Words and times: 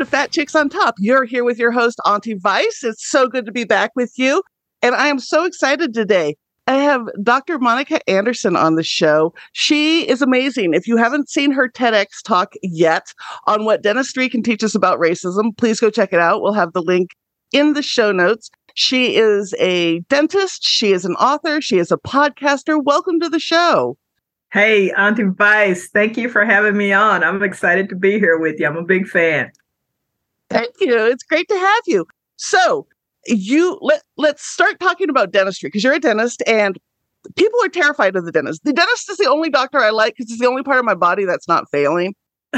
To 0.00 0.06
Fat 0.06 0.32
Chicks 0.32 0.54
on 0.54 0.70
Top. 0.70 0.94
You're 0.98 1.24
here 1.24 1.44
with 1.44 1.58
your 1.58 1.70
host, 1.70 2.00
Auntie 2.06 2.32
Vice. 2.32 2.82
It's 2.82 3.06
so 3.06 3.28
good 3.28 3.44
to 3.44 3.52
be 3.52 3.64
back 3.64 3.90
with 3.94 4.14
you. 4.16 4.42
And 4.80 4.94
I 4.94 5.08
am 5.08 5.18
so 5.18 5.44
excited 5.44 5.92
today. 5.92 6.36
I 6.66 6.76
have 6.76 7.02
Dr. 7.22 7.58
Monica 7.58 8.00
Anderson 8.08 8.56
on 8.56 8.76
the 8.76 8.82
show. 8.82 9.34
She 9.52 10.08
is 10.08 10.22
amazing. 10.22 10.72
If 10.72 10.88
you 10.88 10.96
haven't 10.96 11.28
seen 11.28 11.50
her 11.52 11.68
TEDx 11.68 12.22
talk 12.24 12.54
yet 12.62 13.12
on 13.46 13.66
what 13.66 13.82
dentistry 13.82 14.30
can 14.30 14.42
teach 14.42 14.64
us 14.64 14.74
about 14.74 14.98
racism, 14.98 15.54
please 15.58 15.80
go 15.80 15.90
check 15.90 16.14
it 16.14 16.20
out. 16.20 16.40
We'll 16.40 16.54
have 16.54 16.72
the 16.72 16.82
link 16.82 17.10
in 17.52 17.74
the 17.74 17.82
show 17.82 18.10
notes. 18.10 18.48
She 18.72 19.16
is 19.16 19.54
a 19.58 19.98
dentist, 20.08 20.62
she 20.62 20.92
is 20.92 21.04
an 21.04 21.14
author, 21.16 21.60
she 21.60 21.76
is 21.76 21.92
a 21.92 21.98
podcaster. 21.98 22.82
Welcome 22.82 23.20
to 23.20 23.28
the 23.28 23.40
show. 23.40 23.98
Hey, 24.50 24.92
Auntie 24.92 25.24
Vice, 25.24 25.90
thank 25.90 26.16
you 26.16 26.30
for 26.30 26.46
having 26.46 26.78
me 26.78 26.90
on. 26.90 27.22
I'm 27.22 27.42
excited 27.42 27.90
to 27.90 27.96
be 27.96 28.18
here 28.18 28.38
with 28.38 28.58
you. 28.58 28.66
I'm 28.66 28.78
a 28.78 28.82
big 28.82 29.06
fan. 29.06 29.52
Thank 30.50 30.74
you. 30.80 30.96
It's 31.06 31.22
great 31.22 31.48
to 31.48 31.56
have 31.56 31.82
you. 31.86 32.06
So, 32.36 32.86
you 33.26 33.78
let 33.80 34.02
let's 34.16 34.44
start 34.44 34.80
talking 34.80 35.10
about 35.10 35.30
dentistry 35.30 35.68
because 35.68 35.84
you're 35.84 35.94
a 35.94 36.00
dentist 36.00 36.42
and 36.46 36.78
people 37.36 37.58
are 37.62 37.68
terrified 37.68 38.16
of 38.16 38.24
the 38.24 38.32
dentist. 38.32 38.64
The 38.64 38.72
dentist 38.72 39.10
is 39.10 39.18
the 39.18 39.28
only 39.28 39.50
doctor 39.50 39.78
I 39.78 39.90
like 39.90 40.14
because 40.16 40.30
it's 40.30 40.40
the 40.40 40.48
only 40.48 40.62
part 40.62 40.78
of 40.78 40.84
my 40.84 40.94
body 40.94 41.24
that's 41.24 41.48
not 41.48 41.70
failing. 41.70 42.14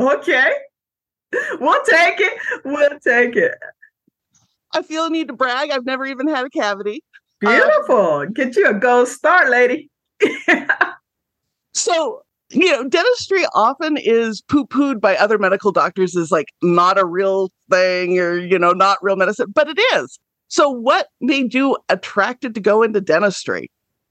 okay. 0.00 0.52
We'll 1.60 1.82
take 1.84 2.20
it. 2.20 2.38
We'll 2.64 2.98
take 3.00 3.36
it. 3.36 3.54
I 4.74 4.82
feel 4.82 5.06
a 5.06 5.10
need 5.10 5.28
to 5.28 5.34
brag. 5.34 5.70
I've 5.70 5.84
never 5.84 6.04
even 6.06 6.28
had 6.28 6.46
a 6.46 6.50
cavity. 6.50 7.02
Beautiful. 7.40 7.96
Um, 7.96 8.32
Get 8.32 8.56
you 8.56 8.68
a 8.68 8.74
gold 8.74 9.08
star, 9.08 9.50
lady. 9.50 9.90
so 11.74 12.22
you 12.52 12.70
know, 12.70 12.88
dentistry 12.88 13.44
often 13.54 13.96
is 13.96 14.42
poo 14.42 14.66
pooed 14.66 15.00
by 15.00 15.16
other 15.16 15.38
medical 15.38 15.72
doctors 15.72 16.16
as 16.16 16.30
like 16.30 16.48
not 16.62 16.98
a 16.98 17.04
real 17.04 17.50
thing 17.70 18.18
or, 18.18 18.38
you 18.38 18.58
know, 18.58 18.72
not 18.72 18.98
real 19.02 19.16
medicine, 19.16 19.50
but 19.54 19.68
it 19.68 19.80
is. 19.94 20.18
So, 20.48 20.68
what 20.68 21.08
made 21.20 21.54
you 21.54 21.78
attracted 21.88 22.54
to 22.54 22.60
go 22.60 22.82
into 22.82 23.00
dentistry? 23.00 23.70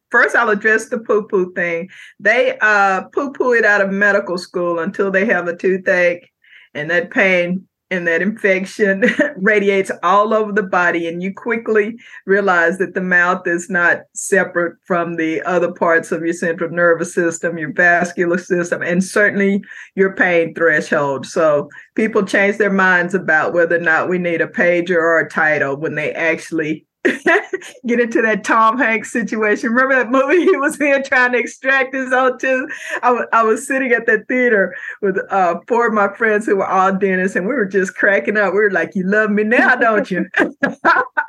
First, 0.09 0.36
I'll 0.36 0.50
address 0.50 0.89
the 0.89 1.00
poo 1.00 1.28
poo 1.28 1.53
thing. 1.53 1.89
They 2.19 2.58
uh, 2.62 3.03
poo 3.14 3.31
poo 3.31 3.53
it 3.53 3.63
out 3.63 3.81
of 3.81 3.91
medical 3.91 4.38
school 4.38 4.79
until 4.79 5.12
they 5.12 5.25
have 5.25 5.47
a 5.47 5.56
toothache, 5.56 6.29
and 6.73 6.90
that 6.90 7.12
pain 7.12 7.68
and 7.91 8.07
that 8.07 8.22
infection 8.22 9.03
radiates 9.38 9.91
all 10.02 10.34
over 10.34 10.52
the 10.52 10.63
body 10.63 11.07
and 11.07 11.22
you 11.22 11.34
quickly 11.34 11.97
realize 12.25 12.78
that 12.78 12.94
the 12.94 13.02
mouth 13.02 13.46
is 13.46 13.69
not 13.69 14.00
separate 14.13 14.78
from 14.85 15.18
the 15.18 15.41
other 15.44 15.72
parts 15.74 16.12
of 16.12 16.24
your 16.24 16.34
central 16.34 16.72
nervous 16.72 17.13
system 17.13 17.57
your 17.57 17.74
vascular 17.74 18.38
system 18.38 18.81
and 18.81 19.03
certainly 19.03 19.62
your 19.96 20.16
pain 20.16 20.56
threshold. 20.56 21.25
So 21.25 21.69
people 21.96 22.25
change 22.25 22.57
their 22.57 22.72
minds 22.72 23.13
about 23.13 23.53
whether 23.53 23.75
or 23.75 23.79
not 23.79 24.09
we 24.09 24.18
need 24.18 24.41
a 24.41 24.47
pager 24.47 24.96
or 24.96 25.19
a 25.19 25.29
title 25.29 25.75
when 25.75 25.96
they 25.96 26.13
actually 26.13 26.85
get 27.88 28.00
into 28.00 28.22
that 28.22 28.44
Tom 28.44 28.78
Hanks 28.78 29.12
situation. 29.12 29.72
Remember 29.72 29.95
that 29.95 30.12
movie 30.12 30.45
he 30.45 30.56
was 30.57 30.79
in 30.79 31.03
trying 31.03 31.31
to 31.31 31.39
extract 31.39 31.95
his 31.95 32.13
own 32.13 32.38
tooth? 32.38 32.69
I, 33.01 33.07
w- 33.07 33.28
I 33.34 33.44
was 33.44 33.66
sitting 33.66 33.91
at 33.91 34.06
that 34.06 34.28
theater 34.28 34.75
with 35.01 35.17
uh, 35.31 35.56
four 35.67 35.88
of 35.88 35.94
my 35.94 36.13
friends 36.16 36.45
who 36.45 36.57
were 36.57 36.67
all 36.67 36.94
dentists, 36.94 37.35
and 37.35 37.47
we 37.47 37.56
were 37.56 37.66
just 37.66 37.95
cracking 37.95 38.38
up. 38.38 38.53
We 38.53 38.59
were 38.59 38.72
like, 38.72 38.91
"You 38.94 39.06
love 39.07 39.31
me 39.31 39.44
now, 39.44 39.75
don't 39.75 40.11
you?" 40.11 40.25
uh 40.40 40.50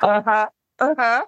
huh. 0.01 0.47
Uh 0.79 0.95
huh. 0.97 1.25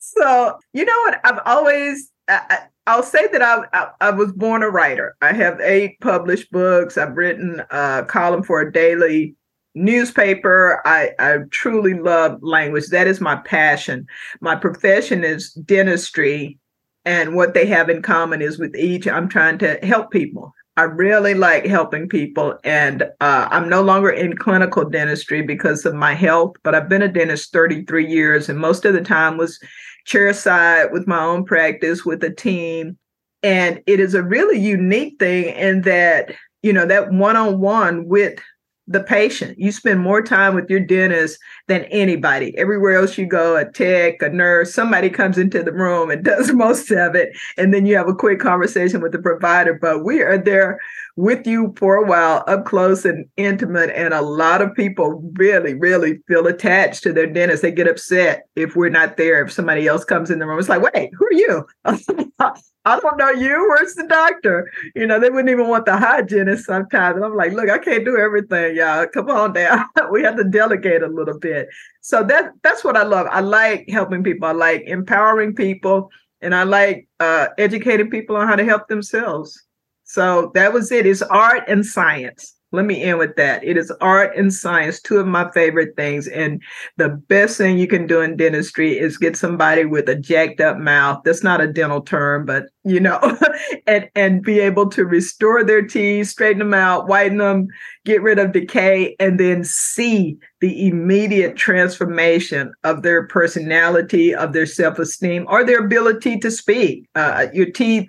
So 0.00 0.58
you 0.72 0.84
know 0.84 0.98
what? 1.04 1.20
I've 1.24 1.40
always. 1.46 2.10
I, 2.28 2.58
I'll 2.86 3.02
say 3.02 3.26
that 3.32 3.42
I, 3.42 3.64
I, 3.74 3.90
I 4.00 4.10
was 4.10 4.32
born 4.32 4.62
a 4.62 4.70
writer. 4.70 5.14
I 5.20 5.32
have 5.32 5.60
eight 5.60 6.00
published 6.00 6.50
books. 6.50 6.96
I've 6.96 7.16
written 7.16 7.62
a 7.70 8.04
column 8.06 8.42
for 8.42 8.60
a 8.60 8.72
daily 8.72 9.34
newspaper. 9.74 10.82
I, 10.84 11.10
I 11.18 11.38
truly 11.50 11.94
love 11.94 12.38
language. 12.42 12.88
That 12.88 13.06
is 13.06 13.20
my 13.20 13.36
passion. 13.36 14.06
My 14.40 14.56
profession 14.56 15.24
is 15.24 15.52
dentistry. 15.52 16.58
And 17.04 17.34
what 17.34 17.54
they 17.54 17.66
have 17.66 17.88
in 17.88 18.02
common 18.02 18.42
is 18.42 18.58
with 18.58 18.76
each, 18.76 19.08
I'm 19.08 19.28
trying 19.28 19.58
to 19.58 19.78
help 19.82 20.10
people. 20.10 20.52
I 20.76 20.82
really 20.82 21.34
like 21.34 21.66
helping 21.66 22.08
people. 22.08 22.56
And 22.62 23.02
uh, 23.20 23.48
I'm 23.50 23.68
no 23.68 23.82
longer 23.82 24.10
in 24.10 24.36
clinical 24.36 24.88
dentistry 24.88 25.42
because 25.42 25.84
of 25.84 25.94
my 25.94 26.14
health, 26.14 26.54
but 26.62 26.74
I've 26.74 26.88
been 26.88 27.02
a 27.02 27.08
dentist 27.08 27.52
33 27.52 28.06
years. 28.06 28.48
And 28.48 28.60
most 28.60 28.84
of 28.84 28.94
the 28.94 29.00
time 29.00 29.36
was 29.36 29.58
chairside 30.06 30.92
with 30.92 31.08
my 31.08 31.20
own 31.20 31.44
practice 31.44 32.04
with 32.04 32.22
a 32.22 32.30
team. 32.30 32.96
And 33.42 33.82
it 33.86 33.98
is 33.98 34.14
a 34.14 34.22
really 34.22 34.58
unique 34.58 35.18
thing 35.18 35.46
in 35.46 35.82
that, 35.82 36.32
you 36.62 36.72
know, 36.72 36.86
that 36.86 37.12
one 37.12 37.36
on 37.36 37.58
one 37.58 38.06
with 38.06 38.38
the 38.88 39.02
patient. 39.02 39.58
You 39.58 39.70
spend 39.70 40.00
more 40.00 40.22
time 40.22 40.54
with 40.54 40.68
your 40.70 40.80
dentist 40.80 41.38
than 41.66 41.84
anybody. 41.84 42.56
Everywhere 42.56 42.96
else 42.96 43.18
you 43.18 43.26
go, 43.26 43.54
a 43.56 43.70
tech, 43.70 44.22
a 44.22 44.30
nurse, 44.30 44.74
somebody 44.74 45.10
comes 45.10 45.36
into 45.36 45.62
the 45.62 45.72
room 45.72 46.10
and 46.10 46.24
does 46.24 46.52
most 46.52 46.90
of 46.90 47.14
it. 47.14 47.36
And 47.58 47.72
then 47.72 47.86
you 47.86 47.96
have 47.96 48.08
a 48.08 48.14
quick 48.14 48.40
conversation 48.40 49.00
with 49.00 49.12
the 49.12 49.18
provider. 49.18 49.74
But 49.74 50.04
we 50.04 50.22
are 50.22 50.38
there 50.38 50.80
with 51.16 51.46
you 51.46 51.74
for 51.76 51.96
a 51.96 52.06
while, 52.06 52.44
up 52.46 52.64
close 52.64 53.04
and 53.04 53.26
intimate. 53.36 53.90
And 53.90 54.14
a 54.14 54.22
lot 54.22 54.62
of 54.62 54.74
people 54.74 55.20
really, 55.34 55.74
really 55.74 56.18
feel 56.26 56.46
attached 56.46 57.02
to 57.02 57.12
their 57.12 57.26
dentist. 57.26 57.62
They 57.62 57.72
get 57.72 57.88
upset 57.88 58.44
if 58.56 58.74
we're 58.74 58.88
not 58.88 59.18
there. 59.18 59.44
If 59.44 59.52
somebody 59.52 59.86
else 59.86 60.04
comes 60.04 60.30
in 60.30 60.38
the 60.38 60.46
room, 60.46 60.58
it's 60.58 60.68
like, 60.68 60.82
wait, 60.82 61.10
who 61.18 61.26
are 61.26 61.32
you? 61.32 61.66
I 62.88 63.00
don't 63.00 63.18
know 63.18 63.30
you. 63.30 63.68
Where's 63.68 63.94
the 63.94 64.06
doctor? 64.06 64.70
You 64.94 65.06
know, 65.06 65.20
they 65.20 65.30
wouldn't 65.30 65.50
even 65.50 65.68
want 65.68 65.84
the 65.84 65.96
hygienist 65.96 66.64
sometimes. 66.64 67.16
And 67.16 67.24
I'm 67.24 67.36
like, 67.36 67.52
look, 67.52 67.68
I 67.68 67.78
can't 67.78 68.04
do 68.04 68.16
everything, 68.16 68.76
y'all. 68.76 69.06
Come 69.06 69.30
on 69.30 69.52
down. 69.52 69.84
we 70.10 70.22
have 70.22 70.36
to 70.36 70.44
delegate 70.44 71.02
a 71.02 71.08
little 71.08 71.38
bit. 71.38 71.68
So 72.00 72.24
that 72.24 72.52
that's 72.62 72.84
what 72.84 72.96
I 72.96 73.02
love. 73.02 73.26
I 73.30 73.40
like 73.40 73.88
helping 73.88 74.24
people. 74.24 74.48
I 74.48 74.52
like 74.52 74.82
empowering 74.86 75.54
people, 75.54 76.10
and 76.40 76.54
I 76.54 76.62
like 76.62 77.08
uh, 77.20 77.48
educating 77.58 78.10
people 78.10 78.36
on 78.36 78.48
how 78.48 78.56
to 78.56 78.64
help 78.64 78.88
themselves. 78.88 79.64
So 80.04 80.50
that 80.54 80.72
was 80.72 80.90
it. 80.90 81.04
It's 81.06 81.22
art 81.22 81.64
and 81.68 81.84
science. 81.84 82.57
Let 82.70 82.84
me 82.84 83.02
end 83.02 83.18
with 83.18 83.36
that. 83.36 83.64
It 83.64 83.78
is 83.78 83.90
art 84.02 84.36
and 84.36 84.52
science, 84.52 85.00
two 85.00 85.16
of 85.16 85.26
my 85.26 85.50
favorite 85.52 85.96
things. 85.96 86.28
And 86.28 86.62
the 86.98 87.08
best 87.08 87.56
thing 87.56 87.78
you 87.78 87.86
can 87.86 88.06
do 88.06 88.20
in 88.20 88.36
dentistry 88.36 88.98
is 88.98 89.16
get 89.16 89.38
somebody 89.38 89.86
with 89.86 90.06
a 90.06 90.14
jacked 90.14 90.60
up 90.60 90.76
mouth. 90.76 91.22
That's 91.24 91.42
not 91.42 91.62
a 91.62 91.72
dental 91.72 92.02
term, 92.02 92.44
but 92.44 92.66
you 92.84 93.00
know, 93.00 93.18
and 93.86 94.10
and 94.14 94.42
be 94.42 94.60
able 94.60 94.90
to 94.90 95.06
restore 95.06 95.64
their 95.64 95.82
teeth, 95.82 96.28
straighten 96.28 96.58
them 96.58 96.74
out, 96.74 97.08
whiten 97.08 97.38
them, 97.38 97.68
get 98.04 98.20
rid 98.20 98.38
of 98.38 98.52
decay, 98.52 99.16
and 99.18 99.40
then 99.40 99.64
see 99.64 100.36
the 100.60 100.88
immediate 100.88 101.56
transformation 101.56 102.72
of 102.84 103.02
their 103.02 103.26
personality, 103.28 104.34
of 104.34 104.52
their 104.52 104.66
self-esteem, 104.66 105.46
or 105.48 105.64
their 105.64 105.84
ability 105.84 106.38
to 106.38 106.50
speak. 106.50 107.08
Uh, 107.14 107.46
your 107.54 107.70
teeth 107.70 108.08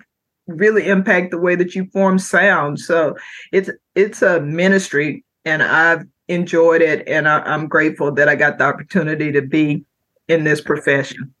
really 0.56 0.88
impact 0.88 1.30
the 1.30 1.38
way 1.38 1.54
that 1.54 1.74
you 1.74 1.86
form 1.92 2.18
sound. 2.18 2.80
So 2.80 3.16
it's 3.52 3.70
it's 3.94 4.22
a 4.22 4.40
ministry, 4.40 5.24
and 5.44 5.62
I've 5.62 6.04
enjoyed 6.28 6.82
it, 6.82 7.06
and 7.06 7.28
I, 7.28 7.40
I'm 7.40 7.68
grateful 7.68 8.12
that 8.12 8.28
I 8.28 8.36
got 8.36 8.58
the 8.58 8.64
opportunity 8.64 9.32
to 9.32 9.42
be 9.42 9.84
in 10.28 10.44
this 10.44 10.60
profession. 10.60 11.34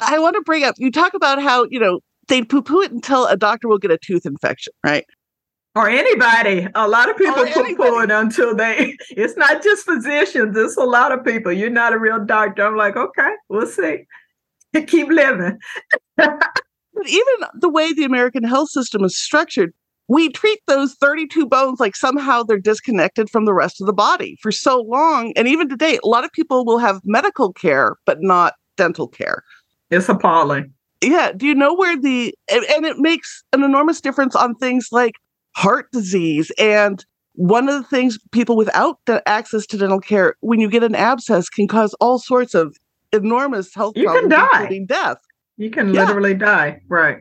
I 0.00 0.18
want 0.18 0.34
to 0.34 0.42
bring 0.42 0.64
up 0.64 0.74
you 0.78 0.90
talk 0.90 1.14
about 1.14 1.42
how 1.42 1.64
you 1.70 1.80
know 1.80 2.00
they 2.28 2.42
poo 2.42 2.62
poo 2.62 2.82
it 2.82 2.92
until 2.92 3.26
a 3.26 3.36
doctor 3.36 3.68
will 3.68 3.78
get 3.78 3.90
a 3.90 3.98
tooth 3.98 4.26
infection, 4.26 4.72
right? 4.84 5.04
or 5.78 5.88
anybody. 5.88 6.66
A 6.74 6.88
lot 6.88 7.08
of 7.08 7.16
people 7.16 7.46
poo 7.46 7.76
poo 7.76 8.00
it 8.00 8.10
until 8.10 8.54
they. 8.54 8.96
It's 9.10 9.36
not 9.36 9.62
just 9.62 9.84
physicians. 9.84 10.56
It's 10.56 10.76
a 10.76 10.82
lot 10.82 11.12
of 11.12 11.24
people. 11.24 11.52
You're 11.52 11.70
not 11.70 11.92
a 11.92 11.98
real 11.98 12.24
doctor. 12.24 12.66
I'm 12.66 12.76
like, 12.76 12.96
okay, 12.96 13.30
we'll 13.48 13.66
see. 13.66 14.04
Keep 14.86 15.08
living. 15.08 15.58
but 16.98 17.08
even 17.08 17.48
the 17.54 17.68
way 17.68 17.92
the 17.92 18.04
American 18.04 18.42
health 18.42 18.70
system 18.70 19.04
is 19.04 19.16
structured, 19.16 19.72
we 20.08 20.30
treat 20.30 20.58
those 20.66 20.94
32 20.94 21.46
bones 21.46 21.78
like 21.78 21.94
somehow 21.94 22.42
they're 22.42 22.58
disconnected 22.58 23.30
from 23.30 23.44
the 23.44 23.54
rest 23.54 23.80
of 23.80 23.86
the 23.86 23.92
body 23.92 24.36
for 24.42 24.50
so 24.50 24.80
long. 24.80 25.32
And 25.36 25.46
even 25.46 25.68
today, 25.68 25.98
a 26.02 26.08
lot 26.08 26.24
of 26.24 26.32
people 26.32 26.64
will 26.64 26.78
have 26.78 27.00
medical 27.04 27.52
care, 27.52 27.94
but 28.04 28.18
not 28.20 28.54
dental 28.76 29.06
care. 29.06 29.44
It's 29.90 30.08
appalling. 30.08 30.72
Yeah. 31.00 31.30
Do 31.30 31.46
you 31.46 31.54
know 31.54 31.72
where 31.72 31.96
the, 31.96 32.34
and 32.50 32.84
it 32.84 32.98
makes 32.98 33.44
an 33.52 33.62
enormous 33.62 34.00
difference 34.00 34.34
on 34.34 34.56
things 34.56 34.88
like 34.90 35.14
heart 35.54 35.86
disease. 35.92 36.50
And 36.58 37.04
one 37.34 37.68
of 37.68 37.74
the 37.80 37.88
things 37.88 38.18
people 38.32 38.56
without 38.56 38.98
access 39.24 39.66
to 39.66 39.78
dental 39.78 40.00
care, 40.00 40.34
when 40.40 40.58
you 40.58 40.68
get 40.68 40.82
an 40.82 40.96
abscess, 40.96 41.48
can 41.48 41.68
cause 41.68 41.94
all 42.00 42.18
sorts 42.18 42.54
of 42.54 42.76
enormous 43.12 43.72
health 43.72 43.96
you 43.96 44.04
problems, 44.04 44.34
including 44.34 44.86
death. 44.86 45.18
You 45.58 45.70
can 45.70 45.92
yeah. 45.92 46.04
literally 46.04 46.34
die. 46.34 46.80
Right. 46.88 47.18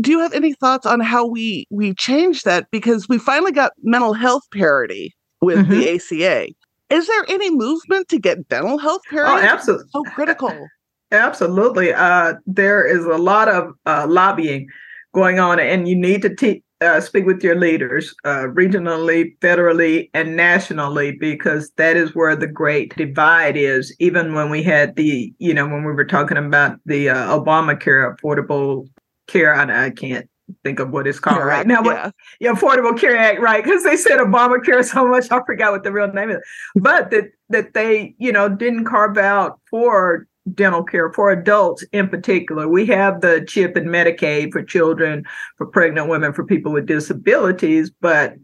Do 0.00 0.10
you 0.10 0.20
have 0.20 0.32
any 0.32 0.54
thoughts 0.54 0.86
on 0.86 1.00
how 1.00 1.26
we 1.26 1.66
we 1.70 1.94
change 1.94 2.42
that? 2.42 2.70
Because 2.70 3.08
we 3.08 3.18
finally 3.18 3.52
got 3.52 3.72
mental 3.82 4.12
health 4.12 4.42
parity 4.52 5.14
with 5.42 5.58
mm-hmm. 5.58 5.70
the 5.70 5.94
ACA. 5.94 6.48
Is 6.90 7.06
there 7.06 7.24
any 7.28 7.50
movement 7.50 8.08
to 8.08 8.18
get 8.18 8.48
dental 8.48 8.78
health 8.78 9.02
oh, 9.08 9.10
parity? 9.10 9.46
Oh, 9.46 9.50
absolutely. 9.50 9.86
so 9.90 10.02
critical. 10.04 10.68
Absolutely. 11.12 11.92
Uh, 11.92 12.34
there 12.44 12.84
is 12.84 13.04
a 13.04 13.18
lot 13.18 13.48
of 13.48 13.72
uh, 13.86 14.04
lobbying 14.08 14.66
going 15.14 15.38
on, 15.38 15.60
and 15.60 15.86
you 15.86 15.94
need 15.94 16.22
to 16.22 16.34
te- 16.34 16.62
uh, 16.84 17.00
speak 17.00 17.24
with 17.26 17.42
your 17.42 17.56
leaders 17.56 18.14
uh, 18.24 18.44
regionally, 18.48 19.36
federally, 19.40 20.10
and 20.14 20.36
nationally, 20.36 21.12
because 21.18 21.70
that 21.76 21.96
is 21.96 22.14
where 22.14 22.36
the 22.36 22.46
great 22.46 22.94
divide 22.96 23.56
is. 23.56 23.94
Even 23.98 24.34
when 24.34 24.50
we 24.50 24.62
had 24.62 24.94
the, 24.96 25.32
you 25.38 25.54
know, 25.54 25.66
when 25.66 25.84
we 25.84 25.92
were 25.92 26.04
talking 26.04 26.36
about 26.36 26.78
the 26.86 27.08
uh, 27.08 27.38
Obamacare 27.38 28.14
Affordable 28.14 28.88
Care, 29.26 29.54
I, 29.54 29.86
I 29.86 29.90
can't 29.90 30.28
think 30.62 30.78
of 30.78 30.90
what 30.90 31.06
it's 31.06 31.18
called 31.18 31.38
care 31.38 31.46
right 31.46 31.66
now. 31.66 31.82
But 31.82 31.96
yeah. 31.96 32.10
yeah, 32.40 32.52
Affordable 32.52 32.98
Care 32.98 33.16
Act, 33.16 33.40
right? 33.40 33.64
Because 33.64 33.82
they 33.84 33.96
said 33.96 34.18
Obamacare 34.18 34.84
so 34.84 35.06
much, 35.06 35.30
I 35.30 35.40
forgot 35.46 35.72
what 35.72 35.82
the 35.82 35.92
real 35.92 36.12
name 36.12 36.30
is. 36.30 36.38
But 36.76 37.10
that 37.10 37.24
that 37.48 37.74
they, 37.74 38.14
you 38.18 38.32
know, 38.32 38.48
didn't 38.48 38.84
carve 38.84 39.16
out 39.16 39.60
for 39.70 40.26
dental 40.52 40.82
care 40.82 41.12
for 41.12 41.30
adults 41.30 41.84
in 41.92 42.08
particular. 42.08 42.68
We 42.68 42.86
have 42.86 43.20
the 43.20 43.44
CHIP 43.46 43.76
and 43.76 43.88
Medicaid 43.88 44.52
for 44.52 44.62
children, 44.62 45.24
for 45.56 45.66
pregnant 45.66 46.08
women, 46.08 46.32
for 46.32 46.44
people 46.44 46.72
with 46.72 46.86
disabilities, 46.86 47.90
but 48.00 48.34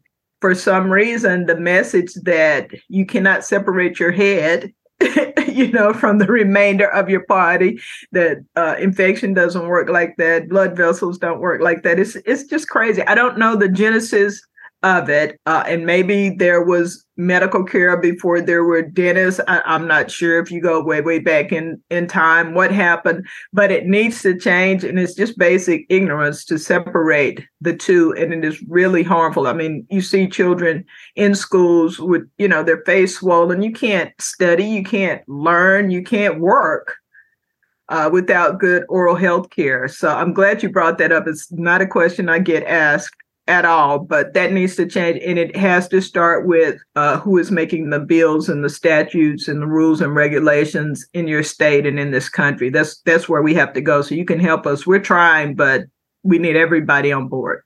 for 0.41 0.55
some 0.55 0.91
reason, 0.91 1.47
the 1.47 1.61
message 1.61 2.15
that 2.23 2.71
you 2.89 3.05
cannot 3.05 3.45
separate 3.45 4.01
your 4.01 4.13
head 4.13 4.73
you 5.49 5.71
know, 5.73 5.93
from 5.93 6.19
the 6.19 6.27
remainder 6.27 6.89
of 6.89 7.09
your 7.09 7.25
body. 7.27 7.81
That 8.13 8.45
uh, 8.57 8.77
infection 8.79 9.35
doesn't 9.35 9.67
work 9.67 9.89
like 9.89 10.17
that. 10.19 10.49
Blood 10.49 10.77
vessels 10.77 11.19
don't 11.19 11.41
work 11.41 11.61
like 11.61 11.83
that. 11.83 11.99
It's 11.99 12.17
it's 12.17 12.45
just 12.45 12.69
crazy. 12.69 13.03
I 13.03 13.15
don't 13.15 13.39
know 13.39 13.57
the 13.57 13.69
genesis 13.69 14.43
of 14.83 15.11
it. 15.11 15.39
Uh, 15.47 15.63
and 15.67 15.85
maybe 15.85 16.31
there 16.31 16.63
was 16.63 17.05
medical 17.17 17.65
care 17.65 17.99
before 17.99 18.41
there 18.41 18.65
were 18.65 18.81
dentists. 18.81 19.41
I, 19.47 19.61
am 19.67 19.87
not 19.87 20.11
sure 20.11 20.41
if 20.41 20.51
you 20.51 20.63
go 20.63 20.83
way, 20.83 21.03
way 21.03 21.19
back 21.19 21.53
in, 21.53 21.83
in 21.91 22.07
time 22.07 22.55
what 22.55 22.73
happened, 22.73 23.27
but 23.53 23.71
it 23.71 23.87
needs 23.87 24.23
to 24.23 24.39
change. 24.39 24.83
And 24.83 24.99
it's 24.99 25.15
just 25.15 25.37
basic 25.37 25.85
ignorance 25.91 26.45
to 26.47 26.59
separate 26.59 27.47
the 27.61 27.77
two. 27.77 28.15
And 28.17 28.33
it 28.33 28.45
is 28.45 28.63
really 28.69 29.03
harmful. 29.03 29.47
I 29.47 29.53
mean, 29.53 29.87
you 29.91 30.01
see 30.01 30.27
children 30.27 30.85
in 31.15 31.35
schools 31.35 31.99
with, 31.99 32.23
you 32.39 32.49
know, 32.49 32.63
their 32.63 32.83
face 32.85 33.19
swollen. 33.19 33.63
You 33.63 33.73
can't 33.73 34.13
study, 34.19 34.65
you 34.65 34.83
can't 34.83 35.27
learn, 35.29 35.91
you 35.91 36.03
can't 36.03 36.41
work. 36.41 36.95
Uh, 37.89 38.09
without 38.13 38.61
good 38.61 38.85
oral 38.89 39.17
health 39.17 39.51
care. 39.51 39.89
So 39.89 40.09
I'm 40.11 40.33
glad 40.33 40.63
you 40.63 40.71
brought 40.71 40.99
that 40.99 41.11
up. 41.11 41.27
It's 41.27 41.51
not 41.51 41.81
a 41.81 41.89
question 41.89 42.29
I 42.29 42.39
get 42.39 42.63
asked 42.63 43.17
at 43.51 43.65
all, 43.65 43.99
but 43.99 44.33
that 44.35 44.53
needs 44.53 44.77
to 44.77 44.87
change. 44.87 45.21
And 45.27 45.37
it 45.37 45.57
has 45.57 45.89
to 45.89 46.01
start 46.01 46.47
with 46.47 46.81
uh, 46.95 47.19
who 47.19 47.37
is 47.37 47.51
making 47.51 47.91
the 47.91 47.99
bills 47.99 48.49
and 48.49 48.63
the 48.63 48.71
statutes 48.71 49.49
and 49.49 49.61
the 49.61 49.67
rules 49.67 50.01
and 50.01 50.15
regulations 50.15 51.05
in 51.15 51.27
your 51.27 51.43
state 51.43 51.85
and 51.85 51.99
in 51.99 52.13
this 52.13 52.29
country. 52.29 52.71
That's 52.71 53.01
that's 53.01 53.29
where 53.29 53.43
we 53.43 53.53
have 53.55 53.73
to 53.73 53.81
go. 53.81 54.03
So 54.03 54.15
you 54.15 54.25
can 54.25 54.39
help 54.39 54.67
us. 54.67 54.87
We're 54.87 55.01
trying, 55.01 55.57
but 55.57 55.83
we 56.23 56.39
need 56.39 56.55
everybody 56.55 57.11
on 57.11 57.27
board. 57.27 57.63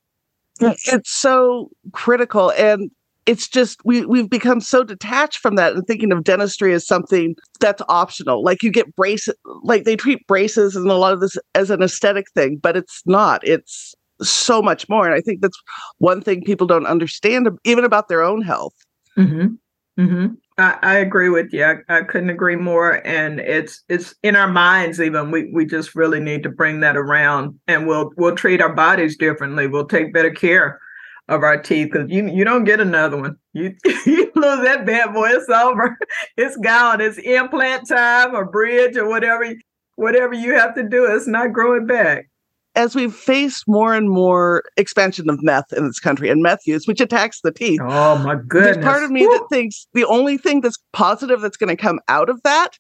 It's 0.59 1.11
so 1.11 1.69
critical. 1.93 2.51
And 2.53 2.91
it's 3.27 3.47
just 3.47 3.79
we 3.85 4.07
we've 4.07 4.31
become 4.31 4.63
so 4.63 4.85
detached 4.85 5.39
from 5.39 5.57
that 5.57 5.75
and 5.75 5.87
thinking 5.87 6.13
of 6.13 6.25
dentistry 6.25 6.73
as 6.73 6.87
something 6.87 7.37
that's 7.61 7.83
optional. 7.91 8.43
Like 8.43 8.63
you 8.63 8.73
get 8.73 8.97
braces, 8.97 9.35
like 9.63 9.85
they 9.85 9.97
treat 9.97 10.27
braces 10.27 10.77
and 10.77 10.91
a 10.91 10.95
lot 10.95 11.13
of 11.13 11.21
this 11.21 11.37
as 11.55 11.69
an 11.69 11.83
aesthetic 11.83 12.31
thing, 12.35 12.57
but 12.57 12.75
it's 12.75 13.03
not. 13.05 13.47
It's 13.47 13.95
so 14.23 14.63
much 14.63 14.89
more. 14.89 15.07
And 15.07 15.15
I 15.15 15.21
think 15.21 15.41
that's 15.41 15.61
one 15.99 16.21
thing 16.21 16.43
people 16.45 16.67
don't 16.67 16.87
understand, 16.87 17.49
even 17.65 17.85
about 17.85 18.09
their 18.09 18.23
own 18.23 18.43
health. 18.43 18.75
Mm-hmm. 19.19 19.55
Mm-hmm. 20.03 20.35
I, 20.59 20.79
I, 20.83 20.95
agree 20.97 21.29
with 21.29 21.53
you. 21.53 21.65
I, 21.65 21.77
I, 21.89 22.03
couldn't 22.03 22.31
agree 22.31 22.57
more. 22.57 23.07
And 23.07 23.41
it's 23.41 23.83
it's 23.89 24.15
in 24.23 24.35
our 24.35 24.49
minds 24.49 25.01
even. 25.01 25.31
We 25.31 25.51
we 25.53 25.67
just 25.67 25.95
really 25.95 26.21
need 26.21 26.43
to 26.45 26.49
bring 26.49 26.81
that 26.81 26.97
around, 26.97 27.59
and 27.69 27.87
we'll 27.87 28.11
we'll 28.17 28.35
treat 28.35 28.61
our 28.61 28.73
bodies 28.73 29.17
differently. 29.17 29.69
We'll 29.69 29.87
take 29.87 30.13
better 30.13 30.33
care 30.33 30.81
of 31.29 31.43
our 31.43 31.61
teeth 31.61 31.91
because 31.93 32.11
you 32.11 32.27
you 32.29 32.45
don't 32.45 32.65
get 32.65 32.81
another 32.81 33.17
one. 33.17 33.37
You 33.57 33.73
you 34.05 34.33
lose 34.35 34.65
that 34.65 34.85
bad 34.85 35.15
boy, 35.15 35.29
it's 35.29 35.49
over. 35.49 35.97
It's 36.37 36.57
gone. 36.57 37.01
It's 37.01 37.19
implant 37.19 37.87
time 37.87 38.35
or 38.35 38.45
bridge 38.45 38.97
or 38.97 39.09
whatever 39.09 39.55
whatever 39.95 40.35
you 40.35 40.55
have 40.55 40.75
to 40.75 40.83
do. 40.83 41.05
It's 41.05 41.29
not 41.29 41.53
growing 41.53 41.87
back 41.87 42.29
as 42.77 42.95
we've 42.95 43.15
faced 43.15 43.65
more 43.69 43.95
and 43.95 44.11
more 44.11 44.65
expansion 44.77 45.31
of 45.31 45.43
meth 45.43 45.73
in 45.73 45.87
this 45.87 46.01
country 46.01 46.29
and 46.29 46.43
meth 46.43 46.67
use, 46.67 46.87
which 46.87 47.01
attacks 47.01 47.41
the 47.43 47.53
teeth. 47.53 47.81
Oh 47.83 48.19
my 48.19 48.35
goodness. 48.35 48.77
There's 48.77 48.85
part 48.85 49.05
of 49.05 49.11
me 49.11 49.27
Woo. 49.27 49.33
that 49.33 49.47
thinks 49.51 49.87
the 49.95 50.05
only 50.05 50.37
thing 50.37 50.61
that's 50.61 50.79
positive 50.93 51.41
that's 51.41 51.57
going 51.57 51.75
to 51.75 51.81
come 51.81 52.01
out 52.09 52.29
of 52.29 52.43
that 52.43 52.79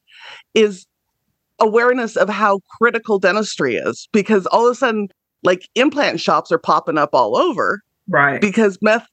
is 0.55 0.87
awareness 1.61 2.17
of 2.17 2.29
how 2.29 2.61
critical 2.79 3.19
dentistry 3.19 3.76
is 3.76 4.08
because 4.12 4.46
all 4.46 4.67
of 4.67 4.73
a 4.73 4.75
sudden 4.75 5.08
like 5.44 5.69
implant 5.75 6.20
shops 6.20 6.50
are 6.50 6.58
popping 6.58 6.99
up 6.99 7.11
all 7.12 7.37
over. 7.37 7.82
Right. 8.08 8.41
Because 8.41 8.79
meth 8.82 9.06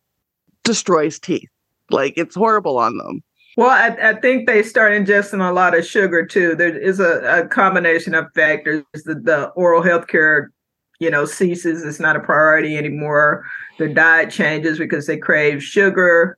destroys 0.63 1.19
teeth. 1.19 1.49
Like 1.89 2.13
it's 2.17 2.35
horrible 2.35 2.77
on 2.77 2.97
them. 2.97 3.21
Well, 3.57 3.69
I, 3.69 3.89
I, 4.11 4.13
think 4.13 4.47
they 4.47 4.63
start 4.63 4.93
ingesting 4.93 5.45
a 5.45 5.51
lot 5.51 5.77
of 5.77 5.85
sugar 5.85 6.25
too. 6.25 6.55
There 6.55 6.75
is 6.75 7.01
a, 7.01 7.41
a 7.41 7.47
combination 7.49 8.15
of 8.15 8.27
factors. 8.33 8.83
The, 8.93 9.15
the 9.15 9.47
oral 9.57 9.81
health 9.81 10.07
care 10.07 10.51
you 11.01 11.09
know, 11.09 11.25
ceases. 11.25 11.83
It's 11.83 11.99
not 11.99 12.15
a 12.15 12.19
priority 12.19 12.77
anymore. 12.77 13.43
Their 13.79 13.87
diet 13.89 14.29
changes 14.29 14.77
because 14.77 15.07
they 15.07 15.17
crave 15.17 15.63
sugar. 15.63 16.37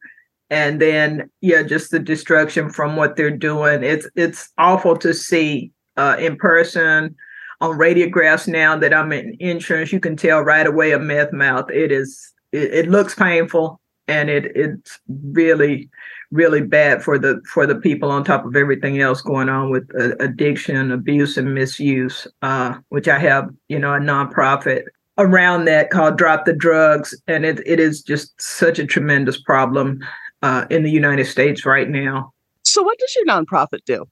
And 0.50 0.82
then, 0.82 1.30
yeah, 1.42 1.64
just 1.64 1.92
the 1.92 2.00
destruction 2.00 2.70
from 2.70 2.96
what 2.96 3.18
they're 3.18 3.30
doing. 3.30 3.84
It's 3.84 4.08
it's 4.16 4.50
awful 4.58 4.96
to 4.98 5.14
see 5.14 5.72
uh, 5.98 6.16
in 6.18 6.38
person 6.38 7.14
on 7.60 7.78
radiographs 7.78 8.48
now 8.48 8.78
that 8.78 8.94
I'm 8.94 9.12
in 9.12 9.36
insurance. 9.42 9.92
You 9.92 10.00
can 10.00 10.16
tell 10.16 10.40
right 10.42 10.66
away 10.66 10.94
a 10.94 11.00
meth 11.00 11.34
mouth. 11.34 11.70
It 11.70 11.92
is 11.92 12.34
it, 12.54 12.74
it 12.74 12.90
looks 12.90 13.16
painful 13.16 13.82
and 14.08 14.30
it 14.30 14.46
it's 14.56 14.98
really 15.08 15.90
really 16.34 16.62
bad 16.62 17.04
for 17.04 17.18
the 17.18 17.42
for 17.48 17.66
the 17.66 17.76
people 17.76 18.10
on 18.12 18.24
top 18.24 18.46
of 18.46 18.56
everything 18.56 19.00
else 19.00 19.22
going 19.22 19.50
on 19.50 19.70
with 19.70 19.90
uh, 20.00 20.16
addiction 20.20 20.92
abuse 20.92 21.38
and 21.38 21.54
misuse 21.54 22.28
uh, 22.42 22.76
which 22.90 23.08
i 23.08 23.20
have 23.20 23.50
you 23.70 23.78
know 23.78 23.94
a 23.94 24.00
nonprofit 24.00 24.84
around 25.18 25.66
that 25.66 25.90
called 25.90 26.18
drop 26.18 26.46
the 26.46 26.54
drugs. 26.54 27.16
And 27.28 27.46
it, 27.46 27.62
it 27.66 27.80
is 27.80 28.02
just 28.02 28.40
such 28.42 28.80
a 28.80 28.86
tremendous 28.86 29.40
problem 29.40 30.00
uh, 30.42 30.66
in 30.70 30.84
the 30.84 30.92
united 30.92 31.26
states 31.26 31.66
right 31.66 31.90
now. 31.90 32.34
So 32.64 32.82
what 32.82 32.98
does 33.00 33.16
your 33.16 33.26
nonprofit 33.26 33.80
do? 33.86 34.06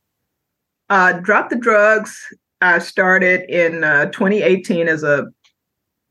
Uh, 0.89 1.13
drop 1.13 1.49
the 1.49 1.55
drugs 1.55 2.17
i 2.61 2.77
started 2.77 3.49
in 3.49 3.83
uh, 3.83 4.05
2018 4.07 4.87
as 4.87 5.03
a 5.03 5.25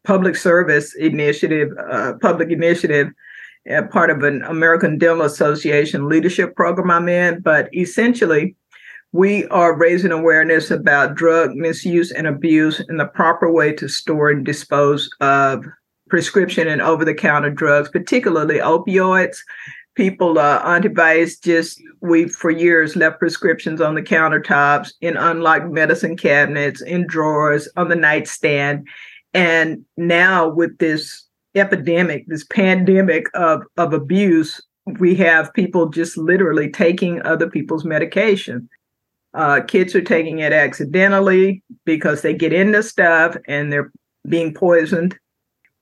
public 0.04 0.34
service 0.34 0.94
initiative 0.96 1.68
uh, 1.90 2.14
public 2.20 2.50
initiative. 2.50 3.08
uh, 3.08 3.12
part 3.90 4.10
of 4.10 4.22
an 4.22 4.42
American 4.42 4.98
Dental 4.98 5.22
Association 5.22 6.08
leadership 6.08 6.54
program 6.56 6.90
I'm 6.90 7.08
in. 7.08 7.40
But 7.40 7.72
essentially, 7.74 8.56
we 9.12 9.46
are 9.46 9.76
raising 9.76 10.12
awareness 10.12 10.70
about 10.70 11.16
drug 11.16 11.54
misuse 11.54 12.12
and 12.12 12.26
abuse 12.26 12.80
and 12.88 13.00
the 13.00 13.06
proper 13.06 13.50
way 13.50 13.72
to 13.74 13.88
store 13.88 14.30
and 14.30 14.44
dispose 14.44 15.10
of 15.20 15.64
prescription 16.08 16.68
and 16.68 16.80
over 16.80 17.04
the 17.04 17.14
counter 17.14 17.50
drugs, 17.50 17.88
particularly 17.88 18.58
opioids. 18.58 19.38
People 19.96 20.38
uh, 20.38 20.60
on 20.64 20.80
device 20.80 21.36
just 21.36 21.80
we 22.00 22.28
for 22.28 22.50
years 22.50 22.96
left 22.96 23.18
prescriptions 23.18 23.80
on 23.80 23.94
the 23.94 24.02
countertops 24.02 24.92
in 25.00 25.16
unlocked 25.16 25.70
medicine 25.70 26.16
cabinets 26.16 26.80
in 26.80 27.06
drawers 27.06 27.68
on 27.76 27.88
the 27.88 27.96
nightstand 27.96 28.86
and 29.34 29.84
now 29.96 30.48
with 30.48 30.78
this 30.78 31.24
epidemic, 31.54 32.26
this 32.26 32.44
pandemic 32.44 33.26
of, 33.34 33.62
of 33.76 33.92
abuse, 33.92 34.60
we 34.98 35.14
have 35.16 35.52
people 35.54 35.88
just 35.88 36.16
literally 36.16 36.70
taking 36.70 37.22
other 37.22 37.48
people's 37.48 37.84
medication. 37.84 38.68
Uh, 39.34 39.60
kids 39.60 39.94
are 39.94 40.02
taking 40.02 40.40
it 40.40 40.52
accidentally 40.52 41.62
because 41.84 42.22
they 42.22 42.34
get 42.34 42.52
into 42.52 42.82
stuff 42.82 43.36
and 43.46 43.72
they're 43.72 43.92
being 44.28 44.52
poisoned 44.52 45.16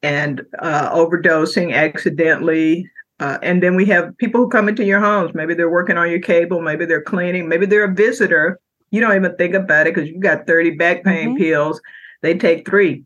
and 0.02 0.42
uh, 0.58 0.94
overdosing 0.94 1.74
accidentally. 1.74 2.88
Uh, 3.20 3.38
and 3.42 3.62
then 3.62 3.74
we 3.74 3.84
have 3.86 4.16
people 4.18 4.40
who 4.40 4.48
come 4.48 4.68
into 4.68 4.84
your 4.84 5.00
homes. 5.00 5.34
Maybe 5.34 5.54
they're 5.54 5.70
working 5.70 5.96
on 5.96 6.10
your 6.10 6.20
cable, 6.20 6.60
maybe 6.60 6.84
they're 6.84 7.02
cleaning, 7.02 7.48
maybe 7.48 7.66
they're 7.66 7.84
a 7.84 7.94
visitor. 7.94 8.60
You 8.90 9.00
don't 9.00 9.16
even 9.16 9.36
think 9.36 9.54
about 9.54 9.86
it 9.86 9.94
because 9.94 10.08
you 10.08 10.20
got 10.20 10.46
30 10.46 10.72
back 10.72 11.04
pain 11.04 11.30
mm-hmm. 11.30 11.38
pills. 11.38 11.80
They 12.22 12.36
take 12.36 12.66
three, 12.66 13.04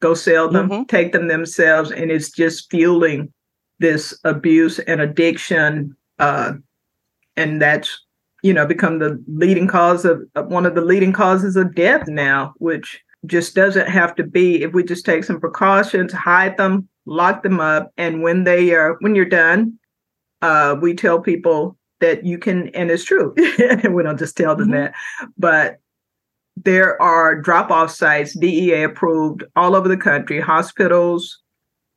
go 0.00 0.14
sell 0.14 0.50
them, 0.50 0.68
mm-hmm. 0.68 0.82
take 0.84 1.12
them 1.12 1.28
themselves, 1.28 1.90
and 1.90 2.10
it's 2.10 2.30
just 2.30 2.70
fueling 2.70 3.32
this 3.78 4.18
abuse 4.24 4.78
and 4.80 5.00
addiction. 5.00 5.96
Uh, 6.18 6.54
and 7.36 7.60
that's 7.60 8.04
you 8.42 8.52
know 8.52 8.66
become 8.66 8.98
the 8.98 9.22
leading 9.28 9.66
cause 9.66 10.04
of, 10.04 10.22
of 10.34 10.46
one 10.46 10.66
of 10.66 10.74
the 10.74 10.80
leading 10.80 11.12
causes 11.12 11.56
of 11.56 11.74
death 11.74 12.06
now, 12.08 12.54
which 12.58 13.00
just 13.26 13.54
doesn't 13.54 13.88
have 13.88 14.14
to 14.14 14.24
be 14.24 14.62
if 14.62 14.72
we 14.72 14.84
just 14.84 15.04
take 15.04 15.24
some 15.24 15.40
precautions, 15.40 16.12
hide 16.12 16.56
them, 16.56 16.88
lock 17.06 17.42
them 17.42 17.60
up, 17.60 17.92
and 17.96 18.22
when 18.22 18.44
they 18.44 18.72
are 18.74 18.96
when 19.00 19.14
you're 19.14 19.24
done, 19.24 19.78
uh, 20.42 20.76
we 20.80 20.94
tell 20.94 21.20
people 21.20 21.76
that 22.00 22.24
you 22.24 22.38
can, 22.38 22.68
and 22.68 22.90
it's 22.90 23.04
true. 23.04 23.34
And 23.58 23.94
we 23.94 24.02
don't 24.02 24.18
just 24.18 24.36
tell 24.36 24.54
them 24.54 24.68
mm-hmm. 24.68 24.92
that, 24.92 24.94
but 25.38 25.78
there 26.56 27.00
are 27.00 27.40
drop-off 27.40 27.90
sites, 27.90 28.36
DEA 28.38 28.84
approved 28.84 29.44
all 29.56 29.76
over 29.76 29.88
the 29.88 29.96
country, 29.96 30.40
hospitals. 30.40 31.42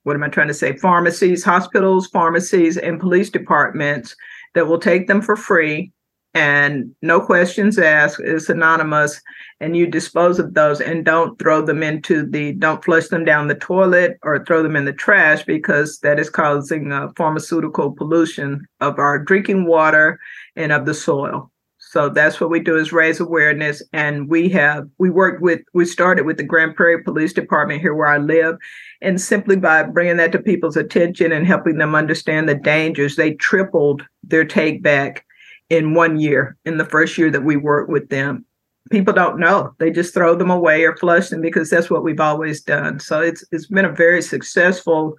What 0.03 0.15
am 0.15 0.23
I 0.23 0.29
trying 0.29 0.47
to 0.47 0.53
say? 0.53 0.75
Pharmacies, 0.77 1.43
hospitals, 1.43 2.07
pharmacies, 2.07 2.77
and 2.77 2.99
police 2.99 3.29
departments 3.29 4.15
that 4.55 4.67
will 4.67 4.79
take 4.79 5.07
them 5.07 5.21
for 5.21 5.35
free 5.35 5.91
and 6.33 6.93
no 7.01 7.19
questions 7.19 7.79
asked 7.79 8.19
it's 8.19 8.49
anonymous 8.49 9.19
and 9.59 9.75
you 9.75 9.87
dispose 9.87 10.37
of 10.37 10.53
those 10.53 10.79
and 10.79 11.03
don't 11.03 11.39
throw 11.39 11.61
them 11.61 11.81
into 11.81 12.23
the 12.25 12.53
don't 12.53 12.83
flush 12.83 13.07
them 13.07 13.25
down 13.25 13.47
the 13.47 13.55
toilet 13.55 14.17
or 14.21 14.43
throw 14.45 14.61
them 14.61 14.75
in 14.75 14.85
the 14.85 14.93
trash 14.93 15.43
because 15.43 15.99
that 15.99 16.19
is 16.19 16.29
causing 16.29 16.91
uh, 16.91 17.07
pharmaceutical 17.15 17.91
pollution 17.91 18.63
of 18.79 18.99
our 18.99 19.17
drinking 19.17 19.65
water 19.65 20.19
and 20.55 20.71
of 20.71 20.85
the 20.85 20.93
soil 20.93 21.48
so 21.89 22.07
that's 22.07 22.39
what 22.39 22.49
we 22.49 22.59
do 22.59 22.77
is 22.77 22.93
raise 22.93 23.19
awareness 23.19 23.81
and 23.93 24.29
we 24.29 24.47
have 24.49 24.87
we 24.97 25.09
worked 25.09 25.41
with 25.41 25.61
we 25.73 25.85
started 25.85 26.25
with 26.25 26.37
the 26.37 26.43
grand 26.43 26.75
prairie 26.75 27.03
police 27.03 27.33
department 27.33 27.81
here 27.81 27.93
where 27.93 28.07
i 28.07 28.17
live 28.17 28.57
and 29.01 29.19
simply 29.19 29.55
by 29.55 29.83
bringing 29.83 30.17
that 30.17 30.31
to 30.31 30.39
people's 30.39 30.77
attention 30.77 31.31
and 31.31 31.47
helping 31.47 31.77
them 31.77 31.95
understand 31.95 32.47
the 32.47 32.55
dangers 32.55 33.15
they 33.15 33.33
tripled 33.33 34.05
their 34.23 34.45
take 34.45 34.83
back 34.83 35.25
in 35.69 35.93
one 35.93 36.19
year, 36.19 36.57
in 36.65 36.77
the 36.77 36.85
first 36.85 37.17
year 37.17 37.31
that 37.31 37.43
we 37.43 37.55
worked 37.55 37.89
with 37.89 38.09
them. 38.09 38.45
People 38.91 39.13
don't 39.13 39.39
know. 39.39 39.73
They 39.77 39.91
just 39.91 40.13
throw 40.13 40.33
them 40.35 40.49
away 40.49 40.83
or 40.83 40.97
flush 40.97 41.29
them 41.29 41.41
because 41.41 41.69
that's 41.69 41.91
what 41.91 42.03
we've 42.03 42.19
always 42.19 42.61
done. 42.61 42.99
So 42.99 43.21
it's 43.21 43.45
it's 43.51 43.67
been 43.67 43.85
a 43.85 43.91
very 43.91 44.21
successful 44.21 45.15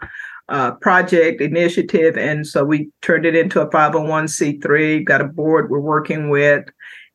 uh, 0.50 0.73
project 0.73 1.40
initiative, 1.40 2.16
and 2.16 2.47
so 2.47 2.64
we 2.64 2.90
turned 3.02 3.25
it 3.25 3.37
into 3.37 3.61
a 3.61 3.71
501c3. 3.71 5.04
Got 5.04 5.21
a 5.21 5.25
board 5.25 5.71
we're 5.71 5.80
working 5.80 6.28
with. 6.28 6.69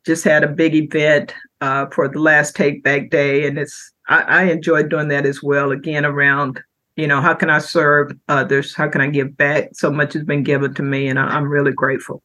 Just 0.04 0.24
had 0.24 0.42
a 0.42 0.48
big 0.48 0.74
event 0.74 1.34
uh, 1.60 1.86
for 1.92 2.08
the 2.08 2.18
last 2.18 2.56
Take 2.56 2.82
Back 2.82 3.10
Day, 3.10 3.46
and 3.46 3.58
it's 3.58 3.92
I, 4.08 4.22
I 4.22 4.42
enjoyed 4.44 4.88
doing 4.88 5.08
that 5.08 5.26
as 5.26 5.42
well. 5.42 5.70
Again, 5.70 6.04
around 6.04 6.62
you 6.96 7.06
know 7.06 7.20
how 7.20 7.34
can 7.34 7.50
I 7.50 7.58
serve 7.58 8.12
others? 8.28 8.74
How 8.74 8.88
can 8.88 9.00
I 9.00 9.08
give 9.08 9.36
back? 9.36 9.70
So 9.74 9.90
much 9.90 10.14
has 10.14 10.24
been 10.24 10.42
given 10.42 10.74
to 10.74 10.82
me, 10.82 11.06
and 11.08 11.18
I, 11.18 11.26
I'm 11.26 11.48
really 11.48 11.72
grateful. 11.72 12.22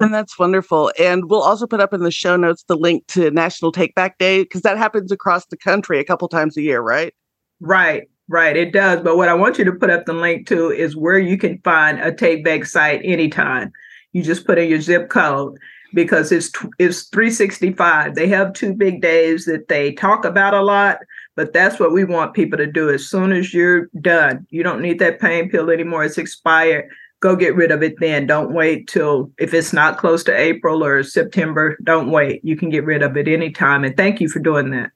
And 0.00 0.14
that's 0.14 0.38
wonderful. 0.38 0.90
And 0.98 1.28
we'll 1.28 1.42
also 1.42 1.66
put 1.66 1.80
up 1.80 1.92
in 1.92 2.00
the 2.00 2.10
show 2.10 2.34
notes 2.36 2.64
the 2.64 2.76
link 2.76 3.06
to 3.08 3.30
National 3.30 3.70
Take 3.70 3.94
Back 3.94 4.16
Day 4.16 4.42
because 4.42 4.62
that 4.62 4.78
happens 4.78 5.12
across 5.12 5.46
the 5.46 5.58
country 5.58 5.98
a 5.98 6.04
couple 6.04 6.26
times 6.26 6.56
a 6.56 6.62
year, 6.62 6.80
right? 6.80 7.14
Right, 7.60 8.08
right. 8.30 8.56
It 8.56 8.72
does. 8.72 9.00
But 9.02 9.16
what 9.16 9.28
I 9.28 9.34
want 9.34 9.58
you 9.58 9.64
to 9.64 9.72
put 9.72 9.90
up 9.90 10.06
the 10.06 10.12
link 10.12 10.46
to 10.48 10.70
is 10.70 10.96
where 10.96 11.18
you 11.18 11.36
can 11.36 11.58
find 11.58 12.00
a 12.00 12.14
take 12.14 12.44
back 12.44 12.64
site 12.64 13.00
anytime. 13.04 13.72
You 14.12 14.22
just 14.22 14.46
put 14.46 14.58
in 14.58 14.70
your 14.70 14.80
zip 14.80 15.10
code 15.10 15.58
because 15.92 16.32
it's 16.32 16.50
it's 16.78 17.08
365. 17.08 18.14
They 18.14 18.28
have 18.28 18.52
two 18.52 18.74
big 18.74 19.02
days 19.02 19.44
that 19.44 19.68
they 19.68 19.92
talk 19.92 20.24
about 20.24 20.54
a 20.54 20.62
lot, 20.62 20.98
but 21.36 21.52
that's 21.52 21.78
what 21.78 21.92
we 21.92 22.04
want 22.04 22.34
people 22.34 22.56
to 22.56 22.66
do 22.66 22.90
as 22.90 23.08
soon 23.08 23.32
as 23.32 23.52
you're 23.52 23.88
done. 24.00 24.46
You 24.50 24.62
don't 24.62 24.82
need 24.82 24.98
that 25.00 25.20
pain 25.20 25.50
pill 25.50 25.70
anymore. 25.70 26.04
It's 26.04 26.18
expired 26.18 26.88
go 27.20 27.36
get 27.36 27.54
rid 27.54 27.70
of 27.70 27.82
it 27.82 28.00
then. 28.00 28.26
Don't 28.26 28.52
wait 28.52 28.88
till 28.88 29.30
if 29.38 29.54
it's 29.54 29.72
not 29.72 29.98
close 29.98 30.24
to 30.24 30.36
April 30.36 30.82
or 30.82 31.02
September, 31.02 31.76
don't 31.84 32.10
wait. 32.10 32.42
You 32.42 32.56
can 32.56 32.70
get 32.70 32.84
rid 32.84 33.02
of 33.02 33.16
it 33.16 33.28
anytime. 33.28 33.84
And 33.84 33.96
thank 33.96 34.20
you 34.20 34.28
for 34.28 34.40
doing 34.40 34.70
that. 34.70 34.90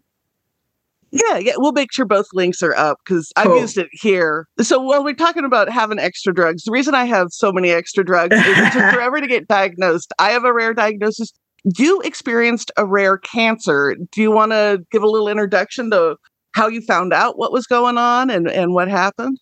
Yeah, 1.14 1.38
yeah, 1.38 1.52
we'll 1.58 1.70
make 1.70 1.92
sure 1.92 2.04
both 2.04 2.26
links 2.32 2.60
are 2.60 2.74
up 2.74 2.98
because 3.04 3.30
I've 3.36 3.46
cool. 3.46 3.60
used 3.60 3.78
it 3.78 3.86
here. 3.92 4.48
So 4.60 4.80
while 4.80 5.04
we're 5.04 5.14
talking 5.14 5.44
about 5.44 5.70
having 5.70 6.00
extra 6.00 6.34
drugs, 6.34 6.64
the 6.64 6.72
reason 6.72 6.96
I 6.96 7.04
have 7.04 7.28
so 7.30 7.52
many 7.52 7.70
extra 7.70 8.04
drugs 8.04 8.34
is 8.34 8.42
it 8.44 8.72
took 8.72 8.90
forever 8.94 9.20
to 9.20 9.26
get 9.28 9.46
diagnosed. 9.46 10.12
I 10.18 10.30
have 10.30 10.44
a 10.44 10.52
rare 10.52 10.74
diagnosis. 10.74 11.32
You 11.78 12.00
experienced 12.00 12.72
a 12.76 12.84
rare 12.84 13.16
cancer. 13.16 13.94
Do 14.10 14.22
you 14.22 14.32
want 14.32 14.50
to 14.50 14.84
give 14.90 15.04
a 15.04 15.08
little 15.08 15.28
introduction 15.28 15.88
to 15.92 16.16
how 16.56 16.66
you 16.66 16.80
found 16.80 17.12
out 17.12 17.38
what 17.38 17.52
was 17.52 17.68
going 17.68 17.96
on 17.96 18.28
and, 18.28 18.50
and 18.50 18.74
what 18.74 18.88
happened? 18.88 19.38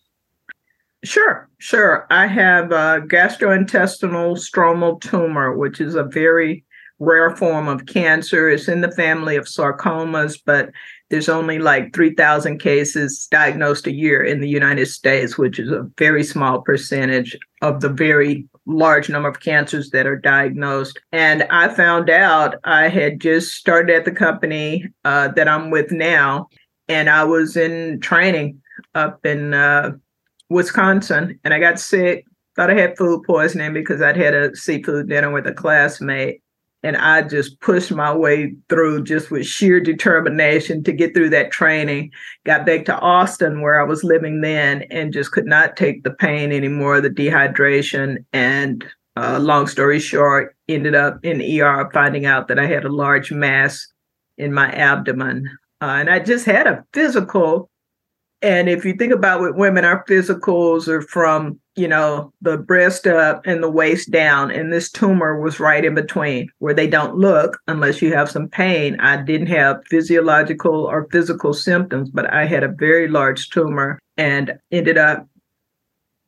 Sure, 1.03 1.49
sure. 1.57 2.05
I 2.11 2.27
have 2.27 2.71
a 2.71 3.01
gastrointestinal 3.01 4.37
stromal 4.37 5.01
tumor, 5.01 5.57
which 5.57 5.81
is 5.81 5.95
a 5.95 6.03
very 6.03 6.63
rare 6.99 7.35
form 7.35 7.67
of 7.67 7.87
cancer. 7.87 8.47
It's 8.47 8.67
in 8.67 8.81
the 8.81 8.91
family 8.91 9.35
of 9.35 9.45
sarcomas, 9.45 10.39
but 10.45 10.69
there's 11.09 11.29
only 11.29 11.59
like 11.59 11.93
3,000 11.93 12.59
cases 12.59 13.27
diagnosed 13.29 13.87
a 13.87 13.93
year 13.93 14.23
in 14.23 14.39
the 14.39 14.49
United 14.49 14.87
States, 14.87 15.37
which 15.37 15.59
is 15.59 15.69
a 15.69 15.87
very 15.97 16.23
small 16.23 16.61
percentage 16.61 17.37
of 17.61 17.81
the 17.81 17.89
very 17.89 18.47
large 18.65 19.09
number 19.09 19.29
of 19.29 19.39
cancers 19.39 19.89
that 19.91 20.07
are 20.07 20.17
diagnosed. 20.17 20.99
And 21.11 21.43
I 21.43 21.73
found 21.73 22.09
out 22.09 22.55
I 22.63 22.87
had 22.87 23.19
just 23.19 23.53
started 23.53 23.95
at 23.95 24.05
the 24.05 24.11
company 24.11 24.85
uh, 25.03 25.29
that 25.29 25.47
I'm 25.47 25.69
with 25.69 25.91
now, 25.91 26.47
and 26.87 27.09
I 27.09 27.23
was 27.23 27.57
in 27.57 27.99
training 27.99 28.61
up 28.95 29.25
in 29.25 29.53
uh, 29.53 29.91
Wisconsin, 30.49 31.39
and 31.43 31.53
I 31.53 31.59
got 31.59 31.79
sick. 31.79 32.25
Thought 32.55 32.69
I 32.69 32.79
had 32.79 32.97
food 32.97 33.23
poisoning 33.25 33.73
because 33.73 34.01
I'd 34.01 34.15
had 34.15 34.35
a 34.35 34.55
seafood 34.55 35.09
dinner 35.09 35.31
with 35.31 35.47
a 35.47 35.53
classmate. 35.53 36.42
And 36.83 36.97
I 36.97 37.21
just 37.21 37.59
pushed 37.61 37.91
my 37.91 38.13
way 38.13 38.53
through 38.67 39.05
just 39.05 39.31
with 39.31 39.45
sheer 39.45 39.79
determination 39.79 40.83
to 40.83 40.91
get 40.91 41.13
through 41.13 41.29
that 41.29 41.51
training. 41.51 42.11
Got 42.45 42.65
back 42.65 42.83
to 42.85 42.99
Austin 42.99 43.61
where 43.61 43.79
I 43.79 43.85
was 43.85 44.03
living 44.03 44.41
then 44.41 44.83
and 44.91 45.13
just 45.13 45.31
could 45.31 45.45
not 45.45 45.77
take 45.77 46.03
the 46.03 46.11
pain 46.11 46.51
anymore, 46.51 46.99
the 46.99 47.09
dehydration. 47.09 48.25
And 48.33 48.85
uh, 49.15 49.39
long 49.39 49.67
story 49.67 49.99
short, 49.99 50.55
ended 50.67 50.95
up 50.95 51.23
in 51.23 51.41
ER 51.41 51.89
finding 51.93 52.25
out 52.25 52.47
that 52.47 52.59
I 52.59 52.65
had 52.65 52.83
a 52.83 52.91
large 52.91 53.31
mass 53.31 53.87
in 54.37 54.53
my 54.53 54.71
abdomen. 54.71 55.49
Uh, 55.81 55.97
and 55.99 56.09
I 56.09 56.19
just 56.19 56.45
had 56.45 56.67
a 56.67 56.83
physical 56.93 57.69
and 58.43 58.67
if 58.67 58.83
you 58.83 58.93
think 58.93 59.13
about 59.13 59.41
with 59.41 59.55
women, 59.55 59.85
our 59.85 60.03
physicals 60.03 60.89
are 60.89 61.01
from, 61.01 61.57
you 61.77 61.87
know, 61.87 62.33
the 62.41 62.57
breast 62.57 63.07
up 63.07 63.41
and 63.45 63.63
the 63.63 63.69
waist 63.69 64.11
down. 64.11 64.51
And 64.51 64.71
this 64.71 64.91
tumor 64.91 65.39
was 65.39 65.61
right 65.61 65.85
in 65.85 65.95
between 65.95 66.49
where 66.59 66.73
they 66.73 66.87
don't 66.87 67.15
look 67.15 67.57
unless 67.69 68.01
you 68.01 68.13
have 68.13 68.29
some 68.29 68.49
pain. 68.49 68.99
I 68.99 69.15
didn't 69.15 69.47
have 69.47 69.81
physiological 69.89 70.75
or 70.75 71.07
physical 71.09 71.53
symptoms, 71.53 72.09
but 72.09 72.31
I 72.33 72.45
had 72.45 72.65
a 72.65 72.67
very 72.67 73.07
large 73.07 73.49
tumor 73.49 73.97
and 74.17 74.59
ended 74.71 74.97
up 74.97 75.25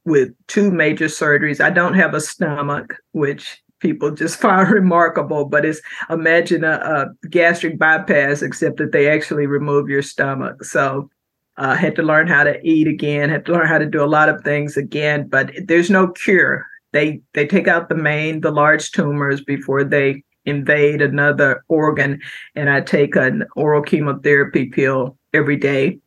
with 0.05 0.29
two 0.48 0.72
major 0.72 1.07
surgeries. 1.07 1.60
I 1.60 1.69
don't 1.69 1.95
have 1.95 2.13
a 2.13 2.22
stomach, 2.22 2.95
which 3.12 3.62
people 3.81 4.12
just 4.12 4.38
find 4.39 4.69
remarkable, 4.69 5.43
but 5.43 5.65
it's 5.65 5.81
imagine 6.10 6.63
a, 6.63 6.77
a 7.22 7.27
gastric 7.27 7.77
bypass, 7.77 8.41
except 8.41 8.77
that 8.77 8.93
they 8.93 9.10
actually 9.10 9.48
remove 9.48 9.89
your 9.89 10.01
stomach. 10.01 10.63
So 10.63 11.10
uh, 11.57 11.75
had 11.75 11.95
to 11.95 12.03
learn 12.03 12.27
how 12.27 12.43
to 12.43 12.59
eat 12.67 12.88
again, 12.88 13.29
had 13.29 13.45
to 13.45 13.53
learn 13.53 13.67
how 13.67 13.77
to 13.77 13.85
do 13.85 14.03
a 14.03 14.05
lot 14.05 14.29
of 14.29 14.41
things 14.43 14.77
again, 14.77 15.27
but 15.27 15.51
there's 15.65 15.89
no 15.89 16.09
cure. 16.09 16.65
They 16.91 17.21
they 17.33 17.47
take 17.47 17.67
out 17.67 17.89
the 17.89 17.95
main, 17.95 18.41
the 18.41 18.51
large 18.51 18.91
tumors 18.91 19.41
before 19.41 19.83
they 19.83 20.24
invade 20.45 21.01
another 21.01 21.63
organ, 21.67 22.21
and 22.55 22.69
I 22.69 22.81
take 22.81 23.15
an 23.15 23.45
oral 23.55 23.81
chemotherapy 23.81 24.67
pill 24.67 25.17
every 25.33 25.57
day 25.57 26.00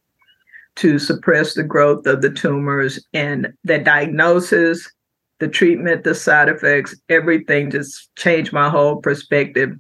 to 0.77 0.99
suppress 0.99 1.55
the 1.55 1.65
growth 1.65 2.07
of 2.07 2.23
the 2.23 2.31
tumors. 2.31 3.05
And 3.13 3.53
the 3.65 3.79
diagnosis, 3.79 4.89
the 5.41 5.49
treatment, 5.49 6.05
the 6.05 6.15
side 6.15 6.49
effects, 6.49 6.95
everything 7.09 7.71
just 7.71 8.15
changed 8.17 8.53
my 8.53 8.69
whole 8.71 8.97
perspective, 8.97 9.71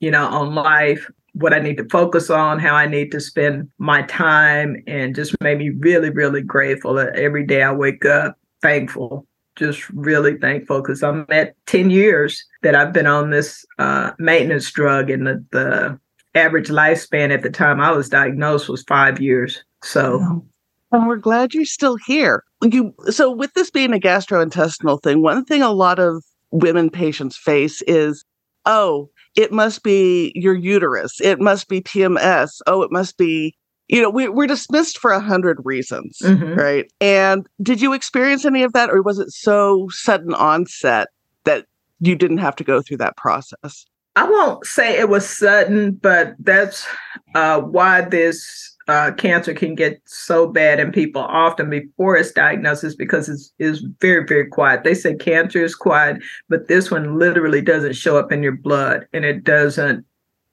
you 0.00 0.10
know, 0.10 0.26
on 0.26 0.54
life 0.54 1.10
what 1.34 1.54
I 1.54 1.58
need 1.58 1.76
to 1.78 1.88
focus 1.88 2.30
on, 2.30 2.58
how 2.58 2.74
I 2.74 2.86
need 2.86 3.10
to 3.12 3.20
spend 3.20 3.70
my 3.78 4.02
time, 4.02 4.82
and 4.86 5.14
just 5.14 5.34
made 5.40 5.58
me 5.58 5.70
really, 5.70 6.10
really 6.10 6.42
grateful 6.42 6.94
that 6.94 7.16
every 7.16 7.46
day 7.46 7.62
I 7.62 7.72
wake 7.72 8.04
up 8.04 8.36
thankful, 8.60 9.26
just 9.56 9.88
really 9.90 10.36
thankful 10.38 10.80
because 10.82 11.02
I'm 11.02 11.26
at 11.30 11.54
10 11.66 11.90
years 11.90 12.44
that 12.62 12.74
I've 12.74 12.92
been 12.92 13.06
on 13.06 13.30
this 13.30 13.64
uh, 13.78 14.12
maintenance 14.18 14.70
drug, 14.70 15.10
and 15.10 15.26
the, 15.26 15.44
the 15.52 15.98
average 16.34 16.68
lifespan 16.68 17.32
at 17.32 17.42
the 17.42 17.50
time 17.50 17.80
I 17.80 17.92
was 17.92 18.08
diagnosed 18.08 18.68
was 18.68 18.82
five 18.84 19.20
years. 19.20 19.62
So, 19.82 20.44
and 20.92 21.06
we're 21.06 21.16
glad 21.16 21.54
you're 21.54 21.64
still 21.64 21.96
here. 22.06 22.44
You 22.62 22.94
so 23.10 23.30
with 23.30 23.54
this 23.54 23.70
being 23.70 23.92
a 23.92 23.98
gastrointestinal 23.98 25.02
thing, 25.02 25.22
one 25.22 25.44
thing 25.44 25.62
a 25.62 25.72
lot 25.72 25.98
of 25.98 26.22
women 26.50 26.90
patients 26.90 27.36
face 27.36 27.82
is, 27.82 28.24
oh, 28.66 29.10
it 29.36 29.52
must 29.52 29.82
be 29.82 30.32
your 30.34 30.54
uterus. 30.54 31.20
It 31.20 31.40
must 31.40 31.68
be 31.68 31.80
PMS. 31.80 32.60
Oh, 32.66 32.82
it 32.82 32.92
must 32.92 33.16
be, 33.16 33.54
you 33.88 34.02
know, 34.02 34.10
we, 34.10 34.28
we're 34.28 34.46
dismissed 34.46 34.98
for 34.98 35.10
a 35.10 35.20
hundred 35.20 35.58
reasons, 35.64 36.18
mm-hmm. 36.22 36.54
right? 36.54 36.90
And 37.00 37.46
did 37.62 37.80
you 37.80 37.92
experience 37.92 38.44
any 38.44 38.62
of 38.62 38.72
that, 38.72 38.90
or 38.90 39.02
was 39.02 39.18
it 39.18 39.30
so 39.30 39.88
sudden 39.90 40.34
onset 40.34 41.08
that 41.44 41.66
you 42.00 42.14
didn't 42.14 42.38
have 42.38 42.56
to 42.56 42.64
go 42.64 42.82
through 42.82 42.98
that 42.98 43.16
process? 43.16 43.86
I 44.14 44.28
won't 44.28 44.66
say 44.66 44.98
it 44.98 45.08
was 45.08 45.26
sudden, 45.26 45.92
but 45.92 46.34
that's 46.38 46.86
uh, 47.34 47.60
why 47.60 48.02
this 48.02 48.71
uh, 48.88 49.12
cancer 49.12 49.54
can 49.54 49.74
get 49.74 50.00
so 50.04 50.46
bad 50.46 50.80
in 50.80 50.92
people 50.92 51.22
often 51.22 51.70
before 51.70 52.16
its 52.16 52.32
diagnosis 52.32 52.94
because 52.94 53.28
it's, 53.28 53.52
it's 53.58 53.84
very, 54.00 54.26
very 54.26 54.46
quiet. 54.46 54.84
They 54.84 54.94
say 54.94 55.14
cancer 55.14 55.62
is 55.62 55.74
quiet, 55.74 56.22
but 56.48 56.68
this 56.68 56.90
one 56.90 57.18
literally 57.18 57.60
doesn't 57.60 57.94
show 57.94 58.18
up 58.18 58.32
in 58.32 58.42
your 58.42 58.56
blood 58.56 59.06
and 59.12 59.24
it 59.24 59.44
doesn't 59.44 60.04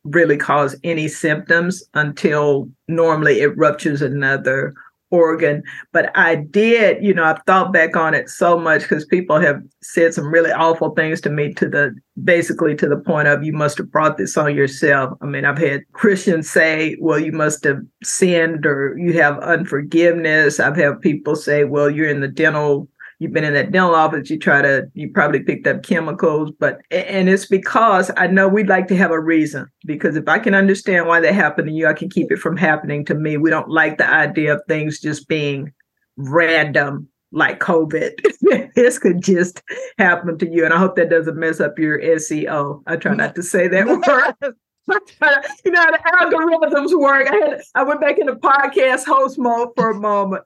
really 0.03 0.37
cause 0.37 0.75
any 0.83 1.07
symptoms 1.07 1.83
until 1.93 2.69
normally 2.87 3.41
it 3.41 3.57
ruptures 3.57 4.01
another 4.01 4.73
organ. 5.11 5.63
But 5.91 6.15
I 6.15 6.35
did, 6.35 7.03
you 7.03 7.13
know, 7.13 7.23
I've 7.23 7.41
thought 7.45 7.73
back 7.73 7.95
on 7.95 8.13
it 8.13 8.29
so 8.29 8.59
much 8.59 8.81
because 8.81 9.05
people 9.05 9.39
have 9.39 9.61
said 9.81 10.13
some 10.13 10.31
really 10.31 10.51
awful 10.51 10.91
things 10.91 11.21
to 11.21 11.29
me 11.29 11.53
to 11.55 11.67
the 11.67 11.95
basically 12.23 12.75
to 12.75 12.87
the 12.87 12.97
point 12.97 13.27
of 13.27 13.43
you 13.43 13.53
must 13.53 13.77
have 13.77 13.91
brought 13.91 14.17
this 14.17 14.37
on 14.37 14.55
yourself. 14.55 15.17
I 15.21 15.25
mean, 15.25 15.45
I've 15.45 15.57
had 15.57 15.81
Christians 15.93 16.49
say, 16.49 16.97
well, 16.99 17.19
you 17.19 17.31
must 17.31 17.63
have 17.63 17.79
sinned 18.03 18.65
or 18.65 18.97
you 18.97 19.13
have 19.13 19.39
unforgiveness. 19.39 20.59
I've 20.59 20.75
had 20.75 21.01
people 21.01 21.35
say, 21.35 21.63
well, 21.63 21.89
you're 21.89 22.09
in 22.09 22.21
the 22.21 22.27
dental 22.27 22.87
you've 23.19 23.33
been 23.33 23.43
in 23.43 23.53
that 23.53 23.71
dental 23.71 23.93
office, 23.93 24.29
you 24.29 24.39
try 24.39 24.61
to, 24.61 24.89
you 24.93 25.11
probably 25.11 25.41
picked 25.41 25.67
up 25.67 25.83
chemicals, 25.83 26.51
but, 26.57 26.79
and 26.89 27.29
it's 27.29 27.45
because 27.45 28.09
I 28.17 28.27
know 28.27 28.47
we'd 28.47 28.69
like 28.69 28.87
to 28.87 28.97
have 28.97 29.11
a 29.11 29.19
reason. 29.19 29.67
Because 29.85 30.15
if 30.15 30.27
I 30.27 30.39
can 30.39 30.55
understand 30.55 31.07
why 31.07 31.19
that 31.19 31.33
happened 31.33 31.67
to 31.67 31.73
you, 31.73 31.87
I 31.87 31.93
can 31.93 32.09
keep 32.09 32.31
it 32.31 32.39
from 32.39 32.57
happening 32.57 33.05
to 33.05 33.13
me. 33.13 33.37
We 33.37 33.49
don't 33.49 33.69
like 33.69 33.97
the 33.97 34.09
idea 34.09 34.55
of 34.55 34.61
things 34.67 34.99
just 34.99 35.27
being 35.27 35.73
random 36.15 37.09
like 37.31 37.59
COVID. 37.59 38.71
this 38.75 38.97
could 38.97 39.21
just 39.21 39.61
happen 39.97 40.37
to 40.37 40.49
you. 40.49 40.63
And 40.63 40.73
I 40.73 40.77
hope 40.77 40.95
that 40.95 41.09
doesn't 41.09 41.37
mess 41.37 41.59
up 41.59 41.77
your 41.77 41.99
SEO. 41.99 42.81
I 42.87 42.95
try 42.95 43.13
not 43.15 43.35
to 43.35 43.43
say 43.43 43.67
that 43.67 43.85
word. 44.41 44.53
you 45.65 45.71
know 45.71 45.81
how 45.81 45.91
the 45.91 46.35
algorithms 46.35 46.99
work. 46.99 47.27
I 47.29 47.35
had 47.35 47.61
I 47.75 47.83
went 47.83 48.01
back 48.01 48.17
into 48.17 48.35
podcast 48.35 49.05
host 49.05 49.37
mode 49.37 49.69
for 49.75 49.91
a 49.91 49.95
moment. 49.95 50.43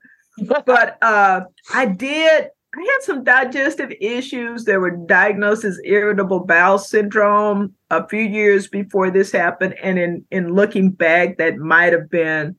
But 0.65 0.97
uh 1.01 1.41
I 1.73 1.85
did 1.85 2.49
I 2.75 2.81
had 2.81 3.03
some 3.03 3.23
digestive 3.23 3.91
issues. 4.01 4.65
They 4.65 4.77
were 4.77 4.91
diagnosed 4.91 5.63
as 5.63 5.79
irritable 5.85 6.39
bowel 6.39 6.79
syndrome 6.79 7.73
a 7.91 8.07
few 8.07 8.21
years 8.21 8.67
before 8.67 9.11
this 9.11 9.31
happened. 9.31 9.75
And 9.83 9.99
in, 9.99 10.25
in 10.31 10.53
looking 10.55 10.89
back, 10.89 11.37
that 11.37 11.57
might 11.57 11.93
have 11.93 12.09
been 12.09 12.55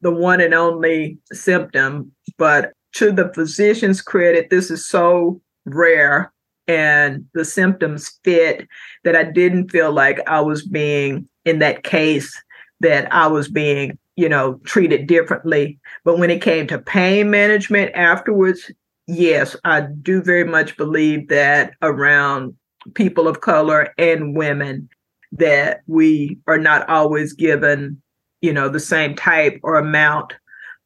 the 0.00 0.10
one 0.10 0.40
and 0.40 0.54
only 0.54 1.18
symptom. 1.32 2.10
But 2.36 2.72
to 2.94 3.12
the 3.12 3.32
physician's 3.32 4.02
credit, 4.02 4.50
this 4.50 4.70
is 4.70 4.86
so 4.88 5.40
rare 5.64 6.32
and 6.66 7.24
the 7.34 7.44
symptoms 7.44 8.18
fit 8.24 8.66
that 9.04 9.14
I 9.14 9.24
didn't 9.24 9.70
feel 9.70 9.92
like 9.92 10.18
I 10.26 10.40
was 10.40 10.66
being, 10.66 11.28
in 11.44 11.60
that 11.60 11.84
case, 11.84 12.42
that 12.80 13.12
I 13.12 13.28
was 13.28 13.48
being, 13.48 13.98
you 14.16 14.28
know, 14.28 14.54
treated 14.64 15.06
differently. 15.06 15.78
But 16.04 16.18
when 16.18 16.30
it 16.30 16.42
came 16.42 16.66
to 16.68 16.78
pain 16.78 17.30
management 17.30 17.94
afterwards, 17.94 18.70
yes, 19.06 19.56
I 19.64 19.82
do 19.82 20.22
very 20.22 20.44
much 20.44 20.76
believe 20.76 21.28
that 21.28 21.74
around 21.82 22.54
people 22.94 23.28
of 23.28 23.40
color 23.40 23.92
and 23.98 24.36
women 24.36 24.88
that 25.32 25.80
we 25.86 26.38
are 26.46 26.58
not 26.58 26.88
always 26.88 27.32
given, 27.32 28.00
you 28.40 28.52
know, 28.52 28.68
the 28.68 28.80
same 28.80 29.14
type 29.14 29.58
or 29.62 29.76
amount 29.76 30.34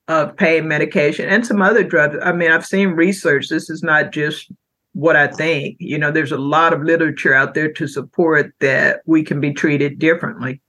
of 0.09 0.35
pain 0.37 0.67
medication 0.67 1.29
and 1.29 1.47
some 1.47 1.61
other 1.61 1.85
drugs. 1.85 2.17
I 2.23 2.33
mean, 2.33 2.51
I've 2.51 2.65
seen 2.65 2.91
research. 2.91 3.49
This 3.49 3.69
is 3.69 3.83
not 3.83 4.11
just 4.11 4.51
what 4.95 5.17
I 5.17 5.27
think. 5.27 5.77
You 5.79 5.99
know, 5.99 6.11
there's 6.11 6.33
a 6.33 6.39
lot 6.39 6.73
of 6.73 6.83
literature 6.83 7.35
out 7.35 7.55
there 7.55 7.71
to 7.73 7.87
support 7.87 8.53
that 8.61 9.01
we 9.05 9.23
can 9.23 9.39
be 9.39 9.53
treated 9.53 9.99
differently. 9.99 10.63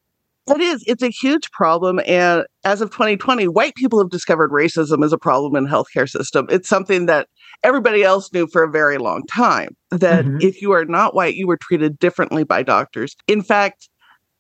It 0.48 0.62
is. 0.62 0.84
It's 0.88 1.04
a 1.04 1.10
huge 1.10 1.50
problem. 1.52 2.02
And 2.06 2.44
as 2.66 2.82
of 2.82 2.90
2020, 2.90 3.48
white 3.48 3.76
people 3.76 4.00
have 4.00 4.10
discovered 4.10 4.52
racism 4.52 5.06
as 5.06 5.14
a 5.14 5.18
problem 5.18 5.56
in 5.56 5.72
healthcare 5.72 6.10
system. 6.10 6.48
It's 6.50 6.68
something 6.68 7.06
that 7.06 7.28
everybody 7.63 8.04
else 8.04 8.32
knew 8.34 8.48
for 8.48 8.63
a 8.63 8.72
very 8.72 8.98
long 8.98 9.24
time 9.32 9.76
that 9.91 10.26
mm-hmm. 10.26 10.38
if 10.41 10.62
you 10.62 10.72
are 10.72 10.86
not 10.86 11.15
white, 11.15 11.36
you 11.36 11.48
were 11.48 11.58
treated 11.58 12.00
differently 12.00 12.43
by 12.43 12.63
doctors. 12.63 13.15
In 13.28 13.41
fact, 13.41 13.89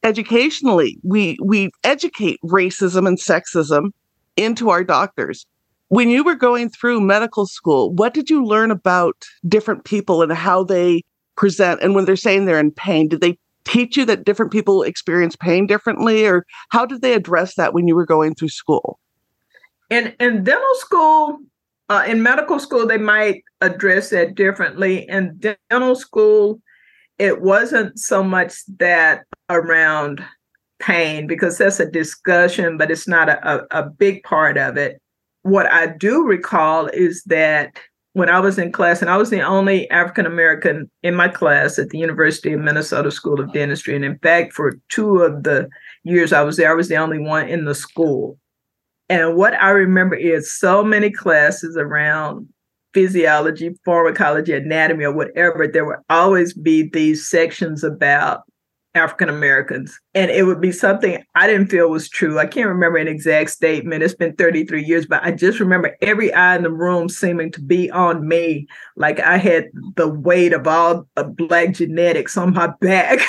educationally, 0.03 0.97
we 1.03 1.37
we 1.43 1.71
educate 1.83 2.39
racism 2.43 3.07
and 3.07 3.19
sexism 3.19 3.91
into 4.35 4.69
our 4.69 4.83
doctors. 4.83 5.45
When 5.89 6.09
you 6.09 6.23
were 6.23 6.35
going 6.35 6.69
through 6.69 7.01
medical 7.01 7.47
school, 7.47 7.91
what 7.93 8.13
did 8.13 8.29
you 8.29 8.45
learn 8.45 8.69
about 8.69 9.25
different 9.47 9.85
people 9.85 10.21
and 10.21 10.31
how 10.31 10.63
they 10.63 11.03
present? 11.35 11.81
And 11.81 11.95
when 11.95 12.05
they're 12.05 12.15
saying 12.15 12.45
they're 12.45 12.59
in 12.59 12.71
pain, 12.71 13.07
did 13.07 13.21
they 13.21 13.39
teach 13.65 13.97
you 13.97 14.05
that 14.05 14.23
different 14.23 14.51
people 14.51 14.83
experience 14.83 15.35
pain 15.35 15.67
differently, 15.67 16.25
or 16.25 16.45
how 16.69 16.85
did 16.85 17.01
they 17.01 17.13
address 17.13 17.55
that 17.55 17.73
when 17.73 17.87
you 17.87 17.95
were 17.95 18.05
going 18.05 18.35
through 18.35 18.49
school? 18.49 18.99
In 19.89 20.13
in 20.19 20.43
dental 20.43 20.75
school, 20.75 21.39
uh, 21.89 22.03
in 22.07 22.23
medical 22.23 22.59
school, 22.59 22.85
they 22.85 22.97
might 22.97 23.43
address 23.61 24.11
that 24.11 24.35
differently. 24.35 25.07
In 25.09 25.39
dental 25.39 25.95
school, 25.95 26.61
it 27.17 27.41
wasn't 27.41 27.99
so 27.99 28.23
much 28.23 28.53
that 28.77 29.23
around 29.49 30.23
pain 30.79 31.27
because 31.27 31.57
that's 31.57 31.79
a 31.79 31.89
discussion, 31.89 32.77
but 32.77 32.91
it's 32.91 33.07
not 33.07 33.27
a, 33.27 33.55
a, 33.55 33.67
a 33.71 33.89
big 33.89 34.23
part 34.23 34.57
of 34.57 34.77
it. 34.77 35.01
What 35.41 35.65
I 35.65 35.87
do 35.87 36.23
recall 36.23 36.87
is 36.87 37.23
that 37.25 37.79
when 38.13 38.29
I 38.29 38.39
was 38.39 38.57
in 38.57 38.71
class, 38.71 39.01
and 39.01 39.09
I 39.09 39.17
was 39.17 39.29
the 39.29 39.41
only 39.41 39.89
African 39.89 40.25
American 40.25 40.89
in 41.03 41.15
my 41.15 41.27
class 41.27 41.77
at 41.79 41.89
the 41.89 41.97
University 41.97 42.53
of 42.53 42.59
Minnesota 42.59 43.11
School 43.11 43.39
of 43.39 43.53
Dentistry. 43.53 43.95
And 43.95 44.03
in 44.03 44.17
fact, 44.19 44.53
for 44.53 44.73
two 44.89 45.19
of 45.19 45.43
the 45.43 45.69
years 46.03 46.33
I 46.33 46.41
was 46.41 46.57
there, 46.57 46.71
I 46.71 46.75
was 46.75 46.87
the 46.87 46.97
only 46.97 47.19
one 47.19 47.47
in 47.47 47.65
the 47.65 47.75
school. 47.75 48.37
And 49.09 49.35
what 49.35 49.55
I 49.55 49.71
remember 49.71 50.15
is 50.15 50.53
so 50.53 50.83
many 50.83 51.11
classes 51.11 51.75
around 51.75 52.47
physiology, 52.93 53.75
pharmacology, 53.83 54.53
anatomy, 54.53 55.05
or 55.05 55.13
whatever, 55.13 55.67
there 55.67 55.85
would 55.85 55.99
always 56.09 56.53
be 56.53 56.83
these 56.83 57.27
sections 57.27 57.83
about 57.83 58.43
African 58.99 59.29
Americans. 59.29 59.99
And 60.13 60.29
it 60.29 60.43
would 60.43 60.61
be 60.61 60.71
something 60.71 61.23
I 61.35 61.47
didn't 61.47 61.67
feel 61.67 61.89
was 61.89 62.09
true. 62.09 62.37
I 62.37 62.45
can't 62.45 62.67
remember 62.67 62.97
an 62.97 63.07
exact 63.07 63.49
statement. 63.49 64.03
It's 64.03 64.13
been 64.13 64.35
33 64.35 64.83
years, 64.83 65.05
but 65.05 65.23
I 65.23 65.31
just 65.31 65.59
remember 65.59 65.95
every 66.01 66.33
eye 66.33 66.55
in 66.55 66.63
the 66.63 66.71
room 66.71 67.09
seeming 67.09 67.51
to 67.53 67.61
be 67.61 67.89
on 67.91 68.27
me. 68.27 68.67
Like 68.95 69.19
I 69.19 69.37
had 69.37 69.69
the 69.95 70.07
weight 70.07 70.53
of 70.53 70.67
all 70.67 71.07
of 71.15 71.35
Black 71.35 71.73
genetics 71.73 72.37
on 72.37 72.53
my 72.53 72.67
back. 72.81 73.19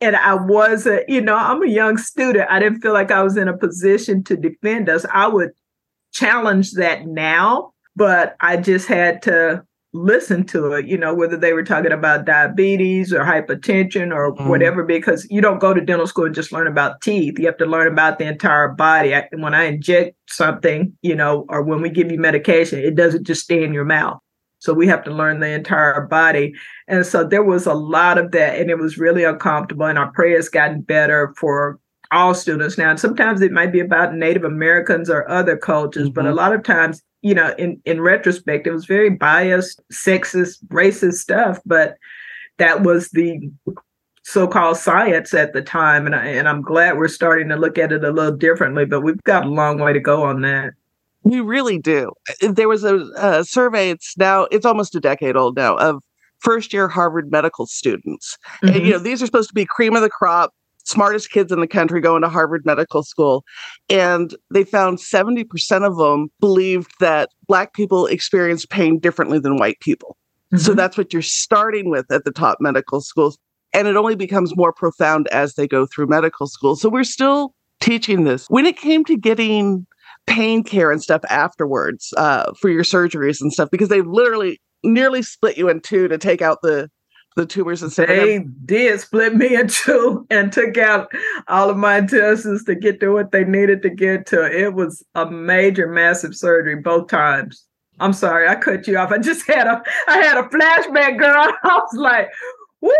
and 0.00 0.16
I 0.16 0.34
wasn't, 0.34 1.08
you 1.08 1.20
know, 1.20 1.36
I'm 1.36 1.62
a 1.62 1.68
young 1.68 1.96
student. 1.96 2.50
I 2.50 2.58
didn't 2.58 2.80
feel 2.80 2.92
like 2.92 3.10
I 3.10 3.22
was 3.22 3.36
in 3.36 3.48
a 3.48 3.56
position 3.56 4.24
to 4.24 4.36
defend 4.36 4.88
us. 4.88 5.06
I 5.12 5.28
would 5.28 5.50
challenge 6.12 6.72
that 6.72 7.06
now, 7.06 7.72
but 7.94 8.36
I 8.40 8.56
just 8.56 8.88
had 8.88 9.22
to 9.22 9.64
listen 9.96 10.44
to 10.44 10.72
it, 10.72 10.86
you 10.86 10.98
know, 10.98 11.14
whether 11.14 11.36
they 11.36 11.52
were 11.52 11.64
talking 11.64 11.92
about 11.92 12.24
diabetes 12.24 13.12
or 13.12 13.20
hypertension 13.20 14.14
or 14.14 14.34
mm. 14.34 14.48
whatever, 14.48 14.84
because 14.84 15.26
you 15.30 15.40
don't 15.40 15.60
go 15.60 15.72
to 15.72 15.80
dental 15.80 16.06
school 16.06 16.26
and 16.26 16.34
just 16.34 16.52
learn 16.52 16.66
about 16.66 17.00
teeth. 17.00 17.38
You 17.38 17.46
have 17.46 17.56
to 17.58 17.66
learn 17.66 17.86
about 17.88 18.18
the 18.18 18.26
entire 18.26 18.68
body. 18.68 19.14
I, 19.14 19.28
when 19.32 19.54
I 19.54 19.64
inject 19.64 20.16
something, 20.28 20.92
you 21.02 21.14
know, 21.14 21.46
or 21.48 21.62
when 21.62 21.82
we 21.82 21.90
give 21.90 22.12
you 22.12 22.18
medication, 22.18 22.78
it 22.78 22.94
doesn't 22.94 23.26
just 23.26 23.42
stay 23.42 23.64
in 23.64 23.72
your 23.72 23.84
mouth. 23.84 24.18
So 24.58 24.72
we 24.72 24.86
have 24.88 25.04
to 25.04 25.10
learn 25.10 25.40
the 25.40 25.50
entire 25.50 26.00
body. 26.06 26.54
And 26.88 27.04
so 27.04 27.24
there 27.24 27.44
was 27.44 27.66
a 27.66 27.74
lot 27.74 28.18
of 28.18 28.32
that, 28.32 28.58
and 28.58 28.70
it 28.70 28.78
was 28.78 28.98
really 28.98 29.22
uncomfortable. 29.22 29.86
And 29.86 29.98
our 29.98 30.10
prayer 30.12 30.36
has 30.36 30.48
gotten 30.48 30.80
better 30.80 31.34
for 31.36 31.78
all 32.12 32.34
students 32.34 32.78
now. 32.78 32.90
And 32.90 33.00
sometimes 33.00 33.40
it 33.40 33.52
might 33.52 33.72
be 33.72 33.80
about 33.80 34.14
Native 34.14 34.44
Americans 34.44 35.10
or 35.10 35.28
other 35.30 35.56
cultures, 35.56 36.04
mm-hmm. 36.04 36.14
but 36.14 36.24
a 36.24 36.28
mm-hmm. 36.28 36.36
lot 36.38 36.52
of 36.52 36.62
times 36.62 37.02
you 37.26 37.34
know, 37.34 37.52
in, 37.58 37.82
in 37.84 38.00
retrospect, 38.00 38.68
it 38.68 38.70
was 38.70 38.84
very 38.84 39.10
biased, 39.10 39.82
sexist, 39.92 40.64
racist 40.68 41.14
stuff, 41.14 41.58
but 41.66 41.96
that 42.58 42.82
was 42.82 43.08
the 43.10 43.50
so-called 44.22 44.76
science 44.76 45.34
at 45.34 45.52
the 45.52 45.60
time, 45.60 46.06
and 46.06 46.14
I, 46.14 46.26
and 46.26 46.48
I'm 46.48 46.62
glad 46.62 46.96
we're 46.96 47.08
starting 47.08 47.48
to 47.48 47.56
look 47.56 47.78
at 47.78 47.90
it 47.90 48.04
a 48.04 48.12
little 48.12 48.36
differently. 48.36 48.84
But 48.84 49.00
we've 49.00 49.22
got 49.24 49.44
a 49.44 49.48
long 49.48 49.80
way 49.80 49.92
to 49.92 49.98
go 49.98 50.22
on 50.22 50.42
that. 50.42 50.74
We 51.24 51.40
really 51.40 51.80
do. 51.80 52.12
There 52.40 52.68
was 52.68 52.84
a, 52.84 52.98
a 53.16 53.44
survey. 53.44 53.90
It's 53.90 54.16
now 54.16 54.44
it's 54.52 54.64
almost 54.64 54.94
a 54.94 55.00
decade 55.00 55.36
old 55.36 55.56
now 55.56 55.76
of 55.78 56.02
first 56.38 56.72
year 56.72 56.86
Harvard 56.86 57.32
medical 57.32 57.66
students. 57.66 58.38
Mm-hmm. 58.62 58.68
And, 58.68 58.86
you 58.86 58.92
know, 58.92 58.98
these 59.00 59.20
are 59.20 59.26
supposed 59.26 59.48
to 59.48 59.54
be 59.54 59.66
cream 59.66 59.96
of 59.96 60.02
the 60.02 60.10
crop, 60.10 60.52
smartest 60.86 61.30
kids 61.30 61.52
in 61.52 61.60
the 61.60 61.66
country 61.66 62.00
going 62.00 62.22
to 62.22 62.28
Harvard 62.28 62.64
Medical 62.64 63.02
School. 63.02 63.44
And 63.90 64.34
they 64.52 64.64
found 64.64 64.98
70% 64.98 65.84
of 65.86 65.96
them 65.96 66.30
believed 66.40 66.92
that 67.00 67.30
Black 67.46 67.74
people 67.74 68.06
experience 68.06 68.64
pain 68.64 68.98
differently 68.98 69.38
than 69.38 69.56
white 69.56 69.80
people. 69.80 70.16
Mm-hmm. 70.52 70.58
So 70.58 70.74
that's 70.74 70.96
what 70.96 71.12
you're 71.12 71.22
starting 71.22 71.90
with 71.90 72.10
at 72.10 72.24
the 72.24 72.30
top 72.30 72.58
medical 72.60 73.00
schools. 73.00 73.36
And 73.72 73.88
it 73.88 73.96
only 73.96 74.16
becomes 74.16 74.56
more 74.56 74.72
profound 74.72 75.28
as 75.28 75.54
they 75.54 75.66
go 75.66 75.86
through 75.86 76.06
medical 76.06 76.46
school. 76.46 76.76
So 76.76 76.88
we're 76.88 77.04
still 77.04 77.52
teaching 77.80 78.24
this. 78.24 78.46
When 78.48 78.64
it 78.64 78.76
came 78.76 79.04
to 79.04 79.16
getting 79.16 79.86
pain 80.26 80.62
care 80.64 80.90
and 80.90 81.02
stuff 81.02 81.22
afterwards 81.28 82.14
uh, 82.16 82.52
for 82.54 82.70
your 82.70 82.84
surgeries 82.84 83.40
and 83.40 83.52
stuff, 83.52 83.70
because 83.70 83.88
they 83.88 84.02
literally 84.02 84.60
nearly 84.82 85.22
split 85.22 85.58
you 85.58 85.68
in 85.68 85.80
two 85.80 86.08
to 86.08 86.16
take 86.16 86.40
out 86.40 86.58
the 86.62 86.88
the 87.36 87.46
tumors 87.46 87.82
and 87.82 87.92
stuff. 87.92 88.08
They 88.08 88.38
did 88.64 88.98
split 88.98 89.36
me 89.36 89.54
in 89.54 89.68
two 89.68 90.26
and 90.30 90.52
took 90.52 90.76
out 90.78 91.12
all 91.48 91.70
of 91.70 91.76
my 91.76 91.98
intestines 91.98 92.64
to 92.64 92.74
get 92.74 92.98
to 93.00 93.12
what 93.12 93.30
they 93.30 93.44
needed 93.44 93.82
to 93.82 93.90
get 93.90 94.26
to. 94.28 94.44
It 94.44 94.74
was 94.74 95.04
a 95.14 95.30
major, 95.30 95.86
massive 95.86 96.34
surgery 96.34 96.76
both 96.76 97.08
times. 97.08 97.64
I'm 98.00 98.12
sorry, 98.12 98.48
I 98.48 98.56
cut 98.56 98.86
you 98.88 98.98
off. 98.98 99.12
I 99.12 99.18
just 99.18 99.46
had 99.46 99.66
a 99.66 99.82
I 100.08 100.18
had 100.18 100.36
a 100.36 100.48
flashback, 100.48 101.18
girl. 101.18 101.52
I 101.62 101.74
was 101.76 101.94
like, 101.94 102.28
woo, 102.80 102.92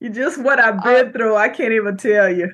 you 0.00 0.10
just 0.10 0.38
what 0.38 0.60
I've 0.60 0.78
uh, 0.78 0.82
been 0.82 1.12
through. 1.12 1.36
I 1.36 1.48
can't 1.48 1.72
even 1.72 1.96
tell 1.96 2.32
you. 2.32 2.52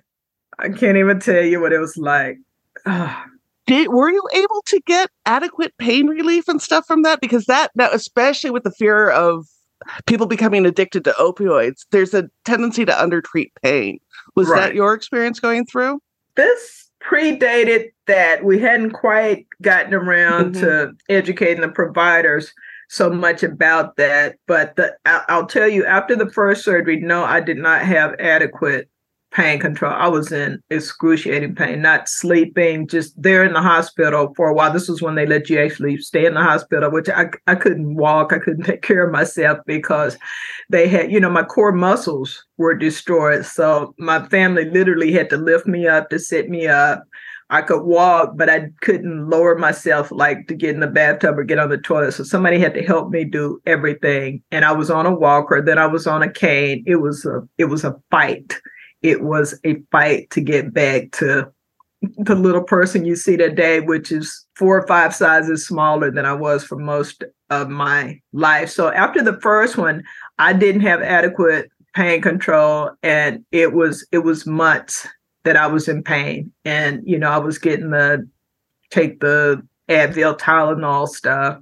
I 0.59 0.68
can't 0.68 0.96
even 0.96 1.20
tell 1.20 1.42
you 1.42 1.61
what 1.61 1.72
it 1.72 1.78
was 1.78 1.96
like. 1.96 2.38
Did 3.66 3.88
were 3.88 4.11
you 4.11 4.22
able 4.35 4.62
to 4.66 4.80
get 4.85 5.11
adequate 5.26 5.72
pain 5.78 6.07
relief 6.07 6.48
and 6.48 6.61
stuff 6.61 6.85
from 6.87 7.02
that? 7.02 7.20
Because 7.20 7.46
that, 7.46 7.70
that 7.76 7.94
especially 7.94 8.50
with 8.50 8.62
the 8.62 8.70
fear 8.70 9.09
of 9.09 9.46
people 10.07 10.27
becoming 10.27 10.66
addicted 10.66 11.05
to 11.05 11.12
opioids, 11.12 11.87
there's 11.90 12.14
a 12.14 12.29
tendency 12.44 12.85
to 12.85 13.03
undertreat 13.03 13.53
pain. 13.62 13.99
Was 14.37 14.49
right. 14.49 14.61
that 14.61 14.75
your 14.75 14.94
experience 14.94 15.40
going 15.40 15.66
through? 15.66 16.01
This 16.37 16.90
predated 17.03 17.90
that. 18.07 18.44
We 18.44 18.59
hadn't 18.59 18.92
quite 18.92 19.47
gotten 19.62 19.94
around 19.94 20.55
mm-hmm. 20.55 20.64
to 20.64 20.92
educating 21.09 21.61
the 21.61 21.68
providers 21.68 22.53
so 22.88 23.11
much 23.11 23.42
about 23.42 23.97
that. 23.97 24.37
But 24.47 24.77
the, 24.77 24.97
I'll 25.05 25.47
tell 25.47 25.68
you, 25.68 25.85
after 25.85 26.16
the 26.16 26.31
first 26.31 26.64
surgery, 26.64 27.01
no, 27.01 27.25
I 27.25 27.40
did 27.40 27.59
not 27.59 27.83
have 27.83 28.14
adequate 28.18 28.88
pain 29.35 29.59
control. 29.59 29.92
I 29.92 30.07
was 30.07 30.31
in 30.31 30.61
excruciating 30.70 31.57
pain, 31.57 31.83
not 31.83 32.09
sleeping, 32.09 32.87
just 32.87 33.20
there 33.20 33.44
in 33.44 33.53
the 33.53 33.61
hospital 33.61 34.33
for 34.37 34.49
a 34.49 34.55
while. 34.55 34.73
This 34.73 34.88
was 34.88 35.03
when 35.03 35.16
they 35.16 35.27
let 35.27 35.51
you 35.51 35.61
actually 35.61 35.97
stay 35.99 36.25
in 36.25 36.35
the 36.35 36.42
hospital, 36.42 36.90
which 36.90 37.09
I, 37.09 37.27
I 37.49 37.57
couldn't 37.57 37.97
walk. 37.97 38.33
I 38.33 38.38
couldn't 38.38 38.64
take 38.64 38.83
care 38.83 39.05
of 39.05 39.12
myself 39.12 39.59
because 39.66 40.16
they 40.70 40.87
had, 40.87 41.11
you 41.11 41.18
know, 41.18 41.31
my 41.31 41.42
core 41.42 41.73
muscles 41.73 42.44
were 42.59 42.75
destroyed. 42.75 43.44
So 43.44 43.94
my 43.99 44.27
family 44.29 44.70
literally 44.70 45.12
had 45.12 45.31
to 45.31 45.37
lift 45.37 45.66
me 45.66 45.88
up 45.88 46.11
to 46.11 46.18
sit 46.18 46.49
me 46.49 46.68
up. 46.68 47.03
I 47.51 47.61
could 47.61 47.83
walk, 47.83 48.33
but 48.37 48.49
I 48.49 48.70
couldn't 48.81 49.29
lower 49.29 49.57
myself 49.57 50.11
like 50.11 50.47
to 50.47 50.55
get 50.55 50.75
in 50.75 50.81
the 50.81 50.87
bathtub 50.87 51.38
or 51.38 51.44
get 51.44 51.59
on 51.59 51.68
the 51.68 51.77
toilet. 51.77 52.12
So 52.12 52.25
somebody 52.25 52.59
had 52.59 52.73
to 52.75 52.83
help 52.83 53.11
me 53.11 53.25
do 53.25 53.61
everything. 53.66 54.42
And 54.51 54.64
I 54.64 54.73
was 54.73 54.90
on 54.90 55.07
a 55.07 55.14
walker, 55.14 55.61
then 55.61 55.79
I 55.79 55.87
was 55.87 56.07
on 56.07 56.23
a 56.23 56.33
cane. 56.33 56.83
It 56.87 56.97
was 56.97 57.27
a 57.27 57.42
it 57.59 57.66
was 57.66 57.85
a 57.85 57.97
fight 58.11 58.55
it 59.05 59.23
was 59.23 59.61
a 59.64 59.77
fight 59.93 60.31
to 60.31 60.40
get 60.40 60.73
back 60.73 61.11
to 61.12 61.53
the 62.01 62.35
little 62.35 62.62
person 62.62 63.05
you 63.05 63.14
see 63.17 63.37
today, 63.37 63.81
which 63.81 64.11
is 64.11 64.47
four 64.57 64.79
or 64.79 64.87
five 64.87 65.14
sizes 65.14 65.67
smaller 65.67 66.11
than 66.11 66.25
I 66.25 66.33
was 66.33 66.64
for 66.64 66.79
most 66.79 67.23
of 67.51 67.69
my 67.69 68.19
life. 68.33 68.71
So 68.71 68.90
after 68.90 69.23
the 69.23 69.38
first 69.40 69.77
one, 69.77 70.03
I 70.38 70.55
didn't 70.55 70.81
have 70.81 71.03
adequate 71.03 71.71
pain 71.95 72.23
control 72.23 72.90
and 73.03 73.45
it 73.53 73.75
was 73.75 74.07
it 74.11 74.19
was 74.19 74.47
months 74.47 75.07
that 75.45 75.57
I 75.57 75.67
was 75.67 75.87
in 75.87 76.03
pain. 76.03 76.51
And 76.64 77.03
you 77.05 77.19
know, 77.19 77.31
I 77.31 77.38
was 77.38 77.59
getting 77.59 77.90
the 77.90 78.27
take 78.90 79.21
the 79.21 79.62
Advil 79.90 80.38
Tylenol 80.38 81.09
stuff 81.09 81.59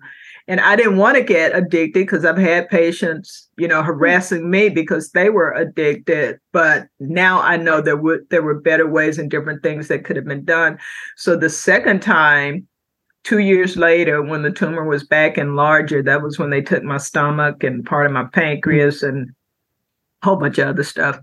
and 0.49 0.61
I 0.61 0.77
didn't 0.77 0.97
want 0.97 1.17
to 1.17 1.23
get 1.23 1.55
addicted 1.55 2.01
because 2.01 2.25
I've 2.25 2.39
had 2.39 2.69
patients, 2.69 3.49
you 3.57 3.69
know, 3.69 3.83
harassing 3.83 4.51
me 4.51 4.69
because 4.69 5.11
they 5.13 5.31
were 5.31 5.53
addicted. 5.53 6.39
But 6.53 6.89
now 6.99 7.41
I 7.41 7.57
know 7.57 7.81
there 7.81 7.97
were 7.97 8.25
there 8.31 8.43
were 8.43 8.61
better 8.61 8.89
ways 8.89 9.19
and 9.19 9.31
different 9.31 9.63
things 9.63 9.89
that 9.89 10.05
could 10.05 10.17
have 10.17 10.25
been 10.25 10.45
done. 10.45 10.79
So 11.17 11.37
the 11.37 11.51
second 11.51 12.03
time, 12.03 12.67
two 13.25 13.39
years 13.39 13.77
later, 13.77 14.23
when 14.23 14.43
the 14.43 14.51
tumor 14.51 14.85
was 14.85 15.05
back 15.05 15.39
and 15.39 15.57
larger, 15.57 16.03
that 16.03 16.23
was 16.23 16.39
when 16.39 16.51
they 16.51 16.63
took 16.63 16.83
my 16.83 16.99
stomach 16.99 17.63
and 17.63 17.87
part 17.87 18.07
of 18.07 18.13
my 18.13 18.25
pancreas 18.25 19.03
and 19.03 19.31
a 20.23 20.27
whole 20.27 20.37
bunch 20.37 20.59
of 20.59 20.69
other 20.69 20.85
stuff. 20.85 21.21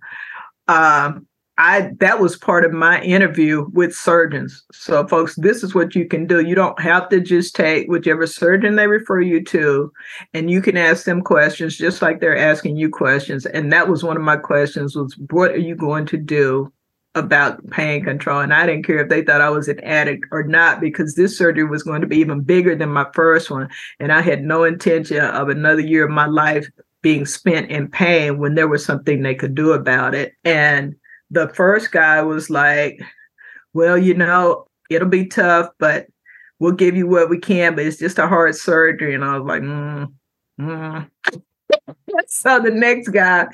Um, 0.67 1.27
I 1.59 1.91
that 1.99 2.21
was 2.21 2.37
part 2.37 2.63
of 2.63 2.71
my 2.71 3.01
interview 3.01 3.67
with 3.73 3.93
surgeons. 3.93 4.63
So 4.71 5.05
folks, 5.05 5.35
this 5.35 5.61
is 5.61 5.75
what 5.75 5.93
you 5.93 6.07
can 6.07 6.25
do. 6.25 6.39
You 6.39 6.55
don't 6.55 6.79
have 6.79 7.09
to 7.09 7.19
just 7.19 7.53
take 7.53 7.89
whichever 7.89 8.25
surgeon 8.25 8.77
they 8.77 8.87
refer 8.87 9.19
you 9.19 9.43
to 9.43 9.91
and 10.33 10.49
you 10.49 10.61
can 10.61 10.77
ask 10.77 11.03
them 11.03 11.21
questions 11.21 11.77
just 11.77 12.01
like 12.01 12.21
they're 12.21 12.37
asking 12.37 12.77
you 12.77 12.89
questions. 12.89 13.45
And 13.45 13.73
that 13.73 13.89
was 13.89 14.05
one 14.05 14.15
of 14.15 14.23
my 14.23 14.37
questions 14.37 14.95
was 14.95 15.17
what 15.31 15.51
are 15.51 15.57
you 15.57 15.75
going 15.75 16.05
to 16.07 16.17
do 16.17 16.71
about 17.13 17.69
pain 17.71 18.05
control? 18.05 18.39
And 18.39 18.53
I 18.53 18.65
didn't 18.65 18.85
care 18.85 18.99
if 18.99 19.09
they 19.09 19.21
thought 19.21 19.41
I 19.41 19.49
was 19.49 19.67
an 19.67 19.81
addict 19.81 20.27
or 20.31 20.43
not 20.43 20.79
because 20.79 21.15
this 21.15 21.37
surgery 21.37 21.65
was 21.65 21.83
going 21.83 21.99
to 21.99 22.07
be 22.07 22.19
even 22.19 22.39
bigger 22.39 22.73
than 22.73 22.89
my 22.89 23.07
first 23.13 23.51
one 23.51 23.67
and 23.99 24.13
I 24.13 24.21
had 24.21 24.43
no 24.43 24.63
intention 24.63 25.19
of 25.19 25.49
another 25.49 25.81
year 25.81 26.05
of 26.05 26.11
my 26.11 26.27
life 26.27 26.69
being 27.01 27.25
spent 27.25 27.69
in 27.69 27.89
pain 27.89 28.39
when 28.39 28.55
there 28.55 28.67
was 28.67 28.85
something 28.85 29.21
they 29.21 29.35
could 29.35 29.55
do 29.55 29.71
about 29.71 30.15
it. 30.15 30.33
And 30.43 30.95
the 31.31 31.49
first 31.49 31.91
guy 31.91 32.21
was 32.21 32.49
like, 32.49 32.99
well, 33.73 33.97
you 33.97 34.13
know, 34.13 34.65
it'll 34.89 35.07
be 35.07 35.27
tough, 35.27 35.69
but 35.79 36.07
we'll 36.59 36.71
give 36.71 36.95
you 36.95 37.07
what 37.07 37.29
we 37.29 37.39
can, 37.39 37.75
but 37.75 37.85
it's 37.85 37.97
just 37.97 38.19
a 38.19 38.27
hard 38.27 38.55
surgery. 38.55 39.13
And 39.13 39.23
I 39.23 39.37
was 39.37 39.47
like, 39.47 39.61
mm, 39.61 40.11
mm. 40.59 41.09
so 42.27 42.59
the 42.59 42.71
next 42.71 43.09
guy, 43.09 43.47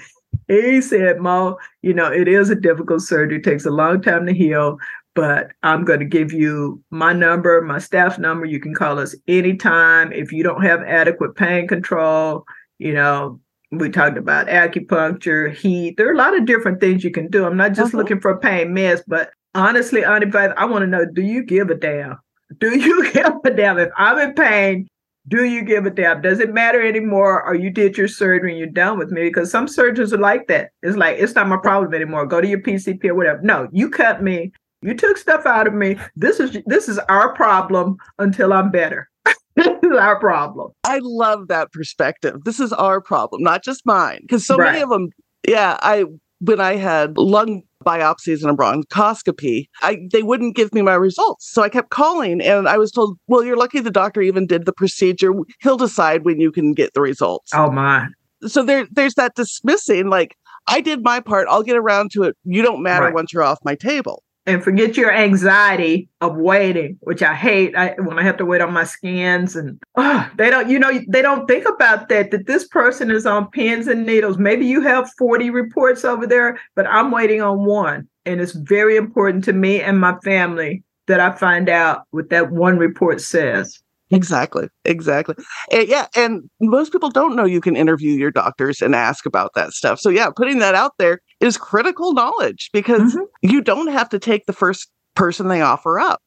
he 0.47 0.81
said, 0.81 1.19
Mo, 1.19 1.57
you 1.81 1.93
know, 1.93 2.11
it 2.11 2.27
is 2.27 2.49
a 2.49 2.55
difficult 2.55 3.01
surgery, 3.01 3.37
it 3.37 3.43
takes 3.43 3.65
a 3.65 3.71
long 3.71 4.01
time 4.01 4.25
to 4.25 4.33
heal, 4.33 4.77
but 5.15 5.51
I'm 5.63 5.85
going 5.85 5.99
to 5.99 6.05
give 6.05 6.33
you 6.33 6.83
my 6.91 7.13
number, 7.13 7.61
my 7.61 7.79
staff 7.79 8.19
number. 8.19 8.45
You 8.45 8.59
can 8.59 8.75
call 8.75 8.99
us 8.99 9.15
anytime. 9.27 10.11
If 10.11 10.31
you 10.31 10.43
don't 10.43 10.61
have 10.61 10.81
adequate 10.83 11.35
pain 11.35 11.67
control, 11.67 12.43
you 12.79 12.93
know, 12.93 13.39
we 13.77 13.89
talked 13.89 14.17
about 14.17 14.47
acupuncture, 14.47 15.53
heat. 15.53 15.97
There 15.97 16.09
are 16.09 16.13
a 16.13 16.17
lot 16.17 16.37
of 16.37 16.45
different 16.45 16.79
things 16.79 17.03
you 17.03 17.11
can 17.11 17.29
do. 17.29 17.45
I'm 17.45 17.57
not 17.57 17.73
just 17.73 17.93
uh-huh. 17.93 17.97
looking 17.97 18.19
for 18.19 18.37
pain 18.37 18.69
meds, 18.69 19.01
but 19.07 19.31
honestly, 19.53 20.03
Auntie 20.03 20.29
Vice, 20.29 20.53
I 20.57 20.65
want 20.65 20.83
to 20.83 20.87
know 20.87 21.05
do 21.05 21.21
you 21.21 21.43
give 21.43 21.69
a 21.69 21.75
damn? 21.75 22.17
Do 22.59 22.77
you 22.79 23.11
give 23.11 23.33
a 23.43 23.51
damn? 23.51 23.77
If 23.79 23.89
I'm 23.97 24.17
in 24.19 24.33
pain, 24.33 24.87
do 25.27 25.45
you 25.45 25.63
give 25.63 25.85
a 25.85 25.89
damn? 25.89 26.21
Does 26.21 26.39
it 26.39 26.53
matter 26.53 26.81
anymore? 26.81 27.43
Or 27.43 27.55
you 27.55 27.69
did 27.69 27.97
your 27.97 28.07
surgery 28.07 28.51
and 28.51 28.59
you're 28.59 28.67
done 28.67 28.97
with 28.97 29.11
me? 29.11 29.23
Because 29.23 29.49
some 29.49 29.67
surgeons 29.67 30.13
are 30.13 30.19
like 30.19 30.47
that. 30.47 30.71
It's 30.83 30.97
like, 30.97 31.17
it's 31.17 31.33
not 31.33 31.47
my 31.47 31.57
problem 31.57 31.93
anymore. 31.93 32.25
Go 32.25 32.41
to 32.41 32.47
your 32.47 32.61
PCP 32.61 33.05
or 33.05 33.15
whatever. 33.15 33.41
No, 33.41 33.67
you 33.71 33.89
cut 33.89 34.21
me. 34.21 34.51
You 34.81 34.93
took 34.93 35.17
stuff 35.17 35.47
out 35.47 35.65
of 35.65 35.73
me. 35.73 35.97
This 36.15 36.39
is 36.39 36.57
this 36.67 36.87
is 36.87 36.99
our 37.09 37.33
problem 37.33 37.97
until 38.19 38.53
I'm 38.53 38.69
better. 38.69 39.09
this 39.65 39.67
is 39.83 39.97
our 39.97 40.19
problem. 40.19 40.71
I 40.83 40.99
love 41.01 41.47
that 41.47 41.71
perspective. 41.71 42.43
This 42.43 42.59
is 42.59 42.73
our 42.73 42.99
problem, 42.99 43.41
not 43.41 43.63
just 43.63 43.85
mine. 43.85 44.19
Because 44.21 44.45
so 44.45 44.57
right. 44.57 44.73
many 44.73 44.83
of 44.83 44.89
them, 44.89 45.09
yeah, 45.47 45.77
I 45.81 46.05
when 46.39 46.59
I 46.59 46.75
had 46.75 47.17
lung 47.17 47.63
biopsies 47.85 48.41
and 48.41 48.51
a 48.51 48.53
bronchoscopy, 48.53 49.67
I 49.81 49.99
they 50.11 50.23
wouldn't 50.23 50.55
give 50.55 50.73
me 50.73 50.81
my 50.81 50.95
results. 50.95 51.49
So 51.49 51.61
I 51.61 51.69
kept 51.69 51.89
calling 51.89 52.41
and 52.41 52.67
I 52.67 52.77
was 52.77 52.91
told, 52.91 53.17
well, 53.27 53.43
you're 53.43 53.55
lucky 53.55 53.79
the 53.79 53.91
doctor 53.91 54.21
even 54.21 54.45
did 54.45 54.65
the 54.65 54.73
procedure. 54.73 55.31
He'll 55.61 55.77
decide 55.77 56.25
when 56.25 56.41
you 56.41 56.51
can 56.51 56.73
get 56.73 56.93
the 56.93 57.01
results. 57.01 57.51
Oh 57.53 57.71
my. 57.71 58.07
So 58.47 58.63
there 58.63 58.87
there's 58.91 59.13
that 59.13 59.35
dismissing, 59.35 60.09
like, 60.09 60.35
I 60.67 60.81
did 60.81 61.03
my 61.03 61.21
part, 61.21 61.47
I'll 61.49 61.63
get 61.63 61.77
around 61.77 62.11
to 62.11 62.23
it. 62.23 62.35
You 62.43 62.61
don't 62.61 62.83
matter 62.83 63.05
right. 63.05 63.13
once 63.13 63.31
you're 63.31 63.43
off 63.43 63.59
my 63.63 63.75
table 63.75 64.21
and 64.45 64.63
forget 64.63 64.95
your 64.95 65.11
anxiety 65.11 66.07
of 66.21 66.35
waiting, 66.35 66.97
which 67.01 67.23
I 67.23 67.33
hate. 67.33 67.75
I, 67.75 67.95
when 67.97 68.19
I 68.19 68.23
have 68.23 68.37
to 68.37 68.45
wait 68.45 68.61
on 68.61 68.73
my 68.73 68.83
scans, 68.83 69.55
and 69.55 69.79
oh, 69.95 70.29
they 70.37 70.49
don't, 70.49 70.69
you 70.69 70.79
know, 70.79 70.99
they 71.07 71.21
don't 71.21 71.47
think 71.47 71.67
about 71.67 72.09
that. 72.09 72.31
That 72.31 72.47
this 72.47 72.67
person 72.67 73.11
is 73.11 73.25
on 73.25 73.49
pins 73.49 73.87
and 73.87 74.05
needles. 74.05 74.37
Maybe 74.37 74.65
you 74.65 74.81
have 74.81 75.11
forty 75.17 75.49
reports 75.49 76.05
over 76.05 76.27
there, 76.27 76.59
but 76.75 76.87
I'm 76.87 77.11
waiting 77.11 77.41
on 77.41 77.65
one, 77.65 78.07
and 78.25 78.39
it's 78.39 78.53
very 78.53 78.95
important 78.95 79.43
to 79.45 79.53
me 79.53 79.81
and 79.81 79.99
my 79.99 80.15
family 80.23 80.83
that 81.07 81.19
I 81.19 81.31
find 81.35 81.69
out 81.69 82.03
what 82.11 82.29
that 82.29 82.51
one 82.51 82.77
report 82.77 83.21
says. 83.21 83.79
Exactly. 84.11 84.67
Exactly. 84.85 85.35
And 85.71 85.87
yeah. 85.87 86.07
And 86.15 86.49
most 86.61 86.91
people 86.91 87.09
don't 87.09 87.35
know 87.35 87.45
you 87.45 87.61
can 87.61 87.75
interview 87.75 88.11
your 88.13 88.31
doctors 88.31 88.81
and 88.81 88.93
ask 88.95 89.25
about 89.25 89.51
that 89.55 89.71
stuff. 89.71 89.99
So, 89.99 90.09
yeah, 90.09 90.29
putting 90.35 90.59
that 90.59 90.75
out 90.75 90.93
there 90.99 91.19
is 91.45 91.57
critical 91.57 92.13
knowledge 92.13 92.69
because 92.73 93.13
mm-hmm. 93.13 93.23
you 93.41 93.61
don't 93.61 93.87
have 93.87 94.09
to 94.09 94.19
take 94.19 94.45
the 94.45 94.53
first 94.53 94.89
person 95.15 95.47
they 95.47 95.61
offer 95.61 95.99
up. 95.99 96.21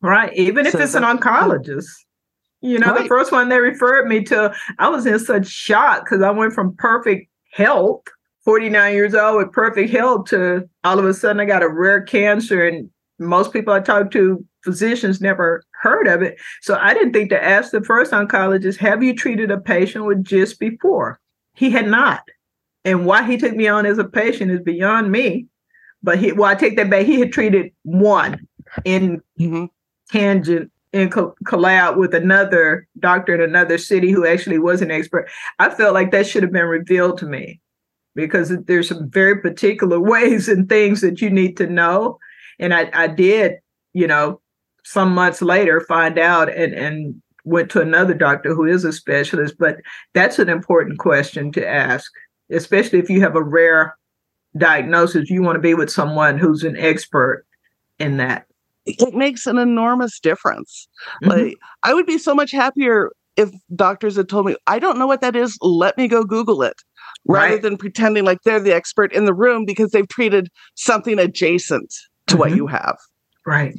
Right. 0.00 0.32
Even 0.36 0.66
if 0.66 0.72
so 0.72 0.80
it's 0.80 0.94
an 0.94 1.04
oncologist. 1.04 1.86
You 2.60 2.78
know, 2.78 2.92
right. 2.92 3.02
the 3.02 3.08
first 3.08 3.32
one 3.32 3.48
they 3.48 3.58
referred 3.58 4.08
me 4.08 4.22
to, 4.24 4.54
I 4.78 4.88
was 4.88 5.04
in 5.06 5.18
such 5.18 5.48
shock 5.48 6.04
because 6.04 6.22
I 6.22 6.30
went 6.30 6.52
from 6.52 6.76
perfect 6.76 7.28
health, 7.52 8.02
49 8.44 8.94
years 8.94 9.14
old 9.14 9.38
with 9.38 9.52
perfect 9.52 9.90
health, 9.90 10.26
to 10.26 10.68
all 10.84 10.98
of 10.98 11.04
a 11.04 11.14
sudden 11.14 11.40
I 11.40 11.44
got 11.44 11.62
a 11.62 11.68
rare 11.68 12.02
cancer. 12.02 12.66
And 12.66 12.88
most 13.18 13.52
people 13.52 13.72
I 13.72 13.80
talked 13.80 14.12
to, 14.12 14.44
physicians, 14.62 15.20
never 15.20 15.64
heard 15.82 16.06
of 16.06 16.22
it. 16.22 16.36
So 16.60 16.76
I 16.76 16.94
didn't 16.94 17.12
think 17.12 17.30
to 17.30 17.44
ask 17.44 17.72
the 17.72 17.82
first 17.82 18.12
oncologist, 18.12 18.78
Have 18.78 19.02
you 19.02 19.14
treated 19.14 19.50
a 19.50 19.58
patient 19.58 20.04
with 20.04 20.24
GIST 20.24 20.60
before? 20.60 21.18
He 21.54 21.70
had 21.70 21.88
not. 21.88 22.22
And 22.84 23.06
why 23.06 23.24
he 23.24 23.36
took 23.36 23.54
me 23.54 23.68
on 23.68 23.86
as 23.86 23.98
a 23.98 24.04
patient 24.04 24.50
is 24.50 24.60
beyond 24.60 25.10
me. 25.10 25.46
But 26.02 26.18
he, 26.18 26.32
well, 26.32 26.50
I 26.50 26.54
take 26.54 26.76
that 26.76 26.90
back. 26.90 27.06
He 27.06 27.20
had 27.20 27.32
treated 27.32 27.70
one 27.82 28.46
in 28.84 29.22
mm-hmm. 29.38 29.66
tangent 30.10 30.70
in 30.92 31.10
co- 31.10 31.34
collab 31.44 31.96
with 31.96 32.14
another 32.14 32.86
doctor 32.98 33.34
in 33.34 33.40
another 33.40 33.78
city 33.78 34.10
who 34.10 34.26
actually 34.26 34.58
was 34.58 34.82
an 34.82 34.90
expert. 34.90 35.30
I 35.58 35.70
felt 35.70 35.94
like 35.94 36.10
that 36.10 36.26
should 36.26 36.42
have 36.42 36.52
been 36.52 36.66
revealed 36.66 37.18
to 37.18 37.26
me 37.26 37.60
because 38.14 38.54
there's 38.66 38.88
some 38.88 39.10
very 39.10 39.40
particular 39.40 40.00
ways 40.00 40.48
and 40.48 40.68
things 40.68 41.00
that 41.00 41.20
you 41.20 41.30
need 41.30 41.56
to 41.58 41.66
know. 41.66 42.18
And 42.58 42.74
I, 42.74 42.90
I 42.92 43.06
did, 43.06 43.54
you 43.92 44.06
know, 44.06 44.40
some 44.84 45.14
months 45.14 45.40
later 45.40 45.80
find 45.80 46.18
out 46.18 46.52
and, 46.52 46.74
and 46.74 47.22
went 47.44 47.70
to 47.70 47.80
another 47.80 48.14
doctor 48.14 48.54
who 48.54 48.64
is 48.64 48.84
a 48.84 48.92
specialist. 48.92 49.56
But 49.58 49.78
that's 50.12 50.38
an 50.38 50.48
important 50.48 50.98
question 50.98 51.52
to 51.52 51.66
ask, 51.66 52.10
especially 52.52 52.98
if 52.98 53.10
you 53.10 53.20
have 53.20 53.36
a 53.36 53.42
rare 53.42 53.96
diagnosis. 54.56 55.30
You 55.30 55.42
want 55.42 55.56
to 55.56 55.60
be 55.60 55.74
with 55.74 55.90
someone 55.90 56.38
who's 56.38 56.62
an 56.62 56.76
expert 56.76 57.44
in 57.98 58.18
that 58.18 58.46
it 58.86 59.14
makes 59.14 59.46
an 59.46 59.58
enormous 59.58 60.18
difference. 60.18 60.88
Mm-hmm. 61.22 61.30
Like 61.30 61.58
I 61.82 61.94
would 61.94 62.06
be 62.06 62.18
so 62.18 62.34
much 62.34 62.50
happier 62.50 63.10
if 63.36 63.50
doctors 63.74 64.16
had 64.16 64.28
told 64.28 64.46
me, 64.46 64.56
I 64.66 64.78
don't 64.78 64.98
know 64.98 65.06
what 65.06 65.20
that 65.22 65.36
is, 65.36 65.56
let 65.62 65.96
me 65.96 66.08
go 66.08 66.24
Google 66.24 66.62
it. 66.62 66.74
Rather 67.26 67.54
right. 67.54 67.62
than 67.62 67.76
pretending 67.76 68.24
like 68.24 68.38
they're 68.44 68.60
the 68.60 68.74
expert 68.74 69.12
in 69.12 69.24
the 69.24 69.34
room 69.34 69.64
because 69.64 69.92
they've 69.92 70.08
treated 70.08 70.48
something 70.74 71.18
adjacent 71.18 71.94
to 72.26 72.34
mm-hmm. 72.34 72.40
what 72.40 72.56
you 72.56 72.66
have. 72.66 72.96
Right. 73.46 73.74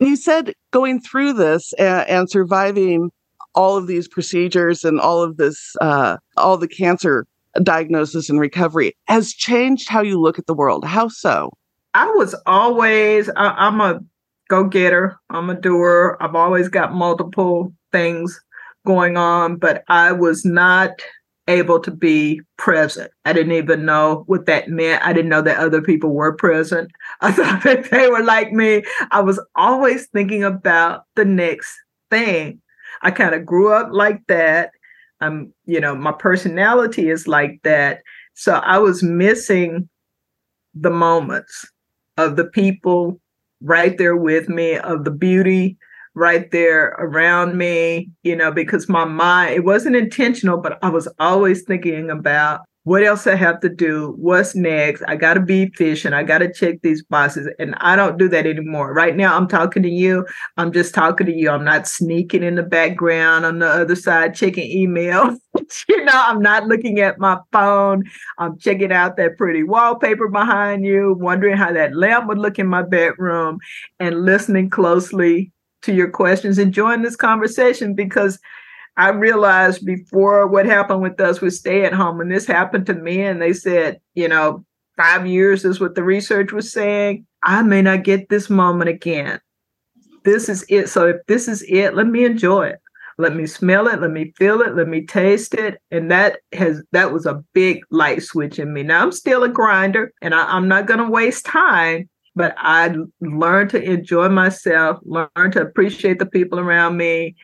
You 0.00 0.16
said 0.16 0.54
going 0.70 1.00
through 1.00 1.34
this 1.34 1.72
and, 1.74 2.08
and 2.08 2.30
surviving 2.30 3.10
all 3.54 3.76
of 3.76 3.86
these 3.86 4.08
procedures 4.08 4.84
and 4.84 5.00
all 5.00 5.22
of 5.22 5.36
this, 5.36 5.74
uh, 5.80 6.16
all 6.36 6.56
the 6.56 6.68
cancer 6.68 7.26
diagnosis 7.62 8.28
and 8.30 8.40
recovery 8.40 8.96
has 9.06 9.32
changed 9.32 9.88
how 9.88 10.02
you 10.02 10.20
look 10.20 10.38
at 10.38 10.46
the 10.46 10.54
world. 10.54 10.84
How 10.84 11.08
so? 11.08 11.50
I 11.94 12.06
was 12.10 12.34
always, 12.46 13.28
I, 13.36 13.66
am 13.66 13.80
a 13.80 14.00
go 14.48 14.64
getter, 14.64 15.16
I'm 15.30 15.50
a 15.50 15.60
doer. 15.60 16.16
I've 16.20 16.34
always 16.34 16.68
got 16.68 16.94
multiple 16.94 17.72
things 17.92 18.40
going 18.86 19.16
on, 19.16 19.56
but 19.56 19.84
I 19.88 20.12
was 20.12 20.44
not 20.44 21.02
able 21.48 21.80
to 21.80 21.90
be 21.90 22.42
present. 22.58 23.10
I 23.24 23.32
didn't 23.32 23.52
even 23.52 23.84
know 23.84 24.24
what 24.26 24.46
that 24.46 24.68
meant. 24.68 25.04
I 25.04 25.12
didn't 25.12 25.30
know 25.30 25.42
that 25.42 25.56
other 25.56 25.80
people 25.80 26.10
were 26.10 26.34
present. 26.34 26.90
I 27.20 27.32
thought 27.32 27.64
that 27.64 27.84
they 27.90 28.08
were 28.08 28.22
like 28.22 28.52
me. 28.52 28.84
I 29.10 29.20
was 29.20 29.40
always 29.56 30.06
thinking 30.08 30.44
about 30.44 31.04
the 31.16 31.24
next 31.24 31.74
thing. 32.10 32.60
I 33.02 33.10
kind 33.10 33.34
of 33.34 33.46
grew 33.46 33.72
up 33.72 33.88
like 33.92 34.26
that. 34.28 34.70
I'm, 35.20 35.52
you 35.66 35.80
know, 35.80 35.94
my 35.94 36.12
personality 36.12 37.10
is 37.10 37.26
like 37.26 37.60
that. 37.64 38.02
So 38.34 38.54
I 38.54 38.78
was 38.78 39.02
missing 39.02 39.88
the 40.74 40.90
moments 40.90 41.66
of 42.16 42.36
the 42.36 42.44
people 42.44 43.20
right 43.60 43.98
there 43.98 44.16
with 44.16 44.48
me, 44.48 44.76
of 44.76 45.04
the 45.04 45.10
beauty 45.10 45.76
right 46.14 46.50
there 46.50 46.96
around 46.98 47.56
me, 47.56 48.10
you 48.22 48.34
know, 48.34 48.50
because 48.50 48.88
my 48.88 49.04
mind, 49.04 49.54
it 49.54 49.64
wasn't 49.64 49.96
intentional, 49.96 50.58
but 50.58 50.78
I 50.82 50.90
was 50.90 51.08
always 51.18 51.62
thinking 51.62 52.10
about 52.10 52.62
what 52.88 53.04
else 53.04 53.26
I 53.26 53.34
have 53.34 53.60
to 53.60 53.68
do? 53.68 54.14
What's 54.16 54.54
next? 54.54 55.02
I 55.06 55.16
got 55.16 55.34
to 55.34 55.40
be 55.40 55.64
efficient. 55.64 56.14
I 56.14 56.22
got 56.22 56.38
to 56.38 56.50
check 56.50 56.80
these 56.80 57.02
boxes. 57.04 57.46
And 57.58 57.74
I 57.82 57.96
don't 57.96 58.16
do 58.16 58.30
that 58.30 58.46
anymore. 58.46 58.94
Right 58.94 59.14
now, 59.14 59.36
I'm 59.36 59.46
talking 59.46 59.82
to 59.82 59.90
you. 59.90 60.26
I'm 60.56 60.72
just 60.72 60.94
talking 60.94 61.26
to 61.26 61.32
you. 61.34 61.50
I'm 61.50 61.64
not 61.64 61.86
sneaking 61.86 62.42
in 62.42 62.54
the 62.54 62.62
background 62.62 63.44
on 63.44 63.58
the 63.58 63.66
other 63.66 63.94
side, 63.94 64.34
checking 64.34 64.70
email. 64.70 65.36
you 65.88 66.02
know, 66.02 66.12
I'm 66.14 66.40
not 66.40 66.66
looking 66.66 66.98
at 67.00 67.18
my 67.18 67.36
phone. 67.52 68.04
I'm 68.38 68.58
checking 68.58 68.90
out 68.90 69.18
that 69.18 69.36
pretty 69.36 69.64
wallpaper 69.64 70.28
behind 70.28 70.86
you, 70.86 71.14
wondering 71.18 71.58
how 71.58 71.74
that 71.74 71.94
lamp 71.94 72.26
would 72.28 72.38
look 72.38 72.58
in 72.58 72.68
my 72.68 72.82
bedroom, 72.82 73.58
and 74.00 74.24
listening 74.24 74.70
closely 74.70 75.52
to 75.82 75.92
your 75.92 76.08
questions, 76.08 76.56
and 76.56 76.68
enjoying 76.68 77.02
this 77.02 77.16
conversation 77.16 77.92
because 77.92 78.38
I 78.98 79.10
realized 79.10 79.86
before 79.86 80.48
what 80.48 80.66
happened 80.66 81.02
with 81.02 81.20
us 81.20 81.40
with 81.40 81.54
stay 81.54 81.84
at 81.84 81.94
home, 81.94 82.20
and 82.20 82.30
this 82.30 82.46
happened 82.46 82.84
to 82.86 82.94
me, 82.94 83.20
and 83.22 83.40
they 83.40 83.52
said, 83.52 84.00
you 84.14 84.28
know, 84.28 84.64
five 84.96 85.24
years 85.26 85.64
is 85.64 85.78
what 85.78 85.94
the 85.94 86.02
research 86.02 86.52
was 86.52 86.72
saying, 86.72 87.24
I 87.44 87.62
may 87.62 87.80
not 87.80 88.02
get 88.02 88.28
this 88.28 88.50
moment 88.50 88.90
again. 88.90 89.40
This 90.24 90.48
is 90.48 90.66
it. 90.68 90.88
So 90.88 91.06
if 91.06 91.16
this 91.28 91.46
is 91.46 91.62
it, 91.68 91.94
let 91.94 92.08
me 92.08 92.24
enjoy 92.24 92.66
it. 92.66 92.80
Let 93.18 93.36
me 93.36 93.46
smell 93.46 93.86
it. 93.86 94.00
Let 94.00 94.10
me 94.10 94.32
feel 94.36 94.60
it. 94.60 94.74
Let 94.74 94.88
me 94.88 95.06
taste 95.06 95.54
it. 95.54 95.80
And 95.90 96.10
that 96.10 96.40
has 96.52 96.82
that 96.92 97.12
was 97.12 97.24
a 97.24 97.42
big 97.52 97.80
light 97.90 98.22
switch 98.22 98.58
in 98.58 98.72
me. 98.72 98.82
Now 98.82 99.02
I'm 99.02 99.12
still 99.12 99.44
a 99.44 99.48
grinder, 99.48 100.12
and 100.20 100.34
I, 100.34 100.44
I'm 100.44 100.68
not 100.68 100.86
going 100.86 101.00
to 101.00 101.08
waste 101.08 101.46
time 101.46 102.08
but 102.38 102.54
I 102.56 102.94
learned 103.20 103.70
to 103.70 103.82
enjoy 103.82 104.28
myself, 104.28 105.00
learn 105.02 105.50
to 105.50 105.60
appreciate 105.60 106.20
the 106.20 106.26
people 106.26 106.60
around 106.60 106.96
me, 106.96 107.34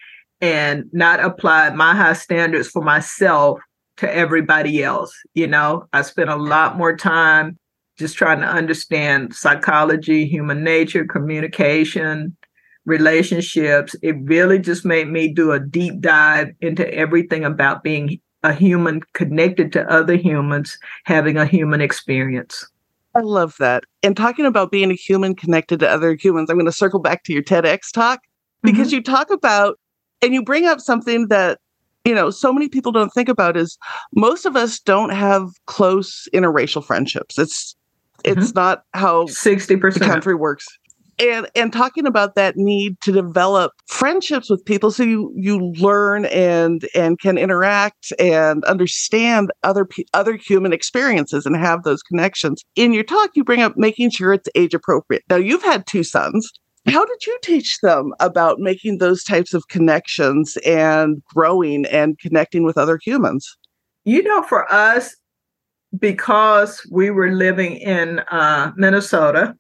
and 0.45 0.85
not 0.93 1.25
apply 1.25 1.71
my 1.71 1.95
high 1.95 2.13
standards 2.13 2.69
for 2.69 2.83
myself 2.83 3.59
to 3.97 4.15
everybody 4.15 4.83
else. 4.83 5.11
You 5.33 5.47
know, 5.47 5.89
I 5.95 6.03
spent 6.03 6.29
a 6.29 6.37
lot 6.37 6.77
more 6.77 6.95
time 6.95 7.59
just 7.99 8.19
trying 8.19 8.41
to 8.41 8.47
understand 8.47 9.35
psychology, 9.35 10.27
human 10.27 10.63
nature, 10.63 11.07
communication, 11.07 12.37
relationships. 12.85 13.97
It 14.03 14.17
really 14.21 14.59
just 14.59 14.85
made 14.85 15.09
me 15.09 15.33
do 15.33 15.53
a 15.53 15.61
deep 15.61 16.03
dive 16.03 16.51
into 16.61 16.93
everything 16.93 17.47
about 17.47 17.83
being 17.83 18.21
a 18.43 18.53
human 18.53 19.01
connected 19.15 19.73
to 19.73 19.91
other 19.91 20.17
humans, 20.17 20.77
having 21.05 21.39
a 21.39 21.47
human 21.47 21.81
experience. 21.81 22.67
I 23.15 23.21
love 23.21 23.57
that. 23.61 23.85
And 24.03 24.15
talking 24.15 24.45
about 24.45 24.71
being 24.71 24.91
a 24.91 24.95
human 24.95 25.37
connected 25.37 25.81
to 25.81 25.89
other 25.89 26.15
humans, 26.21 26.51
I'm 26.51 26.57
going 26.57 26.67
to 26.67 26.73
circle 26.73 27.01
back 27.01 27.25
to 27.25 27.33
your 27.33 27.45
TEDx 27.45 27.91
talk 27.95 28.21
because 28.63 28.89
mm-hmm. 28.89 28.97
you 28.97 29.03
talk 29.03 29.31
about 29.31 29.79
and 30.25 30.33
you 30.35 30.43
bring 30.43 30.67
up 30.67 30.81
something 30.81 31.29
that 31.29 31.59
you 32.05 32.15
know 32.15 32.31
so 32.31 32.53
many 32.53 32.69
people 32.69 32.93
don't 32.93 33.11
think 33.11 33.29
about 33.29 33.57
is 33.57 33.79
most 34.15 34.47
of 34.47 34.57
us 34.57 34.81
don't 34.81 35.11
have 35.11 35.49
close 35.67 36.27
interracial 36.35 36.85
friendships. 36.85 37.39
It's 37.39 37.77
mm-hmm. 38.25 38.41
it's 38.41 38.55
not 38.55 38.83
how 38.95 39.25
60% 39.27 39.95
the 39.95 40.01
country 40.01 40.35
works. 40.35 40.67
And 41.21 41.49
and 41.55 41.73
talking 41.73 42.07
about 42.07 42.35
that 42.35 42.57
need 42.57 43.01
to 43.03 43.13
develop 43.13 43.73
friendships 43.87 44.51
with 44.51 44.65
people 44.65 44.91
so 44.91 45.05
you 45.05 45.33
you 45.37 45.73
learn 45.79 46.25
and 46.27 46.85
and 46.95 47.21
can 47.21 47.39
interact 47.39 48.13
and 48.19 48.65
understand 48.65 49.53
other 49.63 49.87
other 50.13 50.35
human 50.35 50.73
experiences 50.73 51.47
and 51.47 51.57
have 51.57 51.85
those 51.85 52.03
connections. 52.03 52.65
In 52.75 52.93
your 52.93 53.05
talk 53.05 53.31
you 53.35 53.45
bring 53.45 53.63
up 53.63 53.77
making 53.77 54.11
sure 54.11 54.33
it's 54.33 54.49
age 54.57 54.75
appropriate. 54.75 55.23
Now 55.31 55.37
you've 55.37 55.63
had 55.63 55.87
two 55.87 56.03
sons 56.03 56.51
how 56.87 57.05
did 57.05 57.27
you 57.27 57.39
teach 57.43 57.81
them 57.81 58.13
about 58.21 58.61
making 58.61 58.99
those 58.99 59.25
types 59.25 59.55
of 59.55 59.69
connections 59.69 60.59
and 60.67 61.23
growing 61.25 61.87
and 61.87 62.19
connecting 62.19 62.65
with 62.65 62.77
other 62.77 62.99
humans? 63.03 63.57
You 64.05 64.23
know, 64.23 64.43
for 64.43 64.71
us, 64.73 65.17
because 65.99 66.87
we 66.91 67.11
were 67.11 67.33
living 67.33 67.77
in 67.77 68.19
uh, 68.31 68.73
Minnesota, 68.77 69.57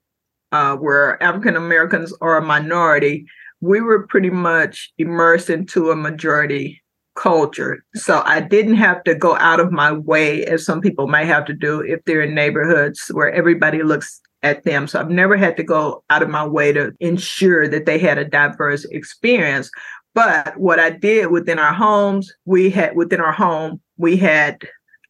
uh, 0.52 0.76
where 0.76 1.22
African 1.22 1.56
Americans 1.56 2.12
are 2.20 2.36
a 2.36 2.42
minority, 2.42 3.26
we 3.60 3.80
were 3.80 4.06
pretty 4.06 4.30
much 4.30 4.92
immersed 4.98 5.48
into 5.48 5.90
a 5.90 5.96
majority 5.96 6.83
culture. 7.14 7.84
So 7.94 8.22
I 8.24 8.40
didn't 8.40 8.74
have 8.74 9.04
to 9.04 9.14
go 9.14 9.36
out 9.36 9.60
of 9.60 9.72
my 9.72 9.92
way, 9.92 10.44
as 10.46 10.64
some 10.64 10.80
people 10.80 11.06
might 11.06 11.26
have 11.26 11.44
to 11.46 11.54
do 11.54 11.80
if 11.80 12.04
they're 12.04 12.22
in 12.22 12.34
neighborhoods 12.34 13.08
where 13.08 13.32
everybody 13.32 13.82
looks 13.82 14.20
at 14.42 14.64
them. 14.64 14.86
So 14.86 15.00
I've 15.00 15.10
never 15.10 15.36
had 15.36 15.56
to 15.56 15.62
go 15.62 16.04
out 16.10 16.22
of 16.22 16.28
my 16.28 16.46
way 16.46 16.72
to 16.72 16.92
ensure 17.00 17.66
that 17.68 17.86
they 17.86 17.98
had 17.98 18.18
a 18.18 18.24
diverse 18.24 18.84
experience. 18.86 19.70
But 20.14 20.56
what 20.58 20.78
I 20.78 20.90
did 20.90 21.30
within 21.30 21.58
our 21.58 21.72
homes, 21.72 22.32
we 22.44 22.70
had 22.70 22.94
within 22.94 23.20
our 23.20 23.32
home, 23.32 23.80
we 23.96 24.16
had 24.16 24.62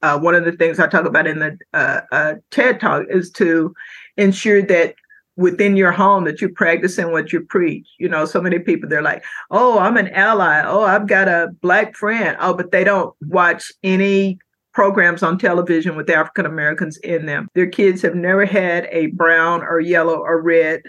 uh, 0.03 0.19
one 0.19 0.35
of 0.35 0.45
the 0.45 0.53
things 0.53 0.79
I 0.79 0.87
talk 0.87 1.07
about 1.07 1.27
in 1.27 1.39
the 1.39 1.59
uh, 1.73 2.01
uh, 2.13 2.35
TED 2.51 2.81
Talk 2.81 3.07
is 3.09 3.31
to 3.33 3.75
ensure 4.17 4.63
that 4.63 4.95
within 5.37 5.77
your 5.77 5.93
home 5.93 6.25
that 6.25 6.41
you're 6.41 6.51
practicing 6.51 7.11
what 7.13 7.33
you 7.33 7.41
preach. 7.41 7.87
You 7.99 8.09
know, 8.09 8.25
so 8.25 8.41
many 8.41 8.59
people 8.59 8.89
they're 8.89 9.03
like, 9.03 9.25
"Oh, 9.51 9.79
I'm 9.79 9.97
an 9.97 10.09
ally. 10.09 10.63
Oh, 10.65 10.83
I've 10.83 11.07
got 11.07 11.29
a 11.29 11.49
black 11.61 11.97
friend." 11.97 12.37
Oh, 12.41 12.55
but 12.55 12.71
they 12.71 12.85
don't 12.85 13.15
watch 13.23 13.73
any 13.83 14.39
programs 14.73 15.23
on 15.23 15.39
television 15.39 15.97
with 15.97 16.11
African 16.11 16.47
Americans 16.47 16.99
in 16.99 17.27
them. 17.27 17.49
Their 17.55 17.69
kids 17.69 18.03
have 18.03 18.17
never 18.17 18.45
had 18.45 18.89
a 18.91 19.07
brown 19.09 19.63
or 19.63 19.81
yellow 19.81 20.19
or 20.19 20.43
red 20.43 20.83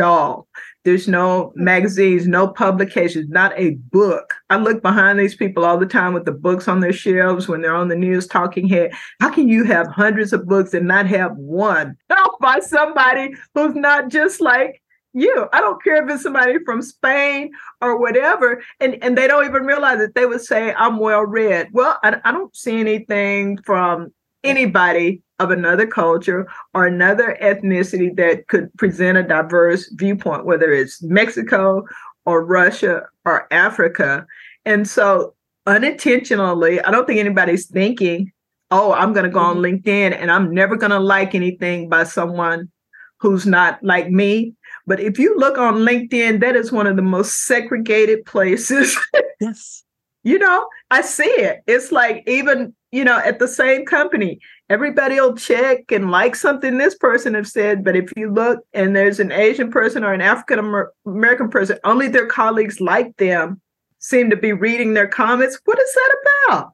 doll. 0.00 0.48
There's 0.84 1.06
no 1.06 1.52
magazines, 1.56 2.26
no 2.26 2.48
publications, 2.48 3.28
not 3.28 3.52
a 3.54 3.72
book. 3.92 4.34
I 4.48 4.56
look 4.56 4.80
behind 4.80 5.18
these 5.18 5.34
people 5.34 5.62
all 5.62 5.76
the 5.76 5.84
time 5.84 6.14
with 6.14 6.24
the 6.24 6.32
books 6.32 6.68
on 6.68 6.80
their 6.80 6.92
shelves 6.92 7.48
when 7.48 7.60
they're 7.60 7.74
on 7.74 7.88
the 7.88 7.96
news 7.96 8.26
talking 8.26 8.66
head. 8.66 8.92
How 9.20 9.30
can 9.30 9.46
you 9.46 9.64
have 9.64 9.88
hundreds 9.88 10.32
of 10.32 10.46
books 10.46 10.72
and 10.72 10.88
not 10.88 11.06
have 11.06 11.36
one 11.36 11.98
by 12.40 12.60
somebody 12.60 13.34
who's 13.54 13.74
not 13.74 14.08
just 14.08 14.40
like 14.40 14.82
you? 15.12 15.48
I 15.52 15.60
don't 15.60 15.82
care 15.84 16.02
if 16.02 16.10
it's 16.10 16.22
somebody 16.22 16.56
from 16.64 16.80
Spain 16.80 17.50
or 17.82 18.00
whatever, 18.00 18.62
and, 18.80 18.96
and 19.02 19.18
they 19.18 19.28
don't 19.28 19.44
even 19.44 19.64
realize 19.64 20.00
it. 20.00 20.14
They 20.14 20.24
would 20.24 20.40
say, 20.40 20.72
I'm 20.72 20.98
well 20.98 21.26
read. 21.26 21.68
Well, 21.72 21.98
I, 22.02 22.18
I 22.24 22.32
don't 22.32 22.56
see 22.56 22.80
anything 22.80 23.58
from 23.66 24.14
anybody 24.44 25.22
of 25.38 25.50
another 25.50 25.86
culture 25.86 26.46
or 26.74 26.86
another 26.86 27.36
ethnicity 27.42 28.14
that 28.16 28.46
could 28.48 28.72
present 28.76 29.18
a 29.18 29.22
diverse 29.22 29.90
viewpoint, 29.94 30.44
whether 30.44 30.72
it's 30.72 31.02
Mexico 31.02 31.84
or 32.26 32.44
Russia 32.44 33.02
or 33.24 33.52
Africa. 33.52 34.26
And 34.64 34.86
so 34.86 35.34
unintentionally, 35.66 36.80
I 36.82 36.90
don't 36.90 37.06
think 37.06 37.20
anybody's 37.20 37.66
thinking, 37.66 38.32
oh, 38.70 38.92
I'm 38.92 39.12
going 39.12 39.24
to 39.24 39.30
go 39.30 39.40
on 39.40 39.56
mm-hmm. 39.56 39.88
LinkedIn 39.88 40.16
and 40.16 40.30
I'm 40.30 40.52
never 40.52 40.76
going 40.76 40.90
to 40.90 41.00
like 41.00 41.34
anything 41.34 41.88
by 41.88 42.04
someone 42.04 42.70
who's 43.18 43.46
not 43.46 43.82
like 43.82 44.10
me. 44.10 44.54
But 44.86 45.00
if 45.00 45.18
you 45.18 45.36
look 45.36 45.58
on 45.58 45.76
LinkedIn, 45.76 46.40
that 46.40 46.56
is 46.56 46.72
one 46.72 46.86
of 46.86 46.96
the 46.96 47.02
most 47.02 47.46
segregated 47.46 48.24
places. 48.24 48.98
yes. 49.40 49.84
you 50.22 50.38
know, 50.38 50.68
I 50.90 51.02
see 51.02 51.24
it. 51.24 51.60
It's 51.66 51.92
like 51.92 52.24
even 52.26 52.74
you 52.92 53.04
know, 53.04 53.18
at 53.18 53.38
the 53.38 53.46
same 53.46 53.86
company, 53.86 54.40
everybody 54.68 55.20
will 55.20 55.36
check 55.36 55.92
and 55.92 56.10
like 56.10 56.34
something 56.34 56.78
this 56.78 56.96
person 56.96 57.34
have 57.34 57.46
said. 57.46 57.84
But 57.84 57.96
if 57.96 58.12
you 58.16 58.32
look 58.32 58.60
and 58.72 58.96
there's 58.96 59.20
an 59.20 59.30
Asian 59.32 59.70
person 59.70 60.02
or 60.02 60.12
an 60.12 60.20
African 60.20 60.88
American 61.06 61.48
person, 61.48 61.78
only 61.84 62.08
their 62.08 62.26
colleagues 62.26 62.80
like 62.80 63.16
them 63.16 63.60
seem 64.00 64.30
to 64.30 64.36
be 64.36 64.52
reading 64.52 64.94
their 64.94 65.06
comments. 65.06 65.60
What 65.64 65.78
is 65.78 65.94
that 65.94 66.16
about? 66.48 66.72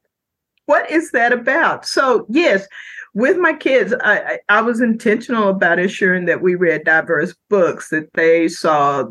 What 0.65 0.89
is 0.89 1.11
that 1.11 1.31
about? 1.31 1.85
So, 1.85 2.25
yes, 2.29 2.67
with 3.13 3.37
my 3.37 3.53
kids, 3.53 3.93
I, 4.01 4.39
I, 4.49 4.61
was 4.61 4.81
intentional 4.81 5.47
about 5.47 5.79
ensuring 5.79 6.25
that 6.25 6.41
we 6.41 6.55
read 6.55 6.83
diverse 6.83 7.33
books, 7.49 7.89
that 7.89 8.11
they 8.15 8.49
saw 8.49 9.05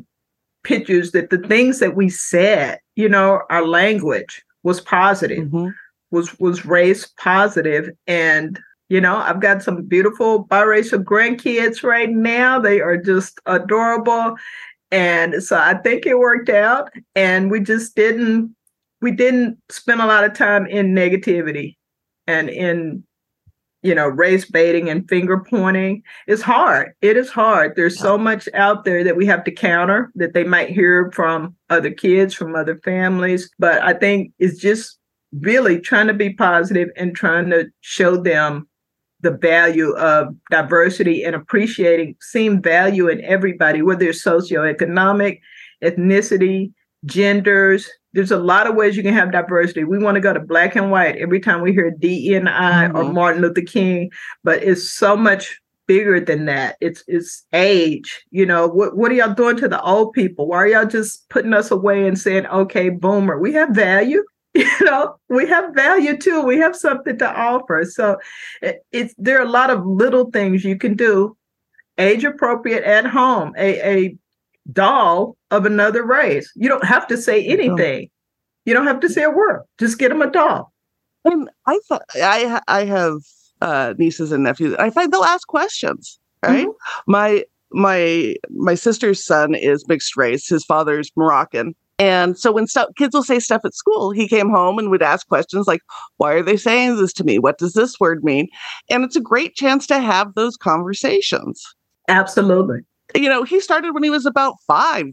pictures, 0.64 1.12
that 1.12 1.30
the 1.30 1.38
things 1.38 1.78
that 1.78 1.96
we 1.96 2.10
said, 2.10 2.78
you 2.94 3.08
know, 3.08 3.40
our 3.48 3.66
language 3.66 4.44
was 4.64 4.82
positive. 4.82 5.46
Mm-hmm 5.46 5.68
was 6.10 6.38
was 6.38 6.64
race 6.64 7.06
positive. 7.18 7.90
And 8.06 8.58
you 8.88 9.00
know 9.00 9.16
i've 9.16 9.40
got 9.40 9.64
some 9.64 9.82
beautiful 9.82 10.46
biracial 10.46 11.02
grandkids 11.02 11.82
right 11.82 12.10
now. 12.10 12.60
They 12.60 12.80
are 12.80 12.96
just 12.96 13.40
adorable. 13.46 14.36
And 14.90 15.42
so 15.42 15.58
i 15.58 15.74
think 15.74 16.06
it 16.06 16.18
worked 16.18 16.48
out. 16.48 16.90
And 17.14 17.50
we 17.50 17.60
just 17.60 17.96
didn't 17.96 18.54
we 19.00 19.10
didn't 19.12 19.58
spend 19.70 20.00
a 20.00 20.06
lot 20.06 20.24
of 20.24 20.34
time 20.34 20.66
in 20.66 20.94
negativity 20.94 21.76
and 22.26 22.48
in 22.48 23.04
you 23.82 23.94
know 23.94 24.08
race 24.08 24.44
baiting 24.44 24.88
and 24.88 25.08
finger 25.08 25.38
pointing. 25.38 26.02
It's 26.26 26.42
hard. 26.42 26.92
It 27.02 27.16
is 27.16 27.30
hard. 27.30 27.76
There's 27.76 27.98
so 27.98 28.18
much 28.18 28.48
out 28.54 28.84
there 28.84 29.04
that 29.04 29.16
we 29.16 29.26
have 29.26 29.44
to 29.44 29.52
counter 29.52 30.10
that 30.16 30.34
they 30.34 30.44
might 30.44 30.70
hear 30.70 31.10
from 31.12 31.54
other 31.70 31.90
kids 31.90 32.34
from 32.34 32.56
other 32.56 32.76
families. 32.78 33.50
But 33.58 33.82
i 33.82 33.92
think 33.92 34.32
it's 34.38 34.60
just 34.60 34.98
really 35.40 35.80
trying 35.80 36.06
to 36.06 36.14
be 36.14 36.32
positive 36.32 36.88
and 36.96 37.14
trying 37.14 37.50
to 37.50 37.66
show 37.80 38.16
them 38.16 38.68
the 39.20 39.30
value 39.30 39.92
of 39.96 40.34
diversity 40.50 41.24
and 41.24 41.34
appreciating 41.34 42.14
seeing 42.20 42.60
value 42.60 43.08
in 43.08 43.20
everybody, 43.22 43.82
whether 43.82 44.06
it's 44.06 44.22
socioeconomic, 44.22 45.40
ethnicity, 45.82 46.72
genders. 47.04 47.88
There's 48.12 48.30
a 48.30 48.38
lot 48.38 48.66
of 48.66 48.74
ways 48.74 48.96
you 48.96 49.02
can 49.02 49.14
have 49.14 49.32
diversity. 49.32 49.84
We 49.84 49.98
want 49.98 50.14
to 50.16 50.20
go 50.20 50.32
to 50.32 50.40
black 50.40 50.76
and 50.76 50.90
white 50.90 51.16
every 51.16 51.40
time 51.40 51.60
we 51.60 51.72
hear 51.72 51.90
DEI 51.90 52.40
mm-hmm. 52.40 52.96
or 52.96 53.12
Martin 53.12 53.42
Luther 53.42 53.62
King, 53.62 54.10
but 54.44 54.62
it's 54.62 54.90
so 54.90 55.16
much 55.16 55.60
bigger 55.86 56.20
than 56.20 56.46
that. 56.46 56.76
It's 56.80 57.04
it's 57.06 57.46
age. 57.52 58.24
You 58.30 58.46
know, 58.46 58.66
what 58.66 58.96
what 58.96 59.10
are 59.10 59.14
y'all 59.14 59.34
doing 59.34 59.56
to 59.58 59.68
the 59.68 59.82
old 59.82 60.12
people? 60.12 60.48
Why 60.48 60.56
are 60.58 60.66
y'all 60.66 60.86
just 60.86 61.28
putting 61.28 61.52
us 61.52 61.70
away 61.70 62.06
and 62.06 62.18
saying, 62.18 62.46
okay, 62.46 62.88
boomer? 62.88 63.38
We 63.38 63.52
have 63.52 63.70
value. 63.70 64.22
you 64.80 64.84
know 64.86 65.16
we 65.28 65.46
have 65.48 65.74
value 65.74 66.16
too. 66.16 66.42
We 66.42 66.58
have 66.58 66.76
something 66.76 67.18
to 67.18 67.30
offer. 67.30 67.84
So 67.84 68.18
it, 68.62 68.84
it's 68.92 69.14
there 69.18 69.38
are 69.38 69.46
a 69.46 69.50
lot 69.50 69.70
of 69.70 69.84
little 69.86 70.30
things 70.30 70.64
you 70.64 70.76
can 70.76 70.94
do 70.94 71.36
age 71.98 72.24
appropriate 72.24 72.84
at 72.84 73.06
home 73.06 73.54
a, 73.56 73.80
a 73.80 74.16
doll 74.72 75.36
of 75.50 75.66
another 75.66 76.04
race. 76.04 76.50
You 76.54 76.68
don't 76.68 76.84
have 76.84 77.06
to 77.08 77.16
say 77.16 77.44
anything. 77.44 78.10
You 78.64 78.74
don't 78.74 78.86
have 78.86 79.00
to 79.00 79.08
say 79.08 79.22
a 79.22 79.30
word. 79.30 79.62
Just 79.78 79.98
get 79.98 80.08
them 80.08 80.22
a 80.22 80.30
doll. 80.30 80.72
And 81.24 81.50
i 81.66 81.80
thought 81.88 82.02
i 82.14 82.60
i 82.68 82.84
have 82.84 83.18
uh 83.60 83.94
nieces 83.98 84.32
and 84.32 84.44
nephews. 84.44 84.74
I 84.78 84.90
find 84.90 85.12
they'll 85.12 85.24
ask 85.24 85.46
questions 85.48 86.18
right? 86.42 86.66
Mm-hmm. 86.66 87.10
my 87.12 87.44
my 87.72 88.36
my 88.50 88.74
sister's 88.74 89.24
son 89.24 89.54
is 89.54 89.86
mixed 89.88 90.16
race. 90.16 90.48
His 90.48 90.64
father's 90.64 91.10
moroccan 91.16 91.74
and 91.98 92.38
so 92.38 92.52
when 92.52 92.66
stuff, 92.66 92.88
kids 92.96 93.14
will 93.14 93.22
say 93.22 93.38
stuff 93.38 93.62
at 93.64 93.74
school, 93.74 94.10
he 94.10 94.28
came 94.28 94.50
home 94.50 94.78
and 94.78 94.90
would 94.90 95.02
ask 95.02 95.26
questions 95.26 95.66
like, 95.66 95.80
why 96.18 96.32
are 96.34 96.42
they 96.42 96.56
saying 96.56 96.96
this 96.96 97.12
to 97.14 97.24
me? 97.24 97.38
What 97.38 97.58
does 97.58 97.72
this 97.72 97.98
word 97.98 98.22
mean? 98.22 98.48
And 98.90 99.04
it's 99.04 99.16
a 99.16 99.20
great 99.20 99.54
chance 99.54 99.86
to 99.86 99.98
have 99.98 100.34
those 100.34 100.56
conversations. 100.56 101.62
Absolutely. 102.08 102.80
You 103.14 103.28
know, 103.28 103.44
he 103.44 103.60
started 103.60 103.94
when 103.94 104.02
he 104.02 104.10
was 104.10 104.26
about 104.26 104.56
five. 104.66 105.06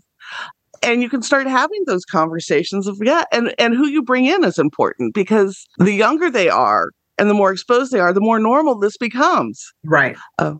And 0.82 1.02
you 1.02 1.10
can 1.10 1.22
start 1.22 1.48
having 1.48 1.84
those 1.86 2.04
conversations 2.04 2.88
of, 2.88 2.98
yeah, 3.02 3.24
and, 3.32 3.56
and 3.58 3.74
who 3.74 3.88
you 3.88 4.04
bring 4.04 4.26
in 4.26 4.44
is 4.44 4.60
important 4.60 5.14
because 5.14 5.66
the 5.78 5.94
younger 5.94 6.30
they 6.30 6.50
are 6.50 6.90
and 7.18 7.30
the 7.30 7.34
more 7.34 7.54
exposed 7.54 7.94
they 7.94 8.00
are, 8.00 8.12
the 8.12 8.20
more 8.20 8.40
normal 8.40 8.78
this 8.78 8.98
becomes. 8.98 9.72
Right. 9.86 10.18
Uh, 10.40 10.56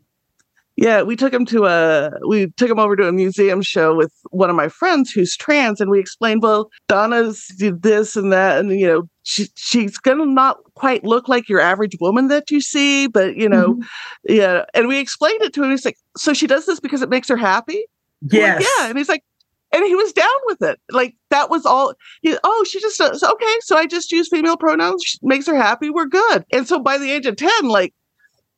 yeah, 0.84 1.02
we 1.02 1.16
took 1.16 1.34
him 1.34 1.46
to 1.46 1.66
a 1.66 2.12
we 2.28 2.48
took 2.58 2.70
him 2.70 2.78
over 2.78 2.98
to 2.98 3.08
a 3.08 3.14
museum 3.14 3.62
show 3.62 3.96
with 3.96 4.12
one 4.32 4.50
of 4.50 4.56
my 4.58 4.68
friends 4.68 5.12
who's 5.12 5.38
trans, 5.38 5.80
and 5.80 5.90
we 5.90 5.98
explained, 5.98 6.44
well, 6.44 6.70
Donna's 6.90 7.48
did 7.58 7.84
this 7.84 8.18
and 8.18 8.34
that, 8.34 8.60
and 8.60 8.78
you 8.78 8.86
know, 8.86 9.04
she 9.24 9.48
she's 9.56 9.98
gonna 9.98 10.26
not 10.26 10.58
quite 10.74 11.06
look 11.06 11.30
like 11.30 11.48
your 11.48 11.62
average 11.62 11.96
woman 12.02 12.28
that 12.28 12.52
you 12.52 12.60
see, 12.60 13.08
but 13.08 13.38
you 13.38 13.48
know, 13.48 13.76
mm-hmm. 13.76 13.82
yeah. 14.28 14.66
And 14.74 14.90
we 14.90 15.00
explained 15.00 15.42
it 15.42 15.54
to 15.54 15.64
him. 15.64 15.72
He's 15.72 15.86
like, 15.86 15.98
so 16.18 16.34
she 16.34 16.48
does 16.48 16.66
this 16.66 16.82
because 16.82 17.02
it 17.02 17.10
makes 17.10 17.30
her 17.30 17.38
happy. 17.38 17.86
Yes. 18.30 18.60
Like, 18.60 18.68
yeah, 18.78 18.90
and 18.90 18.98
he's 18.98 19.08
like, 19.08 19.24
and 19.72 19.86
he 19.86 19.96
was 19.96 20.12
down 20.12 20.28
with 20.48 20.62
it. 20.64 20.82
Like 20.92 21.16
that 21.30 21.50
was 21.50 21.66
all. 21.66 21.94
He, 22.24 22.38
oh, 22.44 22.66
she 22.70 22.82
just 22.82 22.98
does. 22.98 23.24
Okay, 23.24 23.56
so 23.62 23.78
I 23.78 23.86
just 23.86 24.12
use 24.12 24.28
female 24.28 24.58
pronouns. 24.58 25.02
She 25.06 25.18
makes 25.22 25.48
her 25.48 25.56
happy. 25.56 25.90
We're 25.90 26.08
good. 26.08 26.44
And 26.52 26.68
so 26.68 26.78
by 26.78 26.98
the 26.98 27.10
age 27.10 27.26
of 27.26 27.38
ten, 27.38 27.70
like 27.70 27.94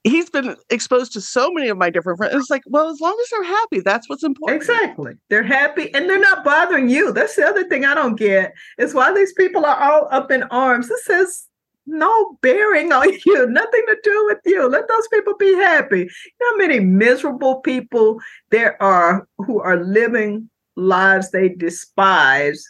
he's 0.06 0.30
been 0.30 0.56
exposed 0.70 1.12
to 1.14 1.22
so 1.22 1.52
many 1.52 1.68
of 1.68 1.78
my 1.78 1.90
different 1.90 2.18
friends. 2.18 2.36
It's 2.36 2.50
like, 2.50 2.62
well, 2.68 2.90
as 2.90 3.02
long 3.02 3.18
as 3.20 3.30
they're 3.30 3.44
happy, 3.44 3.80
that's 3.82 4.08
what's 4.08 4.24
important. 4.24 4.62
Exactly. 4.62 5.14
They're 5.30 5.44
happy 5.44 5.94
and 5.94 6.08
they're 6.08 6.20
not 6.20 6.44
bothering 6.44 6.90
you. 6.90 7.12
That's 7.12 7.36
the 7.36 7.46
other 7.46 7.64
thing 7.68 7.86
I 7.86 7.96
don't 7.96 8.16
get 8.16 8.54
is 8.78 8.94
why 8.94 9.14
these 9.14 9.34
people 9.34 9.66
are 9.66 9.76
all 9.76 10.08
up 10.12 10.32
in 10.32 10.44
arms. 10.44 10.88
This 10.88 11.06
says 11.06 11.48
no 11.88 12.38
bearing 12.42 12.94
on 12.94 13.12
you, 13.26 13.48
nothing 13.48 13.84
to 13.88 13.98
do 14.04 14.26
with 14.28 14.40
you. 14.46 14.70
Let 14.70 14.88
those 14.88 15.08
people 15.08 15.36
be 15.38 15.54
happy. 15.56 16.02
You 16.02 16.06
know 16.40 16.52
how 16.52 16.58
many 16.58 16.80
miserable 16.80 17.62
people 17.62 18.20
there 18.52 18.82
are 18.82 19.28
who 19.40 19.60
are 19.60 19.84
living 19.84 20.50
lives 20.76 21.32
they 21.32 21.50
despise 21.50 22.64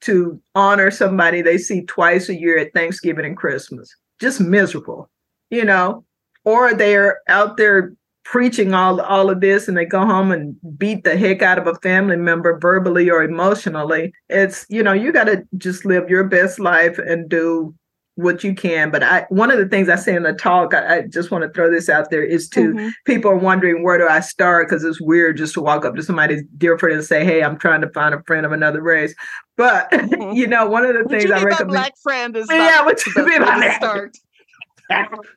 to 0.00 0.40
honor 0.56 0.90
somebody 0.90 1.42
they 1.42 1.58
see 1.58 1.84
twice 1.84 2.28
a 2.28 2.34
year 2.34 2.58
at 2.58 2.74
Thanksgiving 2.74 3.24
and 3.24 3.36
Christmas. 3.36 3.94
Just 4.18 4.40
miserable, 4.40 5.08
you 5.48 5.64
know 5.64 6.04
or 6.44 6.74
they're 6.74 7.20
out 7.28 7.56
there 7.56 7.94
preaching 8.24 8.72
all 8.72 9.00
all 9.00 9.30
of 9.30 9.40
this 9.40 9.68
and 9.68 9.76
they 9.76 9.84
go 9.84 10.06
home 10.06 10.30
and 10.30 10.56
beat 10.78 11.04
the 11.04 11.16
heck 11.16 11.42
out 11.42 11.58
of 11.58 11.66
a 11.66 11.74
family 11.76 12.16
member 12.16 12.58
verbally 12.58 13.10
or 13.10 13.22
emotionally 13.22 14.12
it's 14.28 14.64
you 14.68 14.82
know 14.82 14.92
you 14.92 15.12
got 15.12 15.24
to 15.24 15.42
just 15.58 15.84
live 15.84 16.08
your 16.08 16.24
best 16.24 16.60
life 16.60 16.98
and 16.98 17.28
do 17.28 17.74
what 18.16 18.44
you 18.44 18.54
can 18.54 18.90
but 18.90 19.02
i 19.02 19.26
one 19.30 19.50
of 19.50 19.58
the 19.58 19.66
things 19.66 19.88
i 19.88 19.96
say 19.96 20.14
in 20.14 20.22
the 20.22 20.34
talk 20.34 20.72
i, 20.74 20.98
I 20.98 21.02
just 21.02 21.30
want 21.30 21.44
to 21.44 21.50
throw 21.50 21.70
this 21.70 21.88
out 21.88 22.10
there 22.10 22.22
is 22.22 22.48
to 22.50 22.72
mm-hmm. 22.72 22.88
people 23.06 23.30
are 23.30 23.36
wondering 23.36 23.82
where 23.82 23.98
do 23.98 24.06
i 24.06 24.20
start 24.20 24.68
because 24.68 24.84
it's 24.84 25.00
weird 25.00 25.38
just 25.38 25.54
to 25.54 25.62
walk 25.62 25.84
up 25.84 25.96
to 25.96 26.02
somebody's 26.02 26.42
dear 26.58 26.78
friend 26.78 26.96
and 26.96 27.04
say 27.04 27.24
hey 27.24 27.42
i'm 27.42 27.58
trying 27.58 27.80
to 27.80 27.88
find 27.90 28.14
a 28.14 28.22
friend 28.24 28.46
of 28.46 28.52
another 28.52 28.82
race 28.82 29.14
but 29.56 29.90
mm-hmm. 29.92 30.36
you 30.36 30.46
know 30.46 30.66
one 30.66 30.84
of 30.84 30.94
the 30.94 31.04
things 31.08 31.30
i 31.30 31.42
recommend 31.42 31.70
black 31.70 31.94
friend 32.02 32.36
is 32.36 32.46
yeah 32.50 32.84
what 32.84 33.04
you 33.04 33.26
mean 33.26 33.40
by 33.40 33.74
start 33.76 34.16